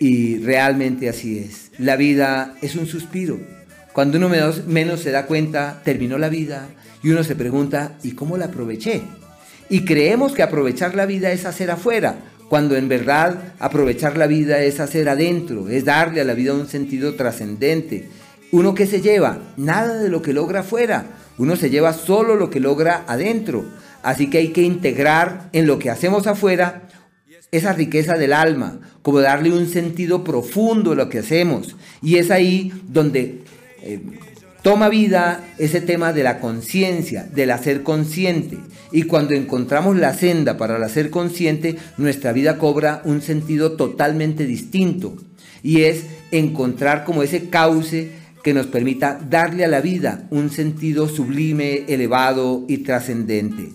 [0.00, 1.70] Y realmente así es.
[1.78, 3.38] La vida es un suspiro.
[3.92, 6.68] Cuando uno menos, se da cuenta, terminó la vida
[7.02, 9.02] y uno se pregunta, ¿y cómo la aproveché?
[9.70, 12.16] Y creemos que aprovechar la vida es hacer afuera,
[12.48, 16.68] cuando en verdad aprovechar la vida es hacer adentro, es darle a la vida un
[16.68, 18.08] sentido trascendente.
[18.52, 21.06] Uno que se lleva, nada de lo que logra afuera,
[21.38, 23.64] uno se lleva solo lo que logra adentro.
[24.02, 26.82] Así que hay que integrar en lo que hacemos afuera
[27.50, 31.76] esa riqueza del alma, como darle un sentido profundo a lo que hacemos.
[32.02, 33.42] Y es ahí donde
[33.82, 34.00] eh,
[34.64, 38.56] toma vida ese tema de la conciencia, del hacer consciente.
[38.92, 44.46] Y cuando encontramos la senda para el hacer consciente, nuestra vida cobra un sentido totalmente
[44.46, 45.16] distinto.
[45.62, 48.12] Y es encontrar como ese cauce
[48.42, 53.68] que nos permita darle a la vida un sentido sublime, elevado y trascendente.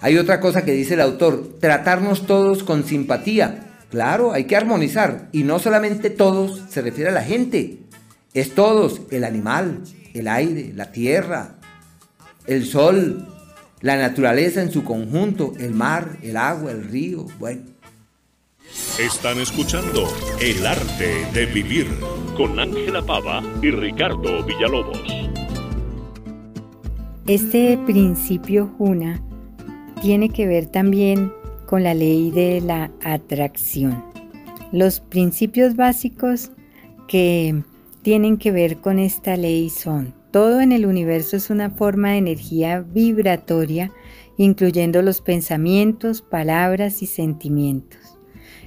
[0.00, 3.72] Hay otra cosa que dice el autor, tratarnos todos con simpatía.
[3.90, 5.28] Claro, hay que armonizar.
[5.32, 7.80] Y no solamente todos, se refiere a la gente.
[8.32, 9.82] Es todos, el animal,
[10.14, 11.56] el aire, la tierra,
[12.46, 13.26] el sol,
[13.80, 17.62] la naturaleza en su conjunto, el mar, el agua, el río, bueno.
[18.98, 20.08] Están escuchando
[20.40, 21.86] El arte de vivir
[22.36, 25.02] con Ángela Pava y Ricardo Villalobos.
[27.26, 29.22] Este principio Juna
[30.00, 31.32] tiene que ver también
[31.66, 34.04] con la ley de la atracción.
[34.72, 36.50] Los principios básicos
[37.08, 37.62] que
[38.04, 42.18] tienen que ver con esta ley son, todo en el universo es una forma de
[42.18, 43.92] energía vibratoria,
[44.36, 48.18] incluyendo los pensamientos, palabras y sentimientos.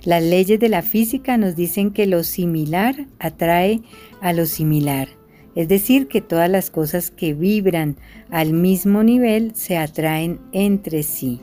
[0.04, 3.82] Las leyes de la física nos dicen que lo similar atrae
[4.22, 5.08] a lo similar,
[5.54, 7.96] es decir, que todas las cosas que vibran
[8.32, 11.42] al mismo nivel se atraen entre sí.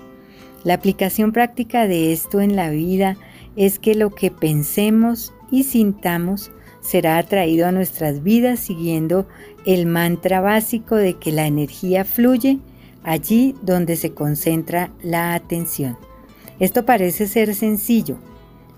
[0.65, 3.17] La aplicación práctica de esto en la vida
[3.55, 6.51] es que lo que pensemos y sintamos
[6.85, 9.27] será atraído a nuestras vidas siguiendo
[9.65, 12.59] el mantra básico de que la energía fluye
[13.03, 15.97] allí donde se concentra la atención.
[16.61, 18.19] Esto parece ser sencillo,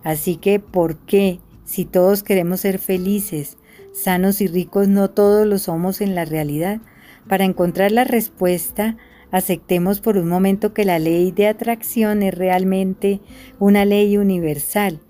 [0.04, 3.58] así que ¿por qué si todos queremos ser felices,
[3.92, 6.80] sanos y ricos, no todos lo somos en la realidad?
[7.28, 8.96] Para encontrar la respuesta,
[9.32, 13.20] aceptemos por un momento que la ley de atracción es realmente
[13.58, 15.00] una ley universal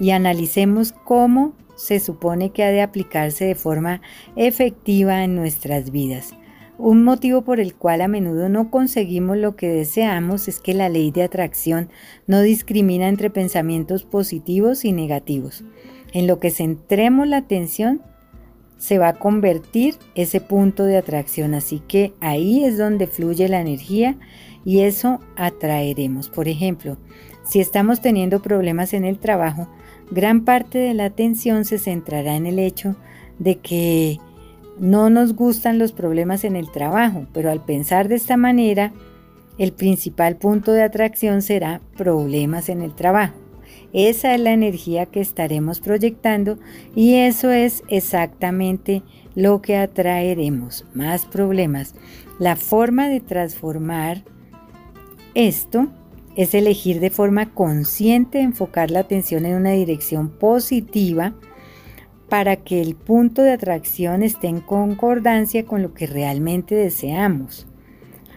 [0.00, 4.02] y analicemos cómo se supone que ha de aplicarse de forma
[4.36, 6.34] efectiva en nuestras vidas.
[6.76, 10.90] Un motivo por el cual a menudo no conseguimos lo que deseamos es que la
[10.90, 11.88] ley de atracción
[12.26, 15.64] no discrimina entre pensamientos positivos y negativos.
[16.12, 18.02] En lo que centremos la atención
[18.76, 23.60] se va a convertir ese punto de atracción, así que ahí es donde fluye la
[23.60, 24.18] energía
[24.66, 26.28] y eso atraeremos.
[26.28, 26.98] Por ejemplo,
[27.42, 29.68] si estamos teniendo problemas en el trabajo,
[30.10, 32.96] gran parte de la atención se centrará en el hecho
[33.38, 34.18] de que
[34.78, 38.92] no nos gustan los problemas en el trabajo, pero al pensar de esta manera,
[39.58, 43.34] el principal punto de atracción será problemas en el trabajo.
[43.92, 46.58] Esa es la energía que estaremos proyectando
[46.94, 49.02] y eso es exactamente
[49.34, 51.94] lo que atraeremos, más problemas.
[52.38, 54.22] La forma de transformar
[55.34, 55.88] esto
[56.36, 61.34] es elegir de forma consciente enfocar la atención en una dirección positiva
[62.28, 67.66] para que el punto de atracción esté en concordancia con lo que realmente deseamos.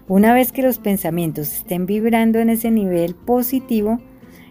[0.07, 3.99] Una vez que los pensamientos estén vibrando en ese nivel positivo,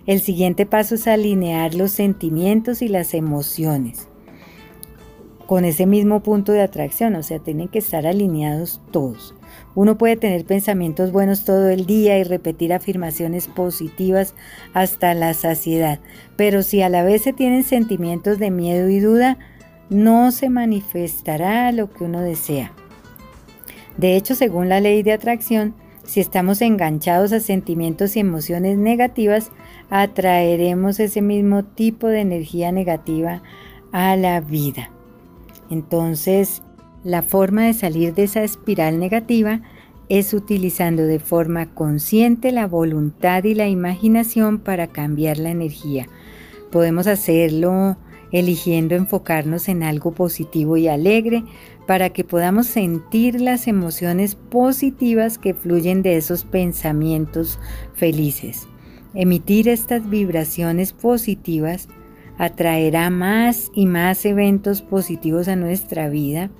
[0.06, 4.08] el siguiente paso es alinear los sentimientos y las emociones
[5.52, 9.34] con ese mismo punto de atracción, o sea, tienen que estar alineados todos.
[9.74, 14.34] Uno puede tener pensamientos buenos todo el día y repetir afirmaciones positivas
[14.74, 15.98] hasta la saciedad,
[16.36, 19.38] pero si a la vez se tienen sentimientos de miedo y duda,
[19.88, 22.72] no se manifestará lo que uno desea.
[23.96, 25.74] De hecho, según la ley de atracción,
[26.04, 29.50] si estamos enganchados a sentimientos y emociones negativas,
[29.90, 33.42] atraeremos ese mismo tipo de energía negativa
[33.92, 34.90] a la vida.
[35.70, 36.61] Entonces,
[37.04, 39.60] la forma de salir de esa espiral negativa
[40.08, 46.06] es utilizando de forma consciente la voluntad y la imaginación para cambiar la energía.
[46.70, 47.96] Podemos hacerlo
[48.30, 51.44] eligiendo enfocarnos en algo positivo y alegre
[51.86, 57.58] para que podamos sentir las emociones positivas que fluyen de esos pensamientos
[57.94, 58.66] felices.
[59.14, 61.88] Emitir estas vibraciones positivas
[62.38, 66.50] atraerá más y más eventos positivos a nuestra vida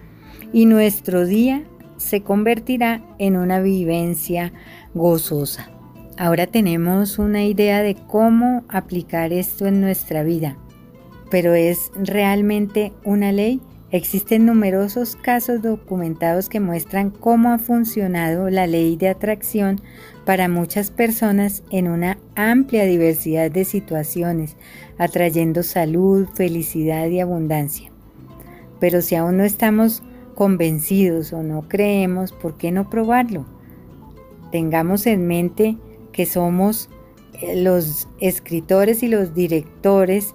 [0.53, 1.65] y nuestro día
[1.97, 4.53] se convertirá en una vivencia
[4.95, 5.71] gozosa.
[6.19, 10.59] Ahora tenemos una idea de cómo aplicar esto en nuestra vida,
[11.31, 13.61] pero ¿es realmente una ley?
[13.91, 19.81] Existen numerosos casos documentados que muestran cómo ha funcionado la ley de atracción
[20.25, 24.57] para muchas personas en una amplia diversidad de situaciones,
[24.97, 27.91] atrayendo salud, felicidad y abundancia.
[28.81, 30.03] Pero si aún no estamos
[30.35, 33.47] convencidos o no creemos, ¿por qué no probarlo?
[34.51, 35.77] Tengamos en mente
[36.13, 36.89] que somos
[37.41, 40.35] eh, los escritores y los directores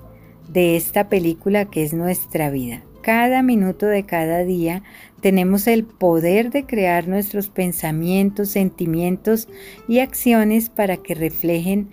[0.50, 2.84] de esta película que es nuestra vida.
[3.02, 4.84] Cada minuto de cada día
[5.22, 9.48] tenemos el poder de crear nuestros pensamientos, sentimientos
[9.88, 11.90] y acciones para que reflejen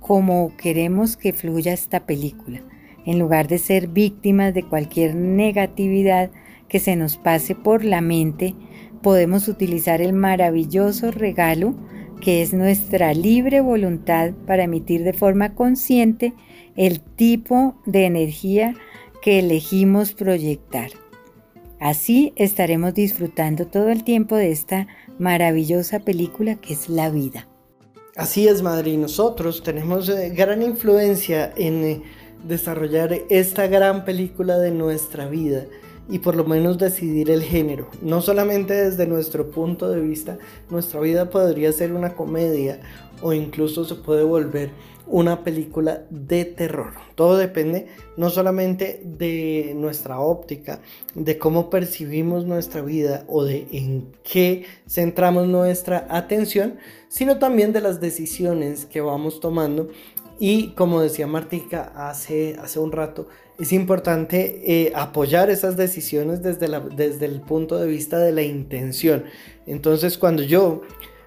[0.00, 2.60] cómo queremos que fluya esta película.
[3.06, 6.30] En lugar de ser víctimas de cualquier negatividad,
[6.70, 8.54] que se nos pase por la mente,
[9.02, 11.74] podemos utilizar el maravilloso regalo
[12.20, 16.34] que es nuestra libre voluntad para emitir de forma consciente
[16.76, 18.74] el tipo de energía
[19.22, 20.90] que elegimos proyectar.
[21.80, 24.86] Así estaremos disfrutando todo el tiempo de esta
[25.18, 27.48] maravillosa película que es la vida.
[28.16, 32.02] Así es, madre, y nosotros tenemos eh, gran influencia en eh,
[32.46, 35.64] desarrollar esta gran película de nuestra vida
[36.10, 37.88] y por lo menos decidir el género.
[38.02, 40.38] No solamente desde nuestro punto de vista,
[40.68, 42.80] nuestra vida podría ser una comedia
[43.22, 44.70] o incluso se puede volver
[45.06, 46.92] una película de terror.
[47.16, 50.80] Todo depende no solamente de nuestra óptica,
[51.14, 56.78] de cómo percibimos nuestra vida o de en qué centramos nuestra atención,
[57.08, 59.88] sino también de las decisiones que vamos tomando.
[60.38, 63.28] Y como decía Martica hace, hace un rato,
[63.60, 69.24] es importante eh, apoyar esas decisiones desde, desde el punto de vista de la intención.
[69.66, 70.82] Entonces, cuando yo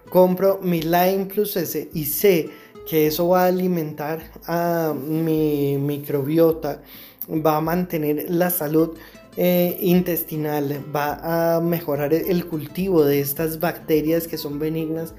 [0.10, 2.50] compro mi Line Plus S y sé
[2.90, 6.82] que eso va a alimentar a mi microbiota,
[7.30, 8.98] va a mantener la salud
[9.38, 15.14] eh, intestinal, va a mejorar el cultivo de estas bacterias que son benignas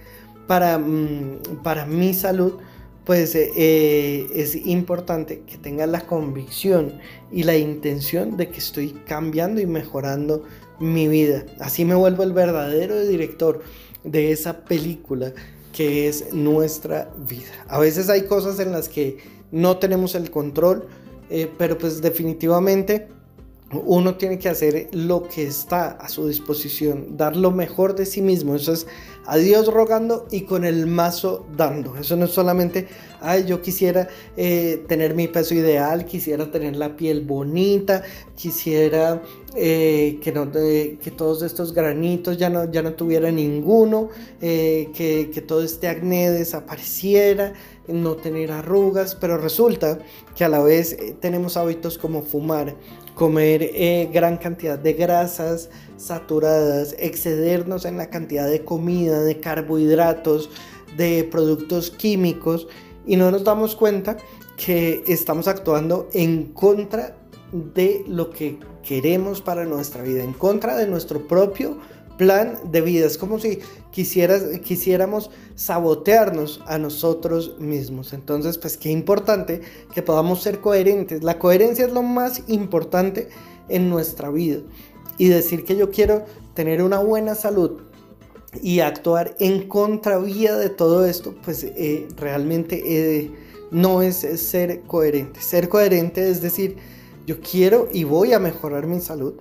[0.47, 2.55] para, mm, para mi salud,
[3.05, 6.99] pues eh, eh, es importante que tenga la convicción
[7.31, 10.45] y la intención de que estoy cambiando y mejorando
[10.81, 11.45] mi vida.
[11.61, 13.63] Así me vuelvo el verdadero director
[14.05, 15.33] de esa película
[15.73, 17.65] que es nuestra vida.
[17.69, 19.19] A veces hay cosas en las que
[19.51, 20.87] no tenemos el control,
[21.31, 23.09] eh, pero pues definitivamente
[23.73, 28.23] uno tiene que hacer lo que está a su disposición, dar lo mejor de sí
[28.23, 28.55] mismo.
[28.55, 28.87] Eso es
[29.27, 31.97] a Dios rogando y con el mazo dando.
[31.97, 32.89] Eso no es solamente,
[33.21, 38.03] ay, yo quisiera eh, tener mi peso ideal, quisiera tener la piel bonita,
[38.37, 39.23] quisiera
[39.55, 44.11] eh, que, no, que todos estos granitos ya no, ya no tuviera ninguno,
[44.41, 47.55] eh, que, que todo este acné desapareciera,
[47.89, 49.99] no tener arrugas, pero resulta
[50.35, 52.75] que a la vez tenemos hábitos como fumar,
[53.15, 53.71] comer
[54.11, 60.51] gran cantidad de grasas saturadas, excedernos en la cantidad de comida, de carbohidratos,
[60.97, 62.69] de productos químicos
[63.07, 64.17] y no nos damos cuenta
[64.57, 67.17] que estamos actuando en contra
[67.53, 71.79] de lo que queremos para nuestra vida, en contra de nuestro propio
[72.17, 73.07] plan de vida.
[73.07, 73.61] Es como si
[73.91, 78.13] quisieras, quisiéramos sabotearnos a nosotros mismos.
[78.13, 79.63] Entonces, pues qué importante
[79.93, 81.23] que podamos ser coherentes.
[81.23, 83.29] La coherencia es lo más importante
[83.69, 84.61] en nuestra vida.
[85.19, 86.25] Y decir que yo quiero
[86.55, 87.81] tener una buena salud,
[88.63, 93.31] y actuar en contravía de todo esto, pues eh, realmente eh,
[93.71, 95.41] no es, ser coherente.
[95.41, 96.77] Ser coherente es decir,
[97.27, 99.35] yo quiero y voy a mejorar mi salud,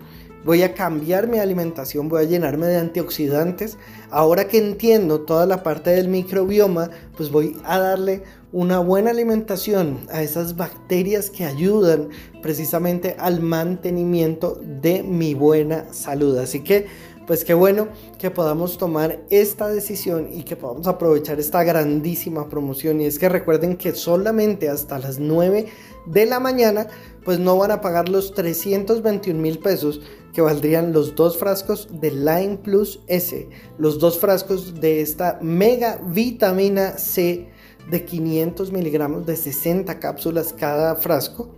[0.46, 3.78] voy a cambiar mi alimentación, voy a llenarme de antioxidantes.
[4.10, 10.06] Ahora que entiendo toda la parte del microbioma, pues voy a darle una buena alimentación
[10.12, 12.10] a esas bacterias que ayudan
[12.42, 16.38] precisamente al mantenimiento de mi buena salud.
[16.38, 16.86] Así que,
[17.26, 17.88] pues qué bueno
[18.20, 23.02] que podamos tomar esta decisión y que podamos aprovechar esta grandísima promoción.
[23.02, 25.66] Y es que recuerden que solamente hasta las 9
[26.06, 26.88] de la mañana,
[27.24, 30.02] pues no van a pagar los 321 mil pesos
[30.34, 33.48] que valdrían los dos frascos de Line Plus S,
[33.78, 37.50] los dos frascos de esta mega vitamina C
[37.90, 41.50] de 500 miligramos de 60 cápsulas cada frasco.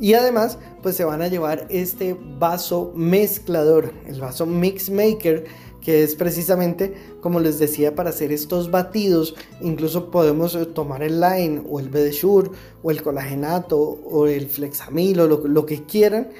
[0.00, 5.44] Y además, pues se van a llevar este vaso mezclador, el vaso Mix Maker,
[5.82, 9.34] que es precisamente, como les decía, para hacer estos batidos.
[9.60, 12.50] Incluso podemos eh, tomar el Line o el BDSure
[12.82, 16.30] o el colagenato o el Flexamil o lo, que quieran.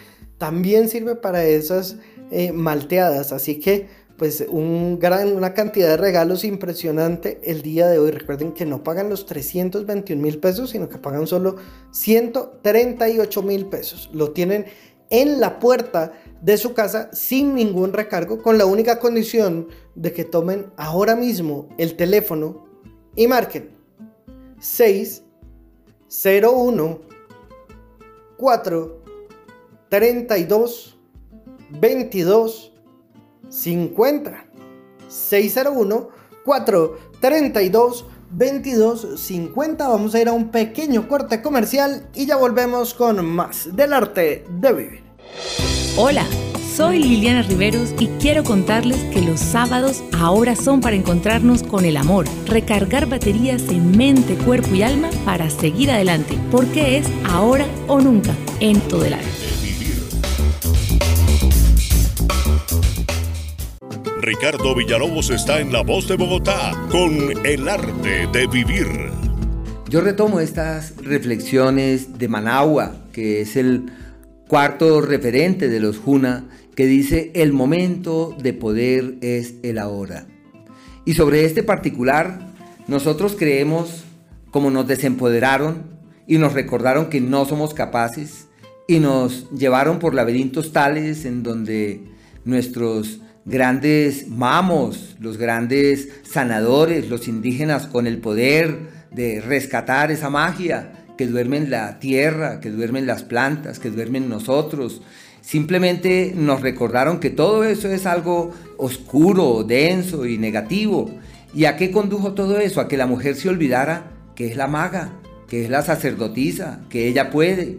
[0.42, 1.98] También sirve para esas
[2.32, 3.32] eh, malteadas.
[3.32, 3.86] Así que
[4.16, 8.10] pues un gran, una cantidad de regalos impresionante el día de hoy.
[8.10, 11.54] Recuerden que no pagan los 321 mil pesos, sino que pagan solo
[11.92, 14.10] 138 mil pesos.
[14.12, 14.64] Lo tienen
[15.10, 20.24] en la puerta de su casa sin ningún recargo, con la única condición de que
[20.24, 22.66] tomen ahora mismo el teléfono
[23.14, 23.70] y marquen
[24.58, 27.00] 601
[28.36, 29.01] 4
[29.92, 30.96] 32
[31.68, 32.72] 22
[33.50, 34.44] 50
[35.06, 36.08] 601
[36.46, 39.88] 432 2250.
[39.88, 44.46] Vamos a ir a un pequeño corte comercial y ya volvemos con más del arte
[44.60, 45.02] de vivir.
[45.98, 46.24] Hola,
[46.74, 51.98] soy Liliana Riveros y quiero contarles que los sábados ahora son para encontrarnos con el
[51.98, 58.00] amor, recargar baterías en mente, cuerpo y alma para seguir adelante, porque es ahora o
[58.00, 59.41] nunca en todo el año.
[64.22, 68.86] Ricardo Villalobos está en La Voz de Bogotá con El Arte de Vivir.
[69.88, 73.90] Yo retomo estas reflexiones de Managua, que es el
[74.46, 76.44] cuarto referente de los Juna,
[76.76, 80.28] que dice, el momento de poder es el ahora.
[81.04, 82.52] Y sobre este particular,
[82.86, 84.04] nosotros creemos,
[84.52, 85.82] como nos desempoderaron
[86.28, 88.46] y nos recordaron que no somos capaces,
[88.86, 92.04] y nos llevaron por laberintos tales en donde
[92.44, 101.04] nuestros grandes mamos, los grandes sanadores, los indígenas con el poder de rescatar esa magia
[101.16, 105.02] que duerme en la tierra, que duerme en las plantas, que duerme en nosotros.
[105.40, 111.10] Simplemente nos recordaron que todo eso es algo oscuro, denso y negativo.
[111.54, 112.80] ¿Y a qué condujo todo eso?
[112.80, 115.12] A que la mujer se olvidara que es la maga,
[115.48, 117.78] que es la sacerdotisa, que ella puede,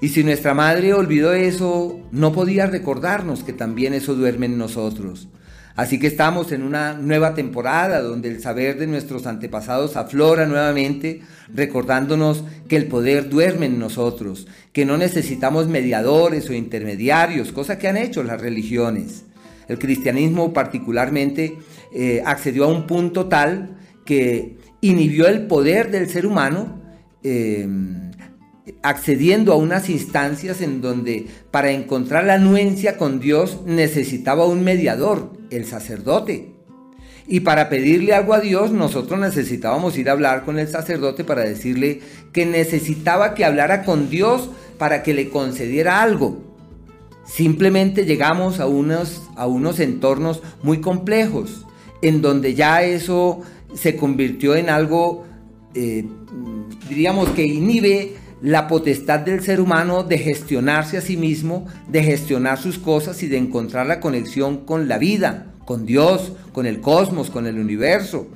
[0.00, 5.28] y si nuestra madre olvidó eso, no podía recordarnos que también eso duerme en nosotros.
[5.74, 11.20] Así que estamos en una nueva temporada donde el saber de nuestros antepasados aflora nuevamente,
[11.52, 17.88] recordándonos que el poder duerme en nosotros, que no necesitamos mediadores o intermediarios, cosa que
[17.88, 19.24] han hecho las religiones.
[19.68, 21.58] El cristianismo particularmente
[21.92, 26.80] eh, accedió a un punto tal que inhibió el poder del ser humano.
[27.22, 27.68] Eh,
[28.82, 35.32] accediendo a unas instancias en donde para encontrar la anuencia con Dios necesitaba un mediador,
[35.50, 36.52] el sacerdote.
[37.28, 41.42] Y para pedirle algo a Dios, nosotros necesitábamos ir a hablar con el sacerdote para
[41.42, 42.00] decirle
[42.32, 46.38] que necesitaba que hablara con Dios para que le concediera algo.
[47.24, 51.66] Simplemente llegamos a unos, a unos entornos muy complejos,
[52.00, 53.40] en donde ya eso
[53.74, 55.24] se convirtió en algo,
[55.74, 56.04] eh,
[56.88, 62.58] diríamos que inhibe la potestad del ser humano de gestionarse a sí mismo, de gestionar
[62.58, 67.30] sus cosas y de encontrar la conexión con la vida, con Dios, con el cosmos,
[67.30, 68.28] con el universo.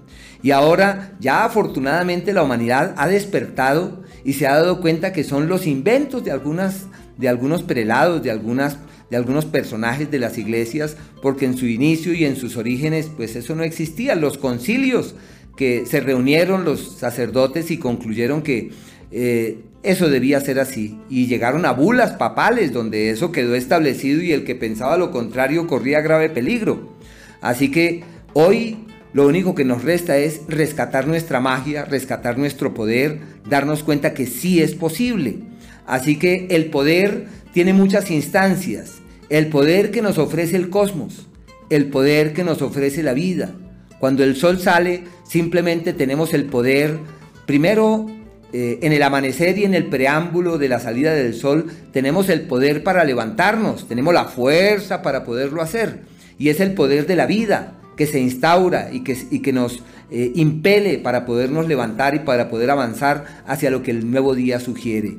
[0.43, 5.49] Y ahora ya afortunadamente la humanidad ha despertado y se ha dado cuenta que son
[5.49, 6.87] los inventos de algunas
[7.19, 8.79] de algunos prelados, de algunas
[9.11, 13.37] de algunos personajes de las iglesias, porque en su inicio y en sus orígenes pues
[13.37, 15.17] eso no existía, los concilios
[15.57, 18.71] que se reunieron los sacerdotes y concluyeron que
[19.11, 20.99] eh, eso debía ser así.
[21.09, 25.67] Y llegaron a bulas papales donde eso quedó establecido y el que pensaba lo contrario
[25.67, 26.95] corría grave peligro.
[27.41, 28.03] Así que
[28.35, 28.79] hoy
[29.13, 34.27] lo único que nos resta es rescatar nuestra magia, rescatar nuestro poder, darnos cuenta que
[34.27, 35.39] sí es posible.
[35.87, 38.99] Así que el poder tiene muchas instancias.
[39.29, 41.27] El poder que nos ofrece el cosmos,
[41.71, 43.53] el poder que nos ofrece la vida.
[43.99, 46.99] Cuando el sol sale, simplemente tenemos el poder,
[47.47, 48.07] primero,
[48.53, 52.43] eh, en el amanecer y en el preámbulo de la salida del sol tenemos el
[52.43, 56.01] poder para levantarnos, tenemos la fuerza para poderlo hacer.
[56.39, 60.99] Y es el poder de la vida que se instaura y que, nos eh, impele
[60.99, 65.19] para podernos levantar y para poder avanzar hacia lo que el nuevo día sugiere.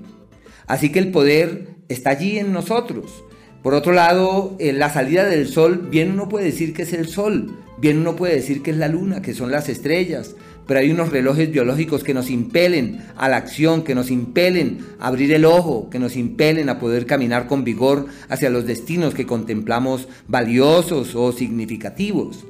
[0.66, 3.24] Así que el poder está allí en nosotros.
[3.62, 7.08] Por otro lado, en la salida del sol, bien uno puede decir que es el
[7.08, 10.36] sol, bien uno puede decir que es la luna, que son las estrellas,
[10.72, 15.08] pero hay unos relojes biológicos que nos impelen a la acción, que nos impelen a
[15.08, 19.26] abrir el ojo, que nos impelen a poder caminar con vigor hacia los destinos que
[19.26, 22.46] contemplamos valiosos o significativos.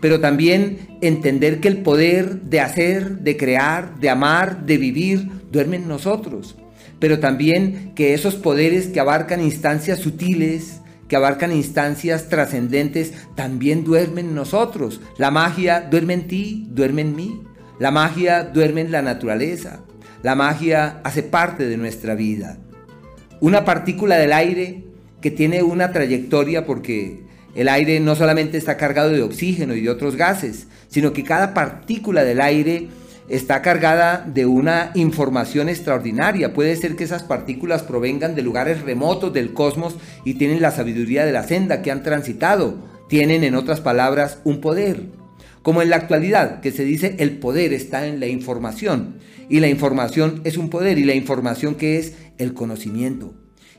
[0.00, 5.74] Pero también entender que el poder de hacer, de crear, de amar, de vivir, duerme
[5.74, 6.54] en nosotros.
[7.00, 14.26] Pero también que esos poderes que abarcan instancias sutiles, que abarcan instancias trascendentes, también duermen
[14.26, 15.00] en nosotros.
[15.18, 17.40] La magia duerme en ti, duerme en mí.
[17.80, 19.80] La magia duerme en la naturaleza.
[20.22, 22.58] La magia hace parte de nuestra vida.
[23.40, 24.84] Una partícula del aire
[25.20, 27.24] que tiene una trayectoria porque
[27.56, 31.52] el aire no solamente está cargado de oxígeno y de otros gases, sino que cada
[31.52, 32.88] partícula del aire
[33.28, 36.54] está cargada de una información extraordinaria.
[36.54, 41.24] Puede ser que esas partículas provengan de lugares remotos del cosmos y tienen la sabiduría
[41.26, 42.76] de la senda que han transitado.
[43.08, 45.23] Tienen, en otras palabras, un poder.
[45.64, 49.14] Como en la actualidad, que se dice el poder está en la información.
[49.48, 53.32] Y la información es un poder y la información que es el conocimiento.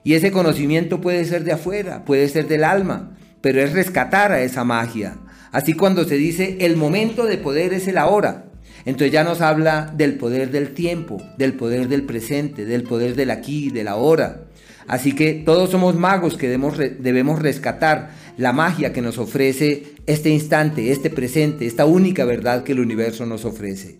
[0.03, 4.41] Y ese conocimiento puede ser de afuera, puede ser del alma, pero es rescatar a
[4.41, 5.19] esa magia.
[5.51, 8.45] Así cuando se dice el momento de poder es el ahora,
[8.85, 13.29] entonces ya nos habla del poder del tiempo, del poder del presente, del poder del
[13.29, 14.45] aquí, del ahora.
[14.87, 20.29] Así que todos somos magos que debemos, debemos rescatar la magia que nos ofrece este
[20.29, 23.97] instante, este presente, esta única verdad que el universo nos ofrece.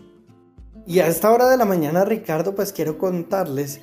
[0.86, 3.80] Y a esta hora de la mañana, Ricardo, pues quiero contarles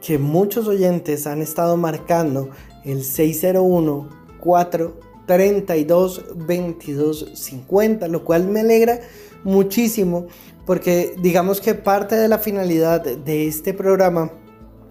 [0.00, 2.50] que muchos oyentes han estado marcando
[2.84, 4.08] el 601
[4.40, 9.00] 432 2250, lo cual me alegra
[9.44, 10.28] muchísimo
[10.66, 14.32] porque digamos que parte de la finalidad de este programa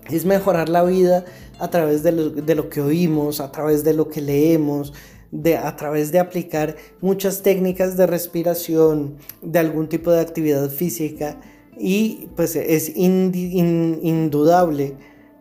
[0.09, 1.25] es mejorar la vida
[1.59, 4.93] a través de lo, de lo, que oímos, a través de lo que leemos,
[5.31, 11.39] de, a través de aplicar muchas técnicas de respiración, de algún tipo de actividad física
[11.77, 14.95] y pues es indudable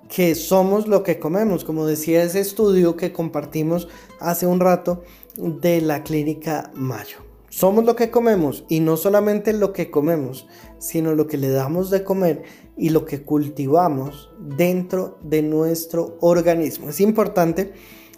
[0.08, 3.88] que somos lo que comemos, como decía ese estudio que compartimos
[4.20, 5.02] hace un rato
[5.36, 7.23] de la clínica Mayo.
[7.56, 10.48] Somos lo que comemos y no solamente lo que comemos,
[10.78, 12.42] sino lo que le damos de comer
[12.76, 16.88] y lo que cultivamos dentro de nuestro organismo.
[16.88, 17.72] Es importante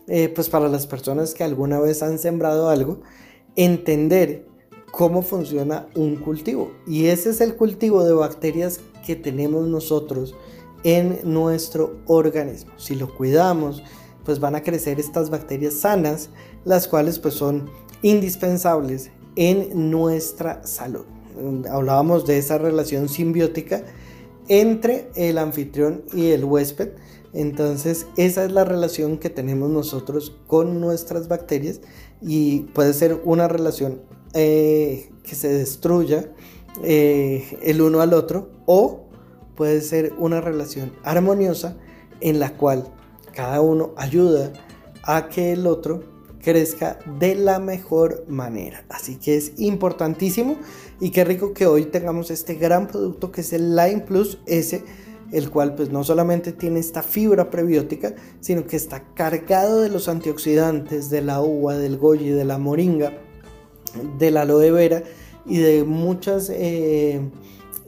[0.07, 3.03] eh, pues para las personas que alguna vez han sembrado algo,
[3.57, 4.49] entender
[4.91, 6.73] cómo funciona un cultivo.
[6.87, 10.35] Y ese es el cultivo de bacterias que tenemos nosotros
[10.83, 12.73] en nuestro organismo.
[12.79, 13.83] Si lo cuidamos,
[14.25, 16.31] pues van a crecer estas bacterias sanas,
[16.65, 17.69] las cuales pues son
[18.01, 21.05] indispensables en nuestra salud.
[21.71, 23.85] Hablábamos de esa relación simbiótica
[24.49, 26.91] entre el anfitrión y el huésped
[27.37, 31.83] entonces, esa es la relación que tenemos nosotros con nuestras bacterias
[32.23, 34.01] y puede ser una relación
[34.33, 36.33] eh, que se destruya
[36.83, 39.05] eh, el uno al otro o
[39.55, 41.77] puede ser una relación armoniosa
[42.21, 42.89] en la cual
[43.35, 44.55] cada uno ayuda
[45.03, 46.05] a que el otro
[46.47, 48.85] crezca de la mejor manera.
[48.89, 50.57] Así que es importantísimo
[51.01, 54.85] y qué rico que hoy tengamos este gran producto que es el Line Plus S
[55.33, 60.09] el cual pues no solamente tiene esta fibra prebiótica, sino que está cargado de los
[60.09, 63.13] antioxidantes de la uva, del goji, de la moringa,
[64.17, 65.03] de la aloe vera
[65.47, 67.29] y de muchos eh,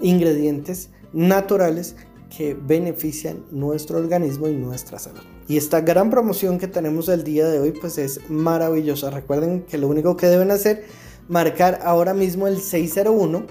[0.00, 1.94] ingredientes naturales
[2.36, 5.37] que benefician nuestro organismo y nuestra salud.
[5.48, 9.10] Y esta gran promoción que tenemos el día de hoy pues es maravillosa.
[9.10, 10.84] Recuerden que lo único que deben hacer
[11.26, 13.46] marcar ahora mismo el 601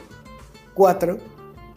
[0.75, 1.17] 4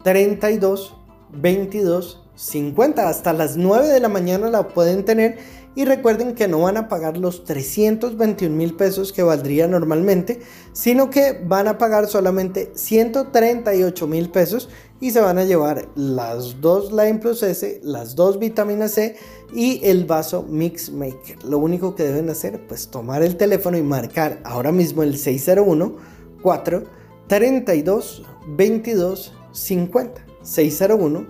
[0.04, 0.94] 32
[1.32, 5.38] 22 50 hasta las 9 de la mañana la pueden tener.
[5.74, 10.40] Y recuerden que no van a pagar los 321 mil pesos que valdría normalmente
[10.72, 14.68] sino que van a pagar solamente 138 mil pesos
[15.00, 19.16] y se van a llevar las dos Line Plus S, las dos vitaminas C
[19.54, 21.42] y el vaso Mix Maker.
[21.44, 25.96] Lo único que deben hacer pues tomar el teléfono y marcar ahora mismo el 601
[26.42, 26.84] 4
[27.26, 30.26] 32 22 50.
[30.42, 31.26] 601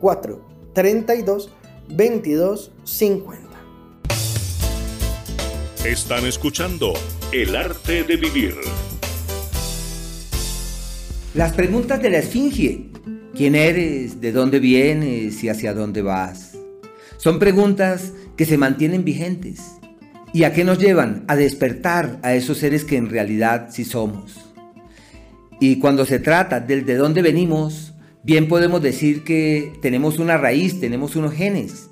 [0.00, 0.40] 4
[0.72, 1.50] 32
[1.88, 3.50] 22 50.
[5.84, 6.92] Están escuchando
[7.32, 8.54] El arte de vivir.
[11.34, 12.89] Las preguntas de la Esfinge.
[13.40, 14.20] ¿Quién eres?
[14.20, 15.42] ¿De dónde vienes?
[15.42, 16.58] ¿Y hacia dónde vas?
[17.16, 19.62] Son preguntas que se mantienen vigentes.
[20.34, 21.24] ¿Y a qué nos llevan?
[21.26, 24.52] A despertar a esos seres que en realidad sí somos.
[25.58, 30.78] Y cuando se trata del de dónde venimos, bien podemos decir que tenemos una raíz,
[30.78, 31.88] tenemos unos genes,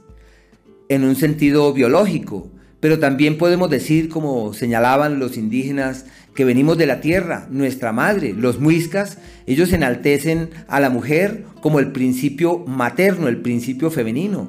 [0.90, 2.50] en un sentido biológico,
[2.80, 8.32] pero también podemos decir, como señalaban los indígenas, que venimos de la tierra, nuestra madre,
[8.32, 14.48] los muiscas, ellos enaltecen a la mujer como el principio materno, el principio femenino,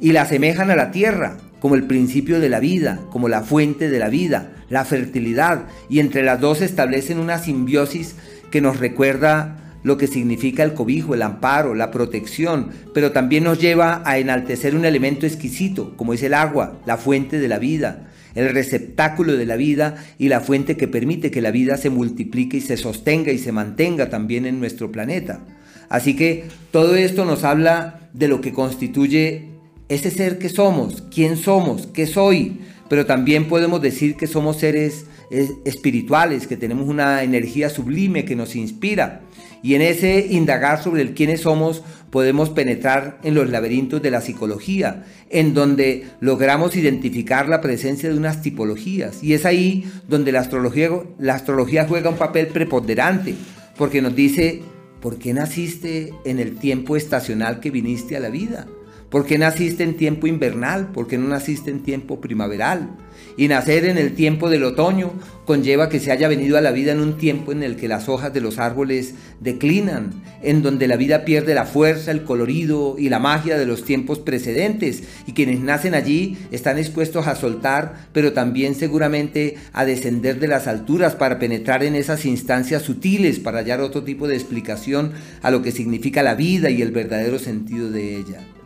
[0.00, 3.88] y la asemejan a la tierra como el principio de la vida, como la fuente
[3.88, 8.16] de la vida, la fertilidad, y entre las dos establecen una simbiosis
[8.50, 13.60] que nos recuerda lo que significa el cobijo, el amparo, la protección, pero también nos
[13.60, 18.08] lleva a enaltecer un elemento exquisito, como es el agua, la fuente de la vida,
[18.34, 22.58] el receptáculo de la vida y la fuente que permite que la vida se multiplique
[22.58, 25.40] y se sostenga y se mantenga también en nuestro planeta.
[25.88, 29.48] Así que todo esto nos habla de lo que constituye
[29.88, 35.06] ese ser que somos, quién somos, qué soy, pero también podemos decir que somos seres
[35.30, 39.22] eh, espirituales, que tenemos una energía sublime que nos inspira.
[39.62, 44.20] Y en ese indagar sobre el quiénes somos podemos penetrar en los laberintos de la
[44.20, 49.22] psicología, en donde logramos identificar la presencia de unas tipologías.
[49.22, 53.34] Y es ahí donde la astrología, la astrología juega un papel preponderante,
[53.76, 54.62] porque nos dice,
[55.00, 58.66] ¿por qué naciste en el tiempo estacional que viniste a la vida?
[59.10, 60.92] ¿Por qué naciste en tiempo invernal?
[60.92, 62.90] ¿Por qué no naciste en tiempo primaveral?
[63.38, 65.12] Y nacer en el tiempo del otoño
[65.46, 68.10] conlleva que se haya venido a la vida en un tiempo en el que las
[68.10, 73.08] hojas de los árboles declinan, en donde la vida pierde la fuerza, el colorido y
[73.08, 78.34] la magia de los tiempos precedentes, y quienes nacen allí están expuestos a soltar, pero
[78.34, 83.80] también seguramente a descender de las alturas para penetrar en esas instancias sutiles, para hallar
[83.80, 88.16] otro tipo de explicación a lo que significa la vida y el verdadero sentido de
[88.16, 88.57] ella.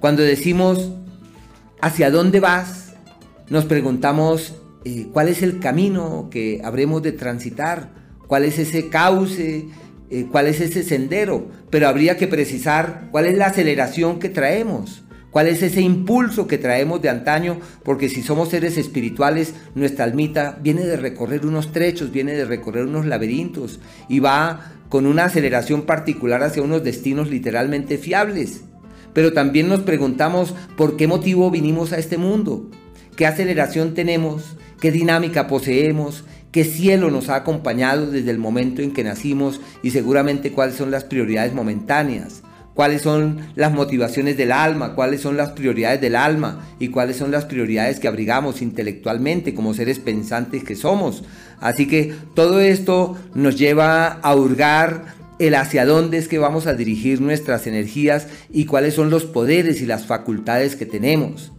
[0.00, 0.92] Cuando decimos,
[1.80, 2.94] ¿hacia dónde vas?
[3.48, 4.54] Nos preguntamos,
[4.84, 7.90] eh, ¿cuál es el camino que habremos de transitar?
[8.28, 9.66] ¿Cuál es ese cauce?
[10.10, 11.48] Eh, ¿Cuál es ese sendero?
[11.70, 15.02] Pero habría que precisar cuál es la aceleración que traemos.
[15.32, 17.58] ¿Cuál es ese impulso que traemos de antaño?
[17.82, 22.84] Porque si somos seres espirituales, nuestra almita viene de recorrer unos trechos, viene de recorrer
[22.84, 28.62] unos laberintos y va con una aceleración particular hacia unos destinos literalmente fiables
[29.18, 32.70] pero también nos preguntamos por qué motivo vinimos a este mundo,
[33.16, 36.22] qué aceleración tenemos, qué dinámica poseemos,
[36.52, 40.92] qué cielo nos ha acompañado desde el momento en que nacimos y seguramente cuáles son
[40.92, 46.68] las prioridades momentáneas, cuáles son las motivaciones del alma, cuáles son las prioridades del alma
[46.78, 51.24] y cuáles son las prioridades que abrigamos intelectualmente como seres pensantes que somos.
[51.58, 56.74] Así que todo esto nos lleva a hurgar el hacia dónde es que vamos a
[56.74, 61.52] dirigir nuestras energías y cuáles son los poderes y las facultades que tenemos.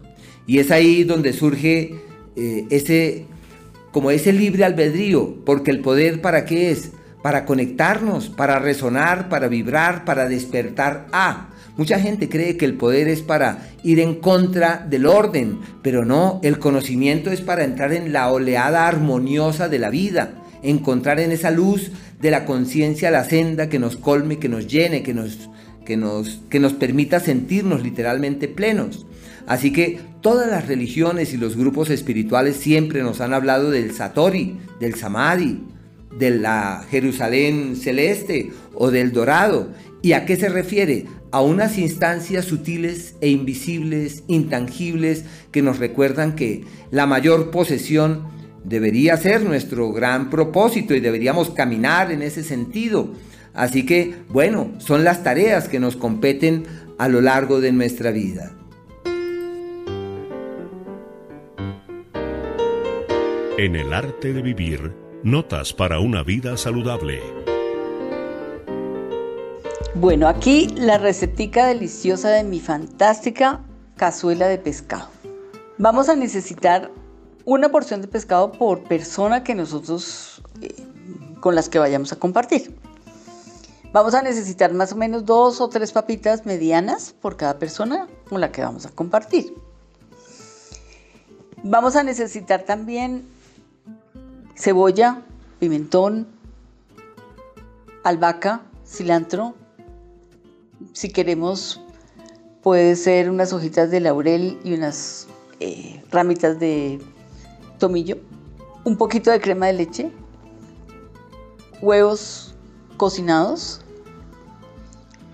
[0.45, 1.95] Y es ahí donde surge
[2.35, 3.25] eh, ese,
[3.91, 6.91] como ese libre albedrío, porque el poder para qué es?
[7.21, 11.49] Para conectarnos, para resonar, para vibrar, para despertar a.
[11.77, 16.41] Mucha gente cree que el poder es para ir en contra del orden, pero no,
[16.43, 21.51] el conocimiento es para entrar en la oleada armoniosa de la vida, encontrar en esa
[21.51, 25.49] luz de la conciencia la senda que nos colme, que nos llene, que nos,
[25.85, 29.05] que, nos, que nos permita sentirnos literalmente plenos.
[29.47, 34.59] Así que todas las religiones y los grupos espirituales siempre nos han hablado del Satori,
[34.79, 35.63] del Samadhi,
[36.17, 39.69] de la Jerusalén celeste o del dorado.
[40.01, 41.05] ¿Y a qué se refiere?
[41.31, 48.38] A unas instancias sutiles e invisibles, intangibles, que nos recuerdan que la mayor posesión
[48.69, 53.09] debería ser nuestro gran propósito y deberíamos caminar en ese sentido.
[53.53, 56.65] Así que, bueno, son las tareas que nos competen
[56.99, 58.51] a lo largo de nuestra vida.
[63.57, 64.93] En el arte de vivir,
[65.23, 67.19] notas para una vida saludable.
[69.95, 73.61] Bueno, aquí la recetica deliciosa de mi fantástica
[73.97, 75.09] cazuela de pescado.
[75.77, 76.91] Vamos a necesitar
[77.45, 80.75] una porción de pescado por persona que nosotros eh,
[81.39, 82.75] con las que vayamos a compartir.
[83.91, 88.39] Vamos a necesitar más o menos dos o tres papitas medianas por cada persona con
[88.39, 89.53] la que vamos a compartir.
[91.63, 93.25] Vamos a necesitar también
[94.55, 95.23] cebolla,
[95.59, 96.27] pimentón,
[98.03, 99.55] albahaca, cilantro.
[100.93, 101.81] Si queremos,
[102.61, 105.27] puede ser unas hojitas de laurel y unas
[105.59, 106.99] eh, ramitas de
[107.79, 108.17] tomillo,
[108.83, 110.11] un poquito de crema de leche,
[111.81, 112.53] huevos
[112.97, 113.81] cocinados,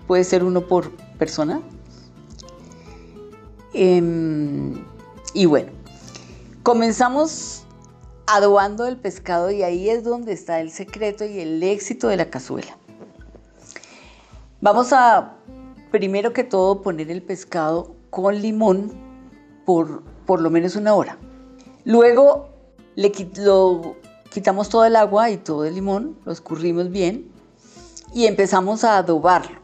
[0.06, 1.60] puede ser uno por persona.
[3.74, 4.82] Em,
[5.34, 5.70] y bueno,
[6.62, 7.64] comenzamos
[8.26, 12.30] adobando el pescado y ahí es donde está el secreto y el éxito de la
[12.30, 12.78] cazuela.
[14.62, 15.36] Vamos a,
[15.90, 18.92] primero que todo, poner el pescado con limón
[19.66, 21.16] por por lo menos una hora.
[21.86, 22.48] Luego
[22.96, 23.96] lo,
[24.32, 27.30] quitamos todo el agua y todo el limón, lo escurrimos bien
[28.12, 29.60] y empezamos a adobarlo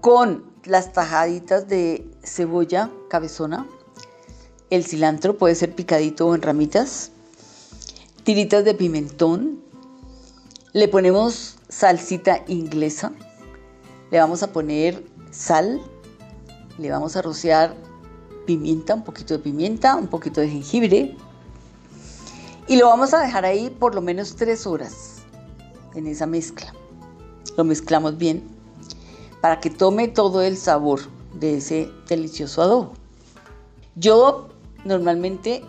[0.00, 3.68] con las tajaditas de cebolla cabezona,
[4.70, 7.10] el cilantro puede ser picadito o en ramitas,
[8.24, 9.62] tiritas de pimentón,
[10.72, 13.12] le ponemos salsita inglesa,
[14.10, 15.82] le vamos a poner sal,
[16.78, 17.76] le vamos a rociar
[18.50, 21.16] pimienta, un poquito de pimienta, un poquito de jengibre
[22.66, 25.18] y lo vamos a dejar ahí por lo menos tres horas
[25.94, 26.74] en esa mezcla.
[27.56, 28.42] Lo mezclamos bien
[29.40, 30.98] para que tome todo el sabor
[31.34, 32.92] de ese delicioso adobo.
[33.94, 34.48] Yo
[34.84, 35.62] normalmente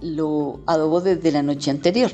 [0.00, 2.10] lo adobo desde la noche anterior.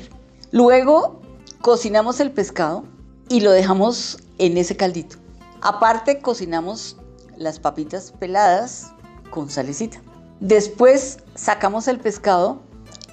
[0.51, 1.19] Luego
[1.61, 2.83] cocinamos el pescado
[3.29, 5.17] y lo dejamos en ese caldito.
[5.61, 6.97] Aparte cocinamos
[7.35, 8.93] las papitas peladas
[9.29, 10.01] con salecita.
[10.39, 12.59] Después sacamos el pescado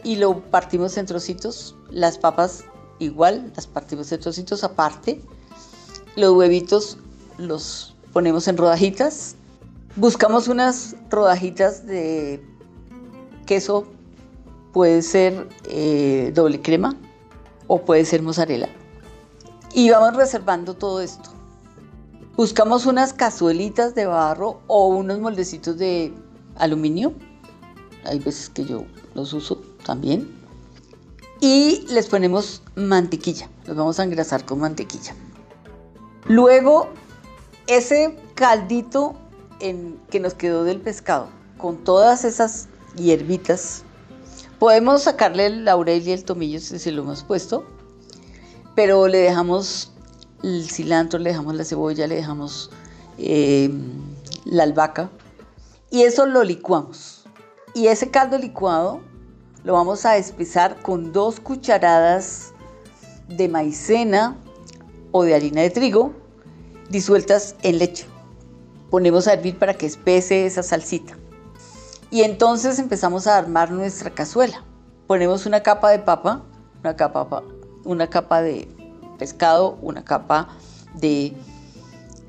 [0.02, 1.76] y lo partimos en trocitos.
[1.90, 2.64] Las papas
[2.98, 5.20] igual, las partimos en trocitos aparte.
[6.16, 6.98] Los huevitos
[7.38, 9.36] los ponemos en rodajitas.
[9.96, 12.44] Buscamos unas rodajitas de
[13.46, 13.86] queso,
[14.72, 16.96] puede ser eh, doble crema
[17.66, 18.68] o puede ser mozzarella.
[19.72, 21.33] Y vamos reservando todo esto.
[22.36, 26.12] Buscamos unas cazuelitas de barro o unos moldecitos de
[26.56, 27.14] aluminio.
[28.04, 30.28] Hay veces que yo los uso también.
[31.40, 33.48] Y les ponemos mantequilla.
[33.66, 35.14] Los vamos a engrasar con mantequilla.
[36.26, 36.88] Luego,
[37.68, 39.14] ese caldito
[39.60, 42.66] en, que nos quedó del pescado, con todas esas
[42.96, 43.84] hierbitas,
[44.58, 47.64] podemos sacarle el laurel y el tomillo si lo hemos puesto,
[48.74, 49.93] pero le dejamos
[50.44, 52.70] el cilantro, le dejamos la cebolla, le dejamos
[53.18, 53.70] eh,
[54.44, 55.10] la albahaca
[55.90, 57.24] y eso lo licuamos.
[57.74, 59.00] Y ese caldo licuado
[59.64, 62.52] lo vamos a espesar con dos cucharadas
[63.28, 64.36] de maicena
[65.12, 66.12] o de harina de trigo
[66.90, 68.06] disueltas en leche.
[68.90, 71.16] Ponemos a hervir para que espese esa salsita.
[72.10, 74.62] Y entonces empezamos a armar nuestra cazuela.
[75.06, 76.44] Ponemos una capa de papa,
[76.80, 77.42] una capa,
[77.84, 78.68] una capa de
[79.14, 80.48] pescado, una capa
[80.94, 81.34] de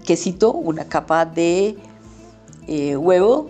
[0.06, 1.78] quesito, una capa de
[2.68, 3.50] eh, huevo,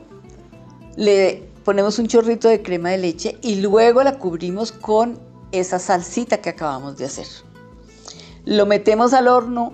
[0.96, 5.20] le ponemos un chorrito de crema de leche y luego la cubrimos con
[5.52, 7.28] esa salsita que acabamos de hacer.
[8.46, 9.74] Lo metemos al horno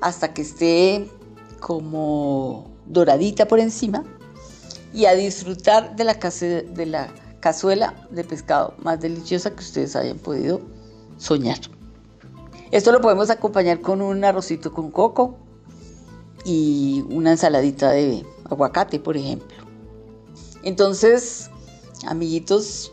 [0.00, 1.10] hasta que esté
[1.60, 4.04] como doradita por encima
[4.94, 7.08] y a disfrutar de la, de la
[7.40, 10.60] cazuela de pescado más deliciosa que ustedes hayan podido
[11.18, 11.58] soñar.
[12.76, 15.38] Esto lo podemos acompañar con un arrocito con coco
[16.44, 19.56] y una ensaladita de aguacate, por ejemplo.
[20.62, 21.50] Entonces,
[22.06, 22.92] amiguitos,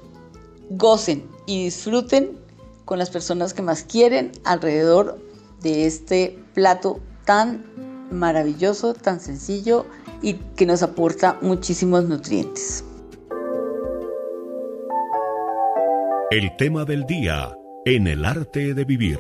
[0.70, 2.40] gocen y disfruten
[2.86, 5.20] con las personas que más quieren alrededor
[5.62, 7.66] de este plato tan
[8.10, 9.86] maravilloso, tan sencillo
[10.22, 12.86] y que nos aporta muchísimos nutrientes.
[16.32, 17.54] El tema del día
[17.84, 19.20] en el arte de vivir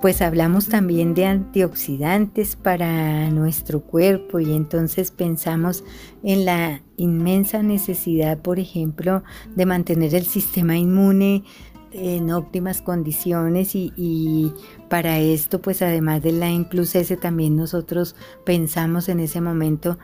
[0.00, 5.84] pues hablamos también de antioxidantes para nuestro cuerpo y entonces pensamos
[6.22, 9.22] en la inmensa necesidad, por ejemplo,
[9.54, 11.44] de mantener el sistema inmune
[11.92, 14.52] en óptimas condiciones y,
[14.90, 18.14] para esto pues además de la Plus S también nosotros
[18.44, 19.98] pensamos en ese momento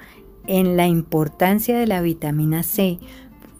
[0.46, 2.98] en la importancia de la vitamina C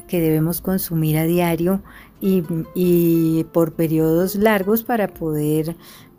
[0.09, 1.83] que debemos consumir a diario
[2.21, 2.43] y,
[2.75, 5.77] y por periodos largos para poder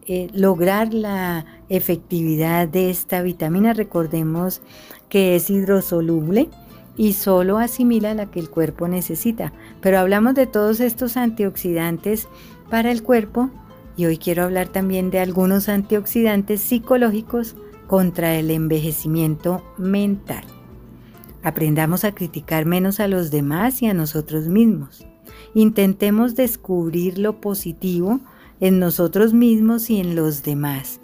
[0.07, 3.73] eh, lograr la efectividad de esta vitamina.
[3.73, 4.61] Recordemos
[5.09, 6.49] que es hidrosoluble
[6.97, 9.53] y solo asimila la que el cuerpo necesita.
[9.81, 12.27] Pero hablamos de todos estos antioxidantes
[12.69, 13.49] para el cuerpo
[13.95, 17.55] y hoy quiero hablar también de algunos antioxidantes psicológicos
[17.87, 20.43] contra el envejecimiento mental.
[21.43, 25.05] Aprendamos a criticar menos a los demás y a nosotros mismos.
[25.53, 28.21] Intentemos descubrir lo positivo
[28.63, 31.01] en nosotros mismos y en los demás.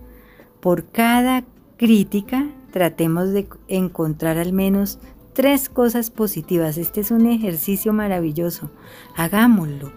[0.62, 1.44] Por cada
[1.76, 4.98] crítica tratemos de encontrar al menos
[5.34, 6.78] tres cosas positivas.
[6.78, 8.72] Este es un ejercicio maravilloso.
[9.14, 9.92] Hagámoslo.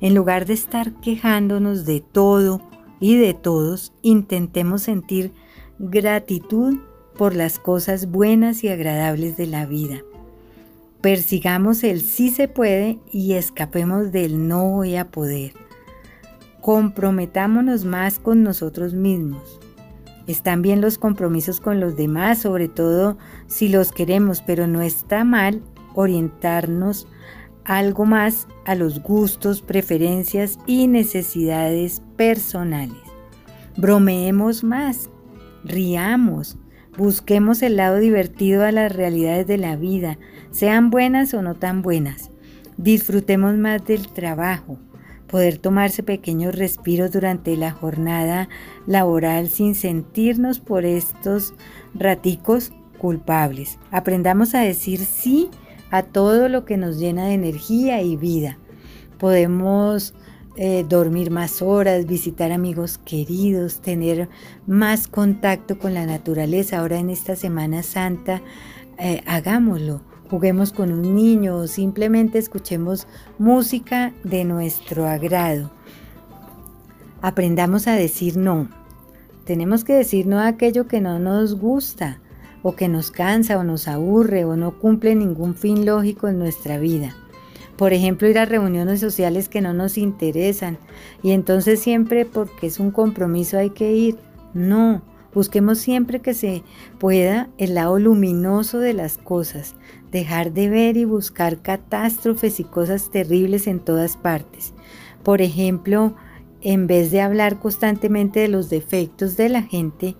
[0.00, 2.60] En lugar de estar quejándonos de todo
[2.98, 5.32] y de todos, intentemos sentir
[5.78, 6.78] gratitud
[7.16, 10.02] por las cosas buenas y agradables de la vida.
[11.00, 15.52] Persigamos el sí se puede y escapemos del no voy a poder.
[16.64, 19.60] Comprometámonos más con nosotros mismos.
[20.26, 23.18] Están bien los compromisos con los demás, sobre todo
[23.48, 25.60] si los queremos, pero no está mal
[25.92, 27.06] orientarnos
[27.66, 32.96] algo más a los gustos, preferencias y necesidades personales.
[33.76, 35.10] Bromeemos más,
[35.64, 36.56] riamos,
[36.96, 40.16] busquemos el lado divertido a las realidades de la vida,
[40.50, 42.30] sean buenas o no tan buenas.
[42.78, 44.78] Disfrutemos más del trabajo,
[45.26, 48.48] poder tomarse pequeños respiros durante la jornada
[48.86, 51.54] laboral sin sentirnos por estos
[51.94, 53.78] raticos culpables.
[53.90, 55.48] Aprendamos a decir sí
[55.90, 58.58] a todo lo que nos llena de energía y vida.
[59.18, 60.14] Podemos
[60.56, 64.28] eh, dormir más horas, visitar amigos queridos, tener
[64.66, 66.78] más contacto con la naturaleza.
[66.78, 68.40] Ahora en esta Semana Santa,
[68.98, 73.06] eh, hagámoslo juguemos con un niño o simplemente escuchemos
[73.38, 75.70] música de nuestro agrado.
[77.22, 78.68] Aprendamos a decir no.
[79.44, 82.20] Tenemos que decir no a aquello que no nos gusta
[82.62, 86.78] o que nos cansa o nos aburre o no cumple ningún fin lógico en nuestra
[86.78, 87.14] vida.
[87.76, 90.78] Por ejemplo, ir a reuniones sociales que no nos interesan
[91.22, 94.16] y entonces siempre porque es un compromiso hay que ir.
[94.54, 95.02] No,
[95.34, 96.62] busquemos siempre que se
[96.98, 99.74] pueda el lado luminoso de las cosas,
[100.14, 104.72] dejar de ver y buscar catástrofes y cosas terribles en todas partes.
[105.24, 106.14] Por ejemplo,
[106.60, 110.14] en vez de hablar constantemente de los defectos de la gente,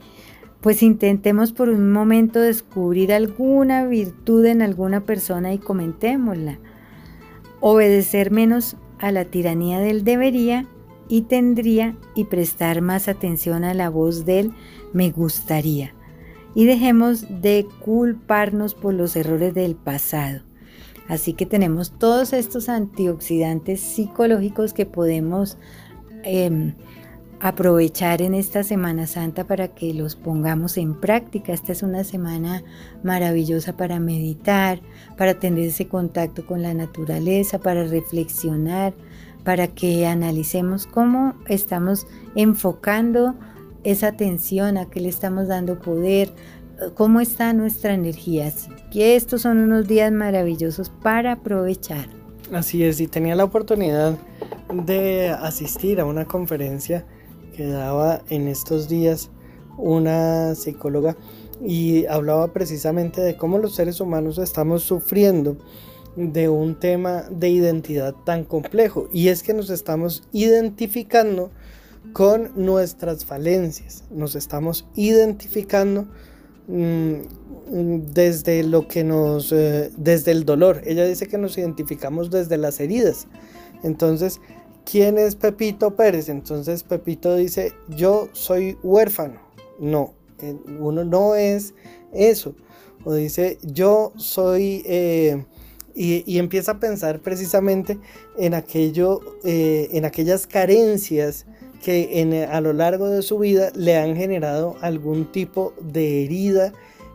[0.61, 6.59] pues intentemos por un momento descubrir alguna virtud en alguna persona y comentémosla.
[7.61, 10.67] Obedecer menos a la tiranía del debería
[11.09, 14.51] y tendría y prestar más atención a la voz del
[14.93, 15.95] me gustaría
[16.55, 20.43] y dejemos de culparnos por los errores del pasado.
[21.09, 25.59] Así que tenemos todos estos antioxidantes psicológicos que podemos
[26.23, 26.75] em,
[27.41, 31.53] aprovechar en esta Semana Santa para que los pongamos en práctica.
[31.53, 32.63] Esta es una semana
[33.03, 34.81] maravillosa para meditar,
[35.19, 38.95] para tener ese contacto con la naturaleza, para reflexionar,
[39.45, 43.35] para que analicemos cómo estamos enfocando
[43.85, 46.31] esa atención, a qué le estamos dando poder,
[46.95, 48.49] cómo está nuestra energía.
[48.49, 52.09] Así que estos son unos días maravillosos para aprovechar.
[52.53, 54.19] Así es, y tenía la oportunidad
[54.73, 57.07] de asistir a una conferencia
[57.57, 59.31] que daba en estos días
[59.79, 61.17] una psicóloga
[61.65, 65.57] y hablaba precisamente de cómo los seres humanos estamos sufriendo
[66.17, 71.51] de un tema de identidad tan complejo y es que nos estamos identificando
[72.15, 74.05] con nuestras falencias.
[74.09, 76.07] Nos estamos identificando
[76.69, 77.15] mm,
[78.15, 80.81] desde lo que nos, eh, desde el dolor.
[80.87, 83.27] Ella dice que nos identificamos desde las heridas.
[83.83, 84.41] Entonces,
[84.89, 86.29] ¿quién es Pepito Pérez?
[86.29, 89.41] Entonces Pepito dice, yo soy huérfano.
[89.81, 91.75] No, eh, uno no es
[92.13, 92.55] eso.
[93.05, 94.83] O dice, yo soy...
[94.87, 95.45] Eh,
[95.97, 98.01] y, empieza a pensar precisamente
[98.37, 101.47] en aquello, en aquellas carencias
[101.85, 106.73] que a lo largo de su vida le han generado algún tipo de herida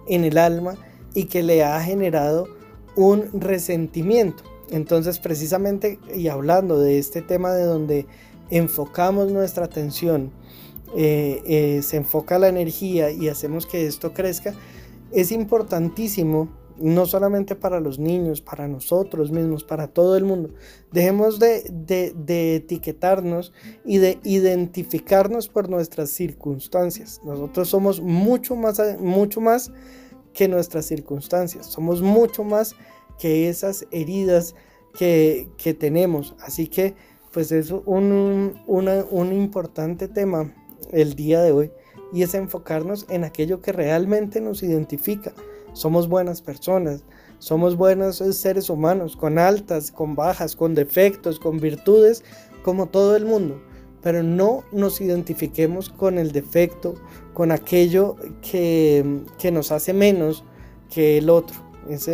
[0.07, 0.75] en el alma
[1.15, 2.47] y que le ha generado
[2.95, 4.43] un resentimiento.
[4.69, 8.05] Entonces precisamente y hablando de este tema de donde
[8.51, 10.31] enfocamos nuestra atención,
[10.95, 14.53] eh, eh, se enfoca la energía y hacemos que esto crezca,
[15.11, 16.49] es importantísimo
[16.79, 20.53] no solamente para los niños, para nosotros mismos, para todo el mundo.
[20.91, 23.53] Dejemos de, etiquetarnos
[23.85, 27.21] y de identificarnos por nuestras circunstancias.
[27.23, 29.71] Nosotros somos mucho más, mucho más
[30.33, 32.75] que nuestras circunstancias, somos mucho más
[33.17, 34.55] que esas heridas
[34.97, 35.49] que,
[35.79, 36.35] tenemos.
[36.41, 36.95] Así que
[37.31, 40.53] pues es un, un importante tema
[40.91, 41.71] el día de hoy
[42.11, 45.33] y es enfocarnos en aquello que realmente nos identifica
[45.73, 47.03] somos buenas personas,
[47.39, 52.23] somos buenos seres humanos, con altas, con bajas, con defectos, con virtudes,
[52.63, 53.61] como todo el mundo.
[54.01, 56.95] Pero no nos identifiquemos con el defecto,
[57.33, 59.21] con aquello que,
[59.51, 60.43] nos hace menos
[60.89, 61.57] que el otro.
[61.89, 62.09] Es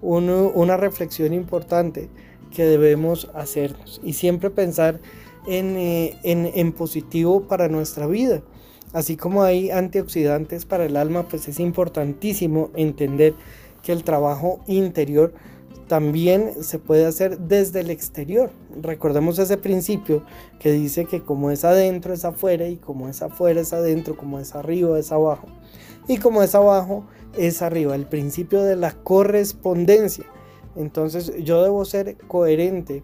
[0.00, 2.08] una reflexión importante
[2.50, 5.00] que debemos hacernos y siempre pensar
[5.46, 8.42] en, eh, en, en positivo para nuestra vida.
[8.92, 13.34] Así como hay antioxidantes para el alma, pues es importantísimo entender
[13.82, 15.32] que el trabajo interior
[15.88, 18.50] también se puede hacer desde el exterior.
[18.80, 20.24] Recordemos ese principio
[20.58, 24.38] que dice que como es adentro es afuera y como es afuera es adentro, como
[24.38, 25.48] es arriba es abajo
[26.08, 27.04] y como es abajo
[27.36, 27.94] es arriba.
[27.94, 30.24] El principio de la correspondencia.
[30.76, 33.02] Entonces yo debo ser coherente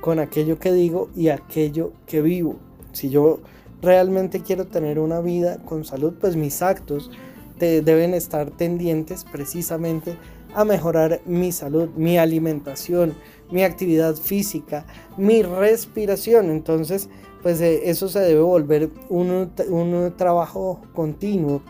[0.00, 2.56] con aquello que digo y aquello que vivo.
[2.92, 3.40] Si yo
[3.86, 7.10] realmente quiero tener una vida con salud, pues mis actos
[7.58, 10.18] deben estar tendientes precisamente
[10.54, 13.14] a mejorar mi salud, mi alimentación,
[13.50, 14.86] mi actividad física,
[15.16, 16.50] mi respiración.
[16.50, 17.08] Entonces,
[17.42, 21.62] pues eh, eso se debe volver un, un trabajo continuo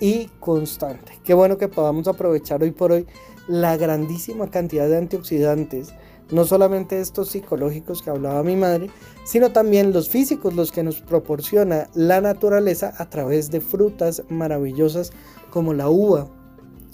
[0.00, 1.12] y constante.
[1.24, 3.06] Qué bueno que podamos aprovechar hoy por hoy
[3.48, 5.92] la grandísima cantidad de antioxidantes,
[6.30, 8.90] no solamente estos psicológicos que hablaba mi madre,
[9.24, 15.12] sino también los físicos, los que nos proporciona la naturaleza a través de frutas maravillosas
[15.50, 16.28] como la uva,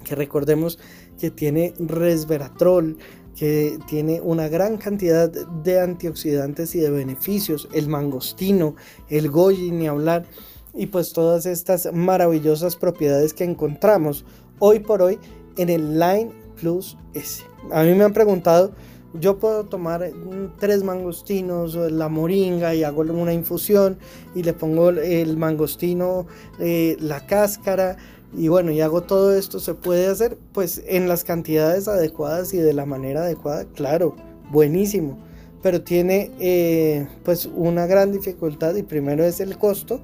[0.05, 0.79] que recordemos
[1.19, 2.97] que tiene resveratrol,
[3.37, 8.75] que tiene una gran cantidad de antioxidantes y de beneficios, el mangostino,
[9.09, 10.27] el goji, ni hablar,
[10.75, 14.25] y pues todas estas maravillosas propiedades que encontramos
[14.59, 15.19] hoy por hoy
[15.57, 16.31] en el Line
[16.61, 17.43] Plus S.
[17.73, 18.73] A mí me han preguntado,
[19.15, 20.11] yo puedo tomar
[20.59, 23.99] tres mangostinos, la moringa y hago una infusión
[24.35, 26.27] y le pongo el mangostino,
[26.59, 27.97] eh, la cáscara
[28.33, 32.59] y bueno, y hago todo esto, se puede hacer pues en las cantidades adecuadas y
[32.59, 34.15] de la manera adecuada, claro,
[34.51, 35.19] buenísimo,
[35.63, 40.01] pero tiene eh, pues una gran dificultad y primero es el costo,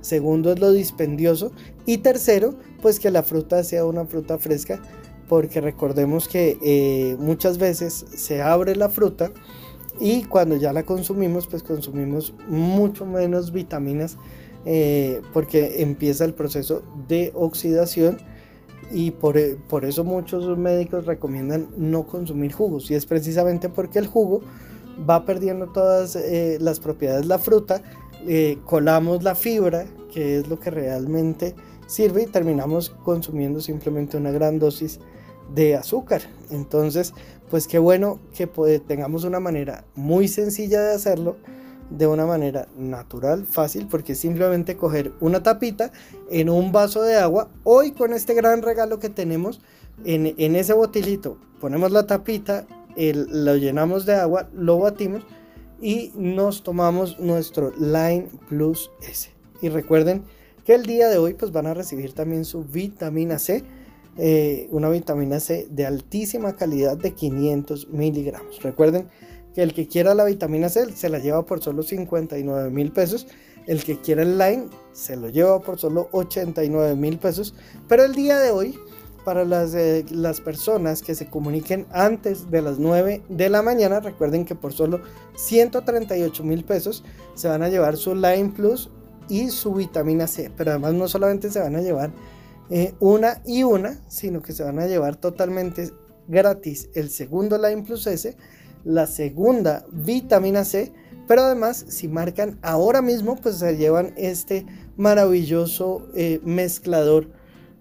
[0.00, 1.52] segundo es lo dispendioso
[1.84, 4.80] y tercero pues que la fruta sea una fruta fresca
[5.28, 9.30] porque recordemos que eh, muchas veces se abre la fruta
[9.98, 14.18] y cuando ya la consumimos pues consumimos mucho menos vitaminas
[14.64, 18.18] eh, porque empieza el proceso de oxidación
[18.92, 22.88] y por, eh, por, eso muchos médicos recomiendan no consumir jugos.
[22.90, 24.42] Y es precisamente porque el jugo
[25.08, 26.16] va perdiendo todas
[26.60, 27.22] las propiedades.
[27.22, 27.82] De la fruta,
[28.64, 31.54] colamos la fibra, que es lo que realmente
[31.86, 35.00] sirve y terminamos consumiendo simplemente una gran dosis
[35.54, 36.22] de azúcar.
[36.50, 37.14] Entonces,
[37.50, 38.46] pues qué bueno que
[38.86, 41.36] tengamos una manera muy sencilla de hacerlo
[41.90, 45.92] de una manera natural, fácil, porque simplemente coger una tapita
[46.30, 47.48] en un vaso de agua.
[47.64, 49.60] Hoy con este gran regalo que tenemos
[50.04, 52.66] en, ese botilito, ponemos la tapita,
[52.96, 55.24] lo llenamos de agua, lo batimos
[55.80, 59.30] y nos tomamos nuestro Line Plus S.
[59.62, 60.24] Y recuerden
[60.64, 63.64] que el día de hoy pues van a recibir también su vitamina C.
[64.18, 68.62] Eh, una vitamina C de altísima calidad de 500 miligramos.
[68.62, 69.08] Recuerden
[69.54, 73.26] que el que quiera la vitamina C se la lleva por solo 59 mil pesos.
[73.66, 77.54] El que quiera el line se lo lleva por solo 89 mil pesos.
[77.88, 78.78] Pero el día de hoy,
[79.24, 84.00] para las, eh, las personas que se comuniquen antes de las 9 de la mañana,
[84.00, 85.00] recuerden que por solo
[85.34, 88.88] 138 mil pesos se van a llevar su Line Plus
[89.28, 90.50] y su vitamina C.
[90.56, 92.12] Pero además no solamente se van a llevar
[92.70, 95.90] eh, una y una, sino que se van a llevar totalmente
[96.28, 98.36] gratis el segundo Line Plus S
[98.86, 100.92] la segunda vitamina C,
[101.26, 104.64] pero además si marcan ahora mismo pues se llevan este
[104.96, 107.28] maravilloso eh, mezclador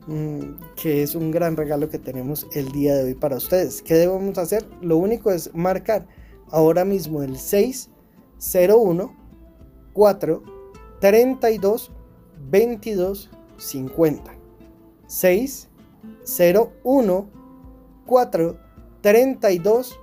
[0.08, 0.40] mm,
[0.76, 3.84] que es un gran regalo que tenemos el día de hoy para ustedes.
[3.84, 4.66] ¿Qué debemos hacer?
[4.82, 6.08] Lo único es marcar
[6.50, 9.16] ahora mismo el 601
[9.94, 10.44] 4
[11.02, 11.92] 32
[12.50, 14.35] 22 50
[15.08, 17.30] 601
[18.06, 18.58] 4
[19.02, 20.00] 32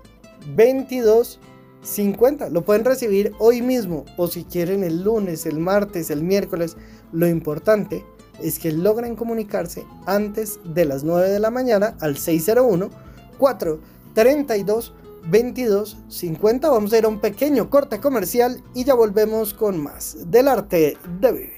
[0.54, 1.40] 22
[1.82, 2.50] 50.
[2.50, 6.76] Lo pueden recibir hoy mismo o si quieren el lunes, el martes, el miércoles.
[7.12, 8.04] Lo importante
[8.40, 12.90] es que logren comunicarse antes de las 9 de la mañana al 601
[13.38, 16.70] 432 22 50.
[16.70, 20.96] Vamos a ir a un pequeño corte comercial y ya volvemos con más del arte
[21.20, 21.51] de vivir.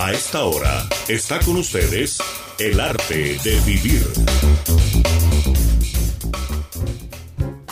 [0.00, 2.18] A esta hora está con ustedes
[2.60, 4.06] el arte de vivir.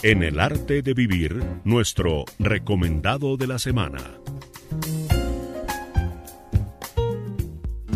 [0.03, 4.19] En el arte de vivir, nuestro recomendado de la semana.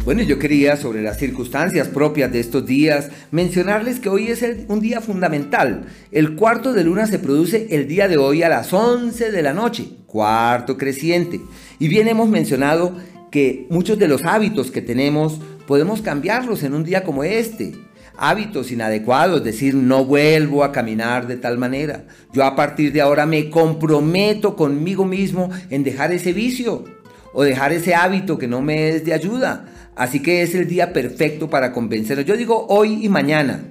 [0.04, 4.80] Bueno, yo quería sobre las circunstancias propias de estos días mencionarles que hoy es un
[4.80, 5.86] día fundamental.
[6.12, 9.54] El cuarto de luna se produce el día de hoy a las 11 de la
[9.54, 11.40] noche, cuarto creciente.
[11.80, 12.94] Y bien hemos mencionado
[13.30, 17.72] que muchos de los hábitos que tenemos podemos cambiarlos en un día como este
[18.20, 22.04] hábitos inadecuados, decir, no vuelvo a caminar de tal manera.
[22.34, 26.84] Yo a partir de ahora me comprometo conmigo mismo en dejar ese vicio
[27.32, 29.66] o dejar ese hábito que no me es de ayuda.
[29.96, 32.26] Así que es el día perfecto para convencernos.
[32.26, 33.64] Yo digo hoy y mañana.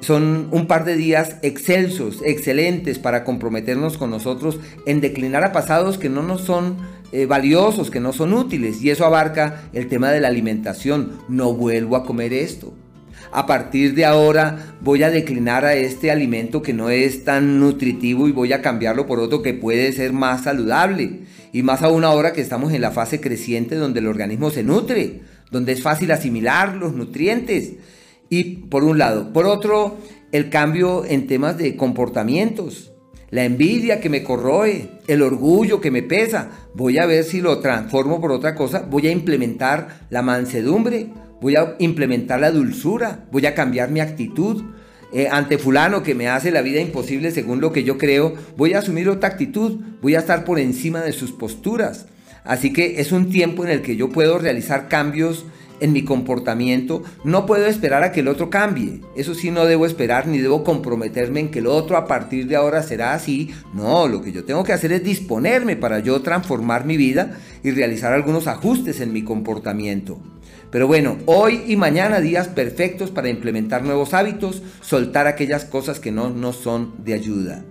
[0.00, 5.98] Son un par de días excelsos, excelentes para comprometernos con nosotros en declinar a pasados
[5.98, 6.76] que no nos son
[7.10, 8.82] eh, valiosos, que no son útiles.
[8.82, 11.18] Y eso abarca el tema de la alimentación.
[11.28, 12.74] No vuelvo a comer esto.
[13.30, 18.28] A partir de ahora voy a declinar a este alimento que no es tan nutritivo
[18.28, 21.20] y voy a cambiarlo por otro que puede ser más saludable.
[21.52, 25.22] Y más aún ahora que estamos en la fase creciente donde el organismo se nutre,
[25.50, 27.72] donde es fácil asimilar los nutrientes.
[28.30, 29.32] Y por un lado.
[29.32, 29.96] Por otro,
[30.32, 32.92] el cambio en temas de comportamientos.
[33.30, 36.50] La envidia que me corroe, el orgullo que me pesa.
[36.74, 38.86] Voy a ver si lo transformo por otra cosa.
[38.88, 41.08] Voy a implementar la mansedumbre.
[41.40, 43.26] Voy a implementar la dulzura.
[43.30, 44.62] Voy a cambiar mi actitud.
[45.10, 48.74] Eh, ante fulano que me hace la vida imposible según lo que yo creo, voy
[48.74, 52.06] a asumir otra actitud, voy a estar por encima de sus posturas.
[52.44, 55.46] Así que es un tiempo en el que yo puedo realizar cambios
[55.80, 59.00] en mi comportamiento, no puedo esperar a que el otro cambie.
[59.16, 62.56] Eso sí, no debo esperar ni debo comprometerme en que el otro a partir de
[62.56, 63.50] ahora será así.
[63.74, 67.70] No, lo que yo tengo que hacer es disponerme para yo transformar mi vida y
[67.70, 70.18] realizar algunos ajustes en mi comportamiento.
[70.70, 76.12] Pero bueno, hoy y mañana días perfectos para implementar nuevos hábitos, soltar aquellas cosas que
[76.12, 77.64] no nos son de ayuda.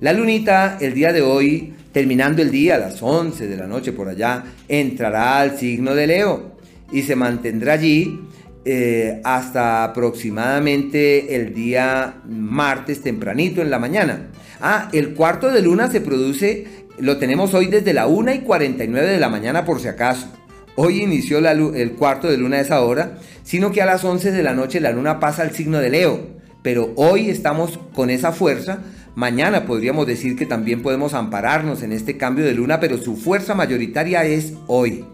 [0.00, 3.92] La lunita el día de hoy, terminando el día a las 11 de la noche
[3.92, 6.57] por allá, entrará al signo de Leo
[6.90, 8.20] y se mantendrá allí
[8.64, 14.28] eh, hasta aproximadamente el día martes tempranito en la mañana.
[14.60, 16.66] Ah, el cuarto de luna se produce,
[16.98, 20.26] lo tenemos hoy desde la 1 y 49 de la mañana por si acaso.
[20.74, 24.42] Hoy inició el cuarto de luna a esa hora, sino que a las 11 de
[24.42, 26.20] la noche la luna pasa al signo de Leo.
[26.62, 28.80] Pero hoy estamos con esa fuerza.
[29.14, 33.54] Mañana podríamos decir que también podemos ampararnos en este cambio de luna, pero su fuerza
[33.54, 35.04] mayoritaria es hoy.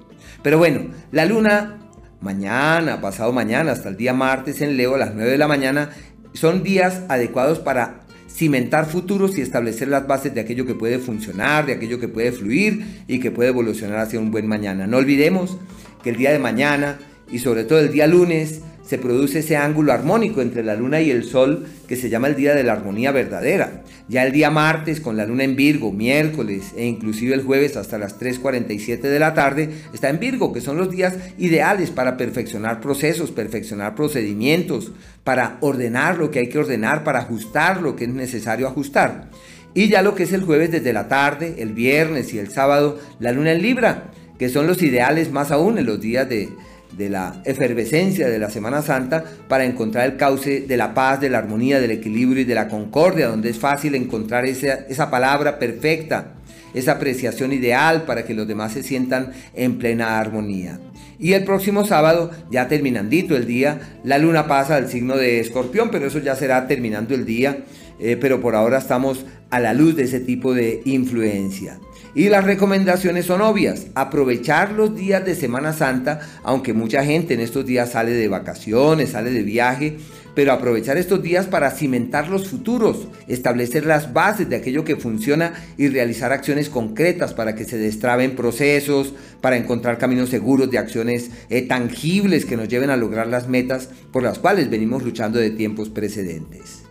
[0.45, 1.79] Pero bueno, la luna
[2.21, 5.89] mañana, pasado mañana, hasta el día martes en Leo a las 9 de la mañana,
[6.35, 11.65] son días adecuados para cimentar futuros y establecer las bases de aquello que puede funcionar,
[11.65, 14.87] de aquello que puede fluir y que puede evolucionar hacia un buen mañana.
[14.87, 15.57] No olvidemos
[16.03, 16.99] que el día de mañana
[17.33, 21.11] y sobre todo el día lunes se produce ese ángulo armónico entre la luna y
[21.11, 23.82] el sol que se llama el día de la armonía verdadera.
[24.09, 27.97] Ya el día martes con la luna en Virgo, miércoles e inclusive el jueves hasta
[27.97, 32.81] las 3.47 de la tarde está en Virgo, que son los días ideales para perfeccionar
[32.81, 34.93] procesos, perfeccionar procedimientos,
[35.24, 39.31] para ordenar lo que hay que ordenar, para ajustar lo que es necesario ajustar.
[39.73, 43.01] Y ya lo que es el jueves desde la tarde, el viernes y el sábado,
[43.19, 46.51] la luna en Libra, que son los ideales más aún en los días de,
[46.97, 51.31] de la efervescencia de la Semana Santa para encontrar el cauce de la paz, de
[51.31, 55.59] la armonía, del equilibrio y de la concordia, donde es fácil encontrar esa, esa palabra
[55.59, 56.35] perfecta,
[56.73, 60.81] esa apreciación ideal para que los demás se sientan en plena armonía.
[61.19, 65.90] Y el próximo sábado, ya terminandito el día, la luna pasa al signo de escorpión,
[65.90, 67.64] pero eso ya será terminando el día,
[68.01, 71.79] eh, pero por ahora estamos a la luz de ese tipo de influencia.
[72.14, 73.88] Y las recomendaciones son obvias.
[73.94, 79.10] Aprovechar los días de Semana Santa, aunque mucha gente en estos días sale de vacaciones,
[79.10, 79.96] sale de viaje,
[80.34, 85.54] pero aprovechar estos días para cimentar los futuros, establecer las bases de aquello que funciona
[85.76, 91.30] y realizar acciones concretas para que se destraben procesos, para encontrar caminos seguros de acciones
[91.51, 95.51] eh, tangibles que nos lleven a lograr las metas por las cuales venimos luchando de
[95.51, 96.84] tiempos precedentes.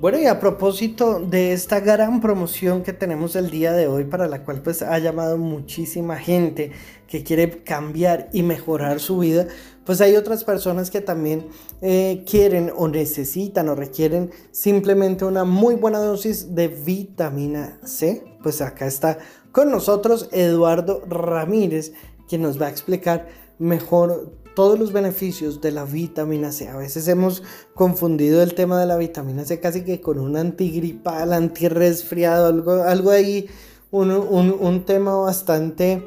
[0.00, 4.28] Bueno, y a propósito de esta gran promoción que tenemos el día de hoy, para
[4.28, 6.70] la cual pues ha llamado muchísima gente
[7.08, 9.48] que quiere cambiar y mejorar su vida,
[9.84, 11.48] pues hay otras personas que también
[11.82, 18.22] eh, quieren o necesitan o requieren simplemente una muy buena dosis de vitamina C.
[18.40, 19.18] Pues acá está
[19.50, 21.92] con nosotros Eduardo Ramírez,
[22.28, 23.26] quien nos va a explicar
[23.58, 26.66] mejor todos los beneficios de la vitamina C.
[26.66, 27.44] A veces hemos
[27.76, 33.12] confundido el tema de la vitamina C casi que con un antigripal, antirresfriado, algo, algo
[33.12, 33.48] ahí,
[33.92, 36.04] un, tema bastante,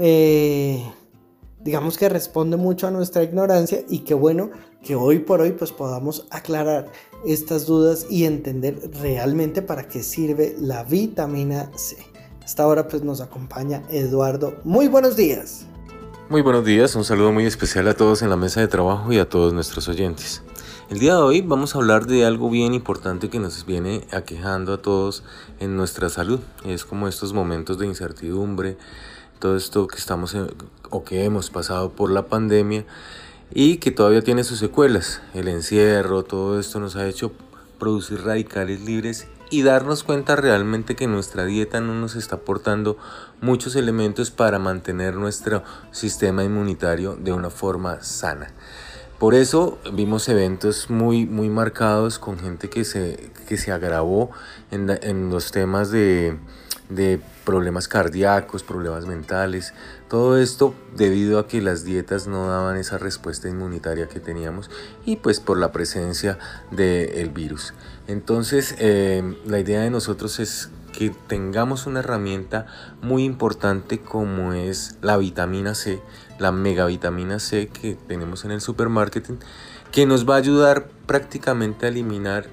[0.00, 0.82] eh,
[1.60, 4.50] digamos que responde mucho a nuestra ignorancia y qué bueno
[4.82, 6.90] que hoy por hoy pues podamos aclarar
[7.24, 11.96] estas dudas y entender realmente para qué sirve la vitamina C.
[12.42, 14.56] Hasta ahora pues nos acompaña Eduardo.
[14.64, 15.68] Muy buenos días.
[16.30, 19.18] Muy buenos días, un saludo muy especial a todos en la mesa de trabajo y
[19.18, 20.42] a todos nuestros oyentes.
[20.88, 24.72] El día de hoy vamos a hablar de algo bien importante que nos viene aquejando
[24.72, 25.22] a todos
[25.60, 26.40] en nuestra salud.
[26.64, 28.78] Es como estos momentos de incertidumbre,
[29.38, 30.34] todo esto que estamos
[30.88, 32.86] o que hemos pasado por la pandemia
[33.52, 35.20] y que todavía tiene sus secuelas.
[35.34, 37.32] El encierro, todo esto nos ha hecho
[37.78, 42.96] producir radicales libres y darnos cuenta realmente que nuestra dieta no nos está aportando
[43.40, 48.52] muchos elementos para mantener nuestro sistema inmunitario de una forma sana.
[49.18, 54.30] Por eso vimos eventos muy, muy marcados con gente que se, que se agravó
[54.70, 56.36] en, en los temas de,
[56.88, 59.72] de problemas cardíacos, problemas mentales,
[60.08, 64.70] todo esto debido a que las dietas no daban esa respuesta inmunitaria que teníamos
[65.04, 66.38] y pues por la presencia
[66.70, 67.74] del virus.
[68.06, 72.66] Entonces eh, la idea de nosotros es que tengamos una herramienta
[73.02, 76.00] muy importante como es la vitamina C,
[76.38, 79.38] la megavitamina C que tenemos en el supermarketing,
[79.90, 82.46] que nos va a ayudar prácticamente a eliminar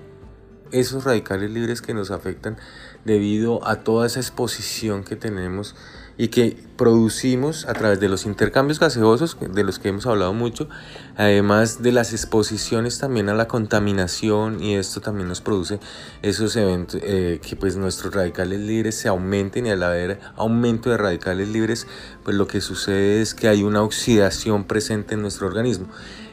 [0.71, 2.57] esos radicales libres que nos afectan
[3.05, 5.75] debido a toda esa exposición que tenemos
[6.17, 10.67] y que producimos a través de los intercambios gaseosos, de los que hemos hablado mucho,
[11.15, 15.79] además de las exposiciones también a la contaminación y esto también nos produce
[16.21, 20.97] esos eventos, eh, que pues nuestros radicales libres se aumenten y al haber aumento de
[20.97, 21.87] radicales libres,
[22.23, 25.87] pues lo que sucede es que hay una oxidación presente en nuestro organismo.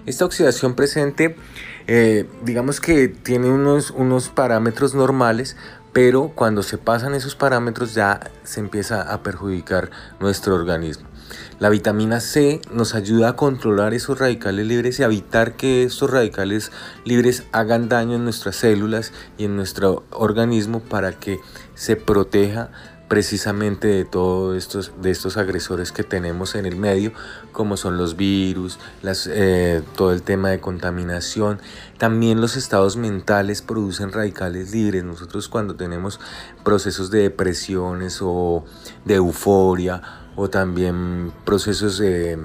[0.09, 1.37] Esta oxidación presente,
[1.87, 5.55] eh, digamos que tiene unos, unos parámetros normales,
[5.93, 11.07] pero cuando se pasan esos parámetros ya se empieza a perjudicar nuestro organismo.
[11.59, 16.71] La vitamina C nos ayuda a controlar esos radicales libres y evitar que estos radicales
[17.05, 21.39] libres hagan daño en nuestras células y en nuestro organismo para que
[21.75, 22.71] se proteja
[23.09, 27.13] precisamente de todos estos, de estos agresores que tenemos en el medio,
[27.53, 28.79] como son los virus,
[29.31, 31.59] eh, todo el tema de contaminación.
[31.97, 35.05] También los estados mentales producen radicales libres.
[35.05, 36.21] Nosotros cuando tenemos
[36.65, 38.65] procesos de depresiones o
[39.07, 40.03] de euforia
[40.37, 42.39] o también procesos de,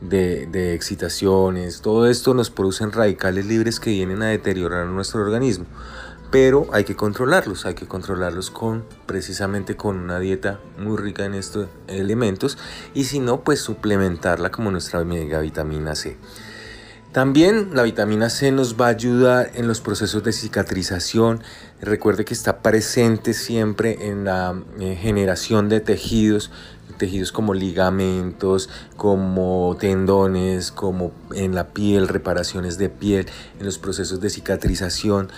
[0.00, 5.66] de, de excitaciones, todo esto nos producen radicales libres que vienen a deteriorar nuestro organismo
[6.34, 11.34] pero hay que controlarlos, hay que controlarlos con precisamente con una dieta muy rica en
[11.34, 12.58] estos elementos
[12.92, 16.16] y si no, pues suplementarla como nuestra mega vitamina C.
[17.12, 21.40] También la vitamina C nos va a ayudar en los procesos de cicatrización.
[21.80, 26.50] Recuerde que está presente siempre en la eh, generación de tejidos,
[26.98, 33.26] tejidos como ligamentos, como tendones, como en la piel, reparaciones de piel,
[33.60, 35.30] en los procesos de cicatrización.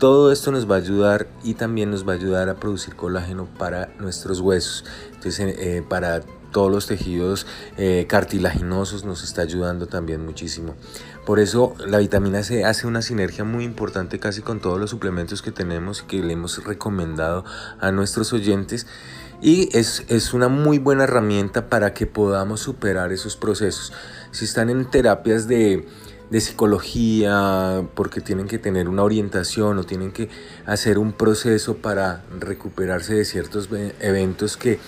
[0.00, 3.46] Todo esto nos va a ayudar y también nos va a ayudar a producir colágeno
[3.58, 4.86] para nuestros huesos.
[5.12, 6.22] Entonces, eh, eh, para
[6.52, 7.46] todos los tejidos
[7.76, 10.74] eh, cartilaginosos nos está ayudando también muchísimo.
[11.26, 15.42] Por eso la vitamina C hace una sinergia muy importante casi con todos los suplementos
[15.42, 17.44] que tenemos y que le hemos recomendado
[17.78, 18.86] a nuestros oyentes.
[19.42, 23.92] Y es, es una muy buena herramienta para que podamos superar esos procesos.
[24.30, 25.86] Si están en terapias de
[26.30, 30.28] de psicología, porque tienen que tener una orientación o tienen que
[30.64, 33.68] hacer un proceso para recuperarse de ciertos
[34.00, 34.78] eventos que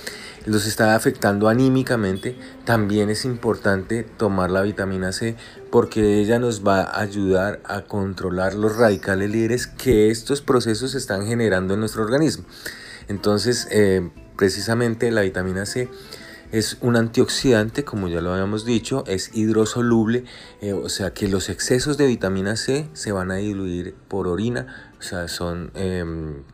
[0.46, 5.36] los está afectando anímicamente, también es importante tomar la vitamina C
[5.70, 11.26] porque ella nos va a ayudar a controlar los radicales libres que estos procesos están
[11.26, 12.44] generando en nuestro organismo.
[13.08, 15.88] Entonces, eh, precisamente la vitamina C
[16.52, 20.24] es un antioxidante, como ya lo habíamos dicho, es hidrosoluble,
[20.60, 24.92] eh, o sea que los excesos de vitamina C se van a diluir por orina,
[25.00, 25.72] o sea, son...
[25.74, 26.44] Em,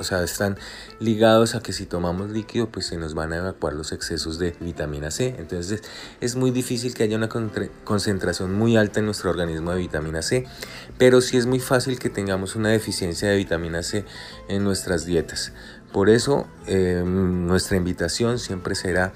[0.00, 0.56] o sea, están
[0.98, 4.56] ligados a que si tomamos líquido, pues se nos van a evacuar los excesos de
[4.58, 5.34] vitamina C.
[5.38, 5.82] Entonces
[6.22, 10.46] es muy difícil que haya una concentración muy alta en nuestro organismo de vitamina C,
[10.96, 14.06] pero sí es muy fácil que tengamos una deficiencia de vitamina C
[14.48, 15.52] en nuestras dietas.
[15.92, 19.12] Por eso em, nuestra invitación siempre será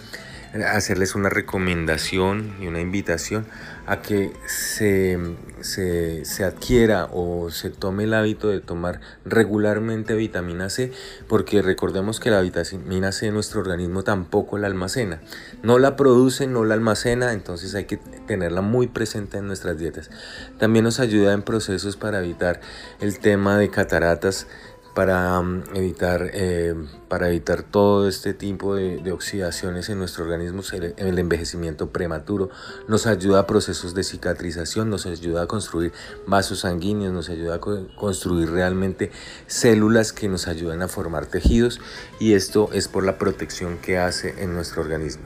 [0.62, 3.44] hacerles una recomendación y una invitación
[3.86, 5.18] a que se,
[5.60, 10.92] se, adquiera o se tome el hábito de tomar regularmente vitamina C,
[11.28, 15.20] porque recordemos que la vitamina C nuestro organismo tampoco la almacena.
[15.62, 17.96] No la produce, no la almacena, entonces hay que
[18.26, 20.10] tenerla muy presente en nuestras dietas.
[20.58, 22.60] También nos ayuda en procesos para evitar
[23.00, 24.46] el tema de cataratas
[24.94, 26.74] para mm, evitar, eh,
[27.08, 32.50] para evitar todo este tipo de, oxidaciones en nuestro organismo, el, el, envejecimiento prematuro,
[32.88, 35.92] nos ayuda a procesos de cicatrización, nos ayuda a construir
[36.26, 39.10] vasos sanguíneos, nos ayuda a construir realmente
[39.46, 41.80] células que nos ayudan a formar tejidos
[42.20, 45.24] y esto es por la protección que hace en nuestro organismo.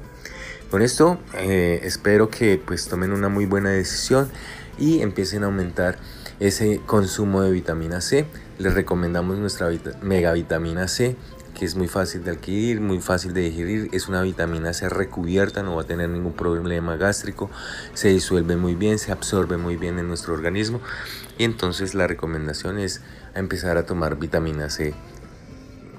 [0.71, 4.29] Con esto eh, espero que pues tomen una muy buena decisión
[4.79, 5.99] y empiecen a aumentar
[6.41, 8.27] ese consumo de vitamina C.
[8.59, 9.71] Les recomendamos nuestra
[10.03, 11.15] megavitamina C,
[11.55, 13.89] que es muy fácil de adquirir, muy fácil de digerir.
[13.93, 17.51] Es una vitamina C recubierta, no va a tener ningún problema gástrico,
[17.95, 20.81] se disuelve muy bien, se absorbe muy bien en nuestro organismo.
[21.39, 23.01] Y entonces la recomendación es
[23.37, 24.93] empezar a tomar vitamina C,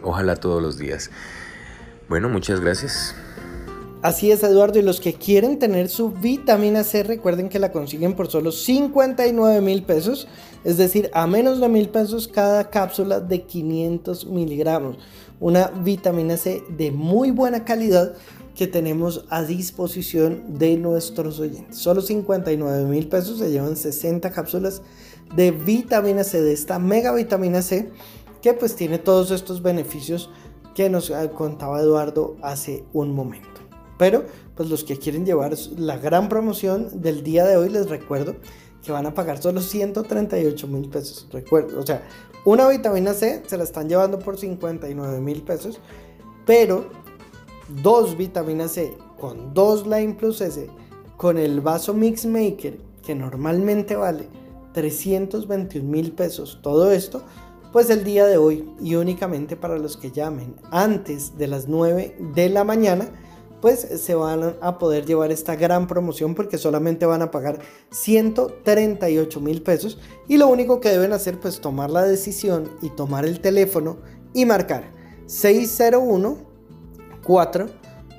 [0.04, 1.12] ojalá todos los días.
[2.10, 3.16] Bueno, muchas gracias.
[4.02, 4.80] Así es, Eduardo.
[4.80, 9.60] Y los que quieren tener su vitamina C, recuerden que la consiguen por solo 59
[9.62, 10.28] mil pesos.
[10.64, 14.98] Es decir, a menos de mil pesos cada cápsula de 500 miligramos.
[15.40, 18.14] Una vitamina C de muy buena calidad
[18.56, 21.78] que tenemos a disposición de nuestros oyentes.
[21.78, 24.82] Solo 59 mil pesos se llevan 60 cápsulas
[25.34, 27.90] de vitamina C, de esta mega vitamina C,
[28.42, 30.30] que pues tiene todos estos beneficios
[30.76, 33.48] que nos contaba Eduardo hace un momento.
[33.98, 38.36] Pero pues los que quieren llevar la gran promoción del día de hoy, les recuerdo
[38.84, 41.28] que van a pagar solo 138 mil pesos.
[41.32, 42.04] Recuerdo, o sea,
[42.46, 45.80] una vitamina C se la están llevando por 59 mil pesos,
[46.46, 46.90] pero
[47.84, 50.70] dos vitaminas C con dos Line Plus S
[51.18, 54.28] con el vaso Mix Maker que normalmente vale
[54.74, 56.60] 321 mil pesos.
[56.62, 57.24] Todo esto,
[57.74, 62.18] pues el día de hoy y únicamente para los que llamen antes de las 9
[62.34, 63.10] de la mañana
[63.62, 67.60] pues se van a poder llevar esta gran promoción porque solamente van a pagar
[67.92, 73.26] 138 mil pesos y lo único que deben hacer pues tomar la decisión y tomar
[73.26, 73.98] el teléfono
[74.34, 74.92] y marcar
[75.26, 76.38] 601
[77.24, 77.68] 4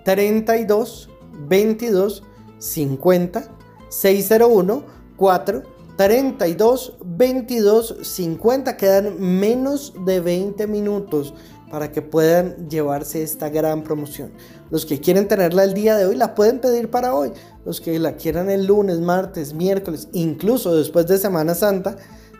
[0.04, 1.10] 32
[1.48, 2.22] 22
[2.58, 3.56] 50
[3.88, 4.84] 601
[5.16, 5.62] 4
[5.96, 11.34] 32 22 50 quedan menos de 20 minutos
[11.70, 14.32] para que puedan llevarse esta gran promoción.
[14.70, 17.32] Los que quieren tenerla el día de hoy la pueden pedir para hoy.
[17.64, 21.96] Los que la quieran el lunes, martes, miércoles, incluso después de Semana Santa,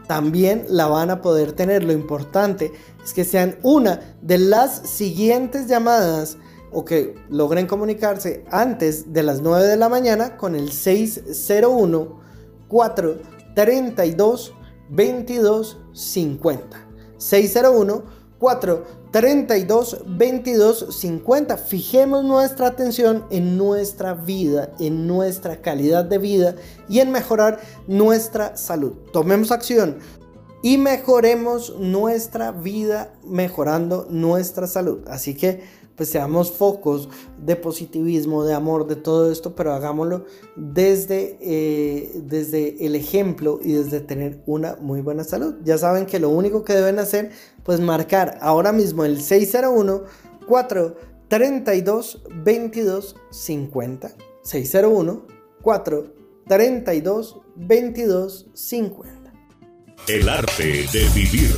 [0.07, 1.85] también la van a poder tener.
[1.85, 2.73] Lo importante
[3.05, 6.37] es que sean una de las siguientes llamadas
[6.73, 12.21] o que logren comunicarse antes de las 9 de la mañana con el 601
[12.69, 14.55] 432
[14.89, 16.87] 2250.
[17.19, 18.05] 601
[18.39, 21.57] 4 32 22 50.
[21.57, 26.55] Fijemos nuestra atención en nuestra vida, en nuestra calidad de vida
[26.89, 28.93] y en mejorar nuestra salud.
[29.13, 29.99] Tomemos acción
[30.63, 35.01] y mejoremos nuestra vida mejorando nuestra salud.
[35.09, 37.11] Así que pues seamos focos
[37.45, 40.25] de positivismo, de amor, de todo esto, pero hagámoslo
[40.57, 45.57] desde, eh, desde el ejemplo y desde tener una muy buena salud.
[45.63, 47.33] Ya saben que lo único que deben hacer,
[47.71, 50.03] pues marcar ahora mismo el 601
[50.45, 54.11] 432 22 50
[54.43, 55.27] 601
[55.63, 59.33] 432 22 50
[60.09, 61.55] El arte de vivir.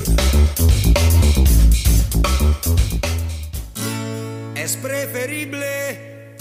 [4.54, 6.36] Es preferible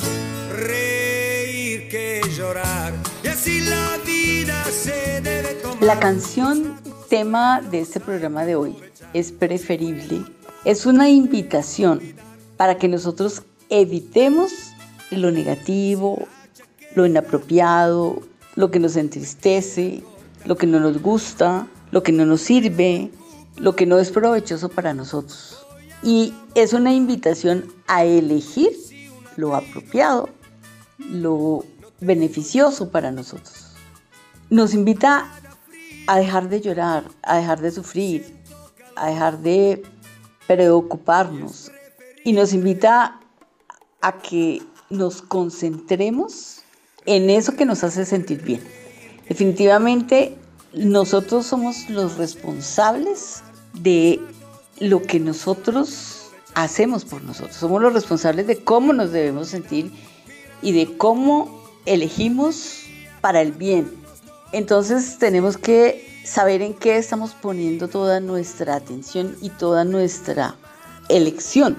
[0.52, 2.92] reír que llorar.
[3.24, 5.82] Y así la vida se debe tomar.
[5.82, 6.76] La canción
[7.08, 10.24] tema de este programa de hoy es preferible.
[10.66, 12.02] Es una invitación
[12.58, 14.52] para que nosotros evitemos
[15.10, 16.28] lo negativo,
[16.96, 18.22] lo inapropiado,
[18.56, 20.04] lo que nos entristece,
[20.46, 23.12] lo que no nos gusta, lo que no nos sirve,
[23.58, 25.66] lo que no es provechoso para nosotros.
[26.04, 28.72] Y es una invitación a elegir
[29.38, 30.30] lo apropiado,
[30.98, 31.64] lo
[32.00, 33.74] beneficioso para nosotros.
[34.50, 35.32] Nos invita
[36.08, 38.41] a dejar de llorar, a dejar de sufrir,
[39.02, 39.82] a dejar de
[40.48, 41.72] preocuparnos
[42.24, 43.20] y nos invita
[44.00, 46.62] a que nos concentremos
[47.06, 48.62] en eso que nos hace sentir bien.
[49.28, 50.38] Definitivamente
[50.74, 53.42] nosotros somos los responsables
[53.74, 54.20] de
[54.80, 57.56] lo que nosotros hacemos por nosotros.
[57.56, 59.92] Somos los responsables de cómo nos debemos sentir
[60.62, 62.84] y de cómo elegimos
[63.20, 63.92] para el bien.
[64.52, 70.56] Entonces tenemos que saber en qué estamos poniendo toda nuestra atención y toda nuestra
[71.10, 71.78] elección.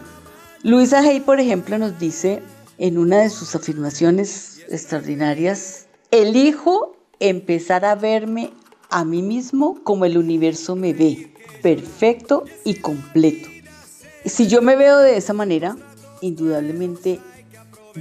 [0.62, 2.43] Luisa Hay, por ejemplo, nos dice
[2.79, 8.53] en una de sus afirmaciones extraordinarias, elijo empezar a verme
[8.91, 13.49] a mí mismo como el universo me ve perfecto y completo.
[14.25, 15.77] Si yo me veo de esa manera,
[16.21, 17.21] indudablemente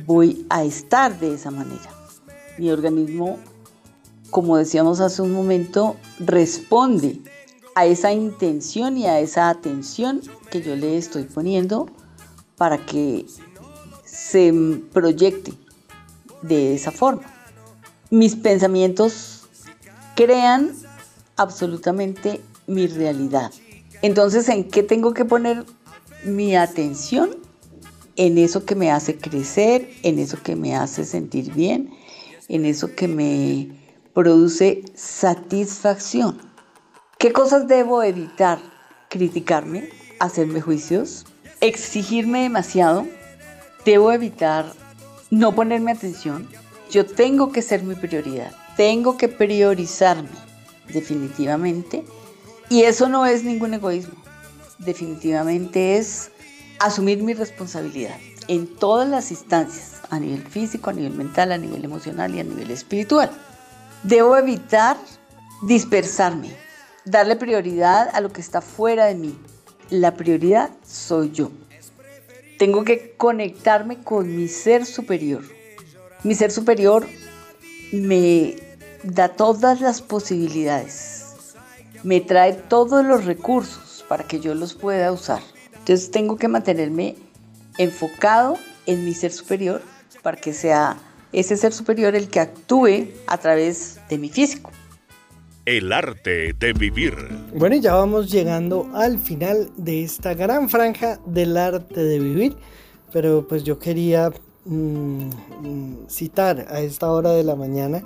[0.06, 1.90] voy a estar de esa manera.
[2.58, 3.40] Mi organismo,
[4.32, 7.20] como decíamos hace un momento, responde
[7.76, 11.90] a esa intención y a esa atención que yo le estoy poniendo
[12.56, 13.26] para que
[14.06, 14.54] se
[14.94, 15.54] proyecte
[16.42, 17.24] de esa forma.
[18.10, 19.44] Mis pensamientos
[20.16, 20.72] crean
[21.36, 23.52] absolutamente mi realidad.
[24.02, 25.66] Entonces, ¿en qué tengo que poner
[26.24, 27.38] mi atención?
[28.16, 31.92] En eso que me hace crecer, en eso que me hace sentir bien,
[32.48, 33.81] en eso que me
[34.14, 36.40] produce satisfacción.
[37.18, 38.60] ¿Qué cosas debo evitar?
[39.10, 41.26] Criticarme, hacerme juicios,
[41.60, 43.06] exigirme demasiado.
[43.86, 44.74] Debo evitar
[45.30, 46.48] no ponerme atención.
[46.90, 50.30] Yo tengo que ser mi prioridad, tengo que priorizarme
[50.90, 52.04] definitivamente.
[52.70, 54.16] Y eso no es ningún egoísmo,
[54.80, 56.32] definitivamente es
[56.80, 58.18] asumir mi responsabilidad
[58.48, 62.44] en todas las instancias, a nivel físico, a nivel mental, a nivel emocional y a
[62.44, 63.32] nivel espiritual.
[64.04, 64.98] Debo evitar
[65.62, 66.50] dispersarme,
[67.06, 69.38] darle prioridad a lo que está fuera de mí.
[69.90, 71.52] La prioridad soy yo.
[72.58, 75.44] Tengo que conectarme con mi ser superior.
[76.24, 77.08] Mi ser superior
[77.92, 78.56] me
[79.04, 81.26] da todas las posibilidades,
[82.04, 85.42] me trae todos los recursos para que yo los pueda usar.
[85.74, 87.16] Entonces tengo que mantenerme
[87.78, 89.82] enfocado en mi ser superior
[90.22, 90.98] para que sea
[91.34, 94.72] ese ser superior el que actúe a través de mi físico.
[95.66, 97.14] El arte de vivir.
[97.54, 102.58] Bueno, y ya vamos llegando al final de esta gran franja del arte de vivir,
[103.14, 104.32] pero pues yo quería
[104.66, 105.30] mm,
[105.62, 108.04] mm, citar a esta hora de la mañana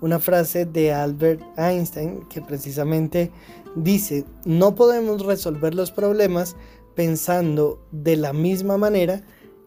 [0.00, 3.32] una frase de Albert Einstein que precisamente
[3.74, 6.56] dice, no podemos resolver los problemas
[6.94, 9.22] pensando de la misma manera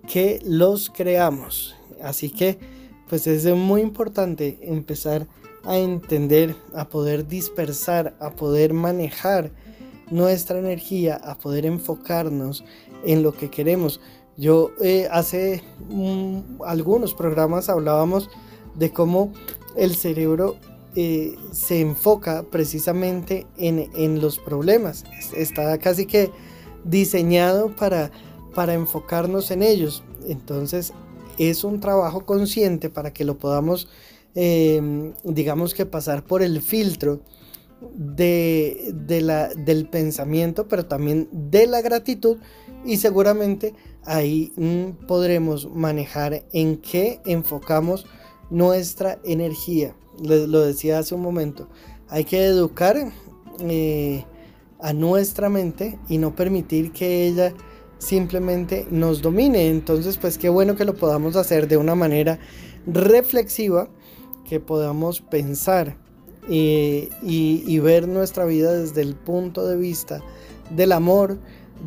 [0.07, 1.75] que los creamos.
[2.03, 2.59] Así que
[3.11, 5.27] pues es muy importante empezar
[5.65, 9.51] a entender, a poder dispersar, a poder manejar
[10.09, 12.63] nuestra energía, a poder enfocarnos
[13.03, 13.99] en lo que queremos.
[14.37, 15.61] Yo eh, hace
[16.65, 18.29] algunos programas hablábamos
[18.75, 19.33] de cómo
[19.75, 20.55] el cerebro
[20.95, 25.03] eh, se enfoca precisamente en, en, los problemas.
[25.35, 26.31] Está casi que
[26.85, 28.09] diseñado para,
[28.55, 30.01] para enfocarnos en ellos.
[30.29, 30.93] Entonces
[31.49, 33.87] es un trabajo consciente para que lo podamos
[34.33, 37.19] Em, digamos que pasar por el filtro
[37.93, 42.37] de, la, del pensamiento, pero también de la gratitud
[42.85, 43.73] y seguramente
[44.05, 48.05] ahí mm, podremos manejar en qué enfocamos
[48.49, 49.95] nuestra energía.
[50.21, 51.67] lo decía hace un momento,
[52.07, 53.11] hay que educar
[53.59, 54.23] eh,
[54.79, 57.53] a nuestra mente y no permitir que ella
[58.01, 59.69] simplemente nos domine.
[59.69, 62.39] Entonces, pues qué bueno que lo podamos hacer de una manera
[62.87, 63.87] reflexiva
[64.49, 65.95] que podamos pensar
[66.49, 70.21] y, ver nuestra vida desde el punto de vista
[70.71, 71.39] del amor,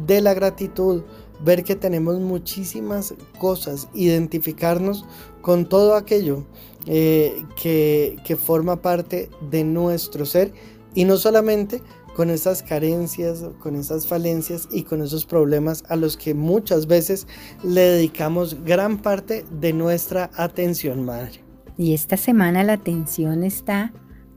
[0.07, 1.03] de la gratitud,
[1.45, 5.05] ver que tenemos muchísimas cosas, identificarnos
[5.43, 6.47] con todo aquello
[6.87, 10.53] eh, que, forma parte de nuestro ser
[10.95, 11.83] y no solamente
[12.15, 17.27] con esas carencias, con esas falencias y con esos problemas a los que muchas veces
[17.63, 21.45] le dedicamos gran parte de nuestra atención, Madre.
[21.77, 23.93] Y esta semana la atención está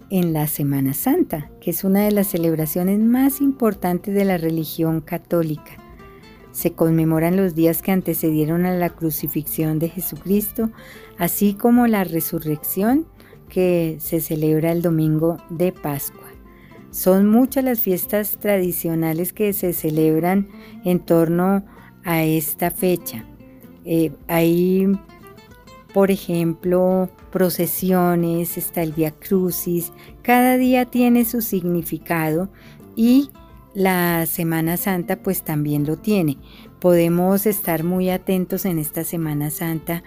[0.09, 5.01] en la Semana Santa, que es una de las celebraciones más importantes de la religión
[5.01, 5.77] católica.
[6.51, 10.72] Se conmemoran los días que antecedieron a la crucifixión de Jesucristo,
[11.17, 13.06] así como la resurrección
[13.49, 16.26] que se celebra el domingo de Pascua.
[16.98, 20.50] Son muchas las fiestas tradicionales que se celebran
[20.84, 21.64] en torno
[22.03, 23.24] a esta fecha.
[23.85, 24.88] Eh, hay,
[25.93, 29.93] por ejemplo, procesiones, está el Via Crucis,
[30.24, 32.50] cada día tiene su significado
[32.95, 33.30] y
[33.76, 36.40] la Semana Santa pues también lo tiene.
[36.80, 40.01] Podemos estar muy atentos en esta Semana Santa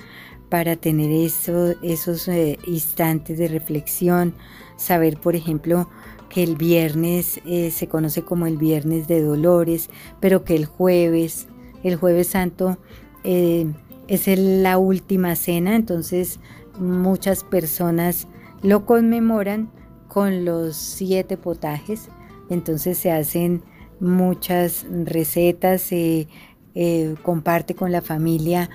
[0.49, 4.35] para tener esos eh, instantes de reflexión,
[4.77, 5.89] saber por ejemplo
[6.31, 11.49] que el viernes eh, se conoce como el viernes de dolores, pero que el jueves,
[11.83, 12.79] el jueves santo,
[13.25, 13.71] eh,
[14.09, 16.41] es la última cena, entonces
[16.79, 18.29] muchas personas
[18.63, 19.71] lo conmemoran
[20.09, 22.09] con los siete potajes,
[22.49, 23.63] entonces se hacen
[23.99, 26.29] muchas recetas, se
[26.75, 28.71] eh, comparte con la familia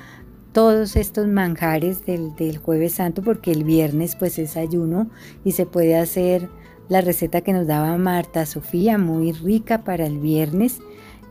[0.52, 5.10] todos estos manjares del, del, jueves santo porque el viernes pues es ayuno
[5.44, 6.50] y se puede hacer
[6.90, 10.80] la receta que nos daba Marta Sofía muy rica para el viernes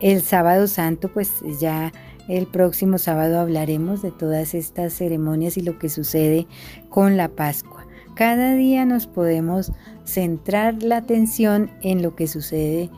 [0.01, 1.93] el sábado santo pues ya
[2.29, 6.47] el próximo sábado hablaremos de todas estas ceremonias y lo que sucede
[6.89, 7.87] con la Pascua.
[8.15, 9.73] Cada día nos podemos
[10.05, 12.91] centrar la atención en lo que sucede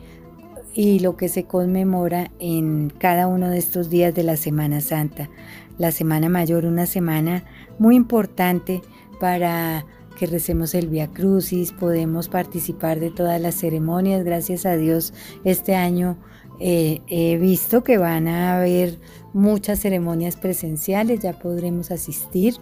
[0.73, 5.29] y lo que se conmemora en cada uno de estos días de la Semana Santa.
[5.77, 7.43] La Semana Mayor, una semana
[7.79, 8.81] muy importante
[9.19, 9.85] para
[10.17, 14.23] que recemos el Via Crucis, podemos participar de todas las ceremonias.
[14.23, 15.13] Gracias a Dios,
[15.43, 16.17] este año
[16.59, 18.99] eh, he visto que van a haber
[19.33, 22.55] muchas ceremonias presenciales, ya podremos asistir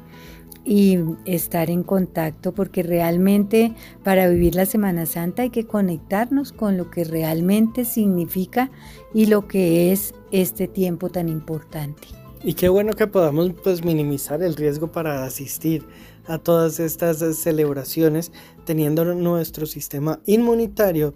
[0.66, 6.76] y estar en contacto porque realmente para vivir la Semana Santa hay que conectarnos con
[6.76, 8.70] lo que realmente significa
[9.14, 12.08] y lo que es este tiempo tan importante.
[12.44, 15.86] Y qué bueno que podamos pues minimizar el riesgo para asistir
[16.28, 18.32] a todas estas celebraciones
[18.66, 21.14] teniendo nuestro sistema inmunitario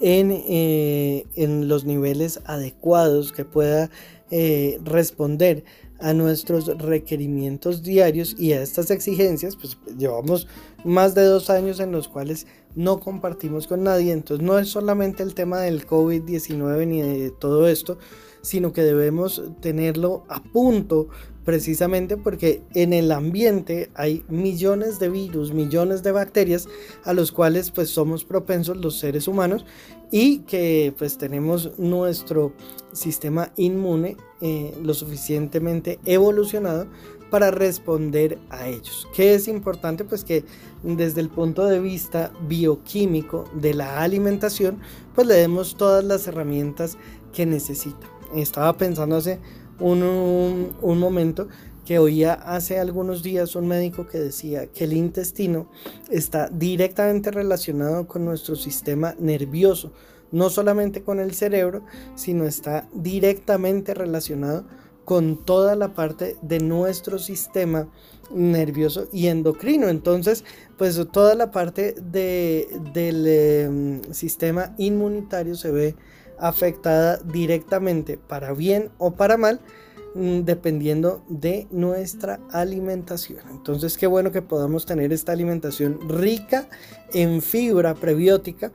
[0.00, 3.90] en, eh, en los niveles adecuados que pueda
[4.30, 5.64] eh, responder
[6.00, 10.46] a nuestros requerimientos diarios y a estas exigencias, pues llevamos
[10.84, 12.46] más de dos años en los cuales
[12.76, 17.66] no compartimos con nadie, entonces no es solamente el tema del COVID-19 ni de todo
[17.66, 17.98] esto,
[18.42, 21.08] sino que debemos tenerlo a punto
[21.48, 26.68] precisamente porque en el ambiente hay millones de virus, millones de bacterias
[27.04, 29.64] a los cuales pues somos propensos los seres humanos
[30.10, 32.52] y que pues tenemos nuestro
[32.92, 36.86] sistema inmune eh, lo suficientemente evolucionado
[37.30, 39.08] para responder a ellos.
[39.14, 40.04] ¿Qué es importante?
[40.04, 40.44] Pues que
[40.82, 44.80] desde el punto de vista bioquímico de la alimentación,
[45.14, 46.98] pues le demos todas las herramientas
[47.32, 48.06] que necesita.
[48.34, 49.38] Estaba pensando hace
[49.80, 51.48] un, un, momento
[51.84, 55.70] que oía hace algunos días un médico que decía que el intestino
[56.10, 59.92] está directamente relacionado con nuestro sistema nervioso,
[60.30, 61.82] no solamente con el cerebro,
[62.14, 64.64] sino está directamente relacionado
[65.08, 67.88] con toda la parte de nuestro sistema
[68.30, 69.88] nervioso y endocrino.
[69.88, 70.44] Entonces,
[70.76, 75.94] pues toda la parte de, del em, sistema inmunitario se ve
[76.40, 79.60] afectada directamente para bien o para mal
[80.14, 83.40] mm, dependiendo de nuestra alimentación.
[83.50, 86.68] Entonces, qué bueno que podamos tener esta alimentación rica
[87.12, 88.72] en fibra prebiótica,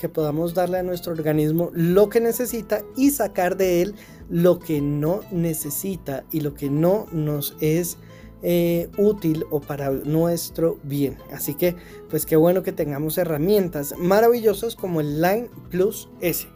[0.00, 3.94] que podamos darle a nuestro organismo lo que necesita y sacar de él
[4.28, 7.98] lo que no necesita y lo que no nos es
[8.42, 11.16] eh, útil o para nuestro bien.
[11.32, 11.76] Así que,
[12.10, 16.48] pues qué bueno que tengamos herramientas maravillosas como el Line Plus S.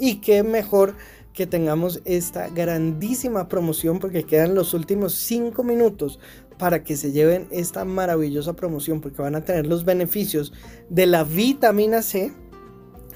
[0.00, 0.94] Y qué mejor
[1.34, 6.18] que tengamos esta grandísima promoción porque quedan los últimos 5 minutos
[6.58, 10.52] para que se lleven esta maravillosa promoción porque van a tener los beneficios
[10.88, 12.32] de la vitamina C.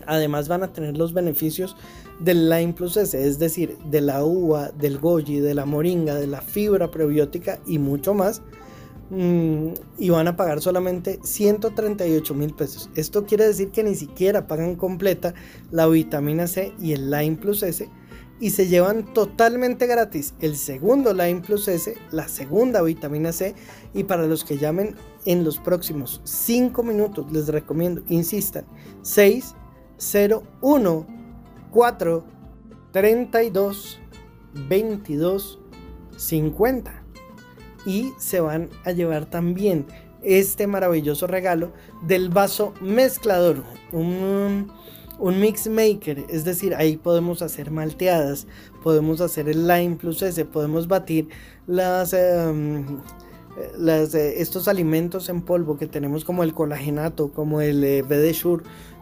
[0.06, 1.74] Además van a tener los beneficios
[2.20, 6.26] del Lime Plus S, es decir, de la uva, del goji, de la moringa, de
[6.26, 8.42] la fibra prebiótica y mucho más.
[9.10, 12.88] Mm, y van a pagar solamente 138 mil pesos.
[12.94, 15.34] Esto quiere decir que ni siquiera pagan completa
[15.70, 17.88] la vitamina C y el Lime Plus S
[18.40, 23.54] y se llevan totalmente gratis el segundo Lime Plus S, la segunda vitamina C
[23.92, 28.64] y para los que llamen en los próximos 5 minutos les recomiendo, insistan,
[29.02, 31.06] 601
[31.70, 32.24] 4
[32.92, 34.00] 32
[34.68, 35.60] 22
[36.16, 37.03] 50
[37.86, 39.86] y se van a llevar también
[40.22, 41.72] este maravilloso regalo
[42.02, 44.70] del vaso mezclador, un,
[45.20, 48.46] mix maker, es decir, ahí podemos hacer malteadas,
[48.82, 51.28] podemos hacer el lime plus S, podemos batir
[51.66, 52.98] las, em,
[53.56, 58.02] eh, estos alimentos en polvo que tenemos como el colagenato, como el eh,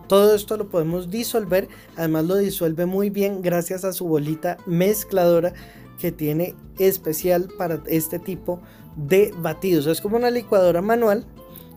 [0.09, 5.55] todo esto lo podemos disolver, además lo disuelve muy bien gracias a su bolita mezcladora
[6.03, 8.61] que tiene especial para este tipo
[8.97, 9.87] de batidos.
[9.87, 11.25] Es como una licuadora manual,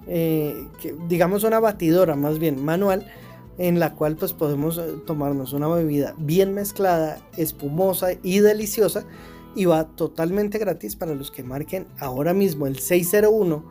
[0.08, 0.68] eh,
[1.08, 3.06] digamos una batidora más bien manual,
[3.60, 9.06] en la cual pues podemos eh, tomarnos una bebida bien mezclada, espumosa y deliciosa
[9.56, 13.64] y va totalmente gratis para los que marquen ahora mismo el 601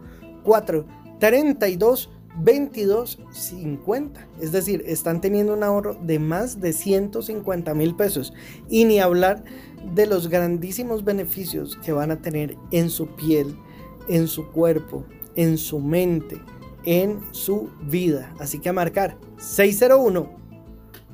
[0.45, 2.11] 432
[2.43, 4.27] 22.50.
[4.41, 8.33] Es decir, están teniendo un ahorro de más de 150 mil pesos.
[8.69, 9.45] Y ni hablar
[9.95, 13.57] de los grandísimos beneficios que van a tener en su piel,
[14.09, 15.05] en su cuerpo,
[15.37, 16.41] en su mente,
[16.85, 18.35] en su vida.
[18.39, 20.31] Así que a marcar 601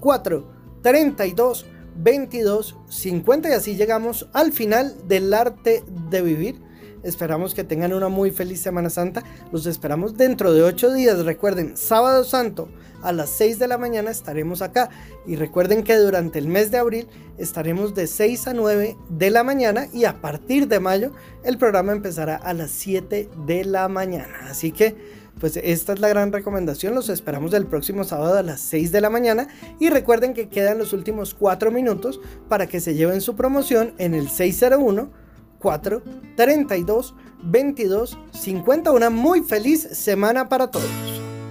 [0.00, 1.66] 432
[1.96, 6.69] 2250 y así llegamos al final del arte de vivir
[7.02, 9.22] Esperamos que tengan una muy feliz Semana Santa.
[9.52, 11.24] Los esperamos dentro de ocho días.
[11.24, 12.68] Recuerden, sábado santo
[13.02, 14.90] a las 6 de la mañana estaremos acá.
[15.26, 19.42] Y recuerden que durante el mes de abril estaremos de 6 a 9 de la
[19.42, 21.12] mañana y a partir de mayo
[21.42, 24.48] el programa empezará a las 7 de la mañana.
[24.50, 26.94] Así que pues esta es la gran recomendación.
[26.94, 29.48] Los esperamos el próximo sábado a las 6 de la mañana.
[29.78, 34.12] Y recuerden que quedan los últimos 4 minutos para que se lleven su promoción en
[34.12, 35.29] el 601
[35.60, 36.02] 4
[36.36, 38.92] 32 22 50.
[38.92, 40.90] Una muy feliz semana para todos.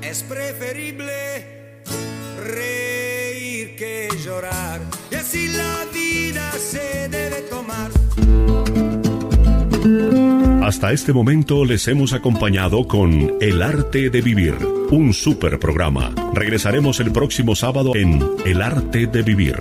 [0.02, 1.82] Es preferible
[2.44, 4.82] reír que llorar.
[5.12, 7.92] Y así la vida se debe tomar.
[10.64, 14.56] Hasta este momento les hemos acompañado con El arte de vivir,
[14.92, 16.14] un super programa.
[16.34, 19.58] Regresaremos el próximo sábado en El arte de vivir.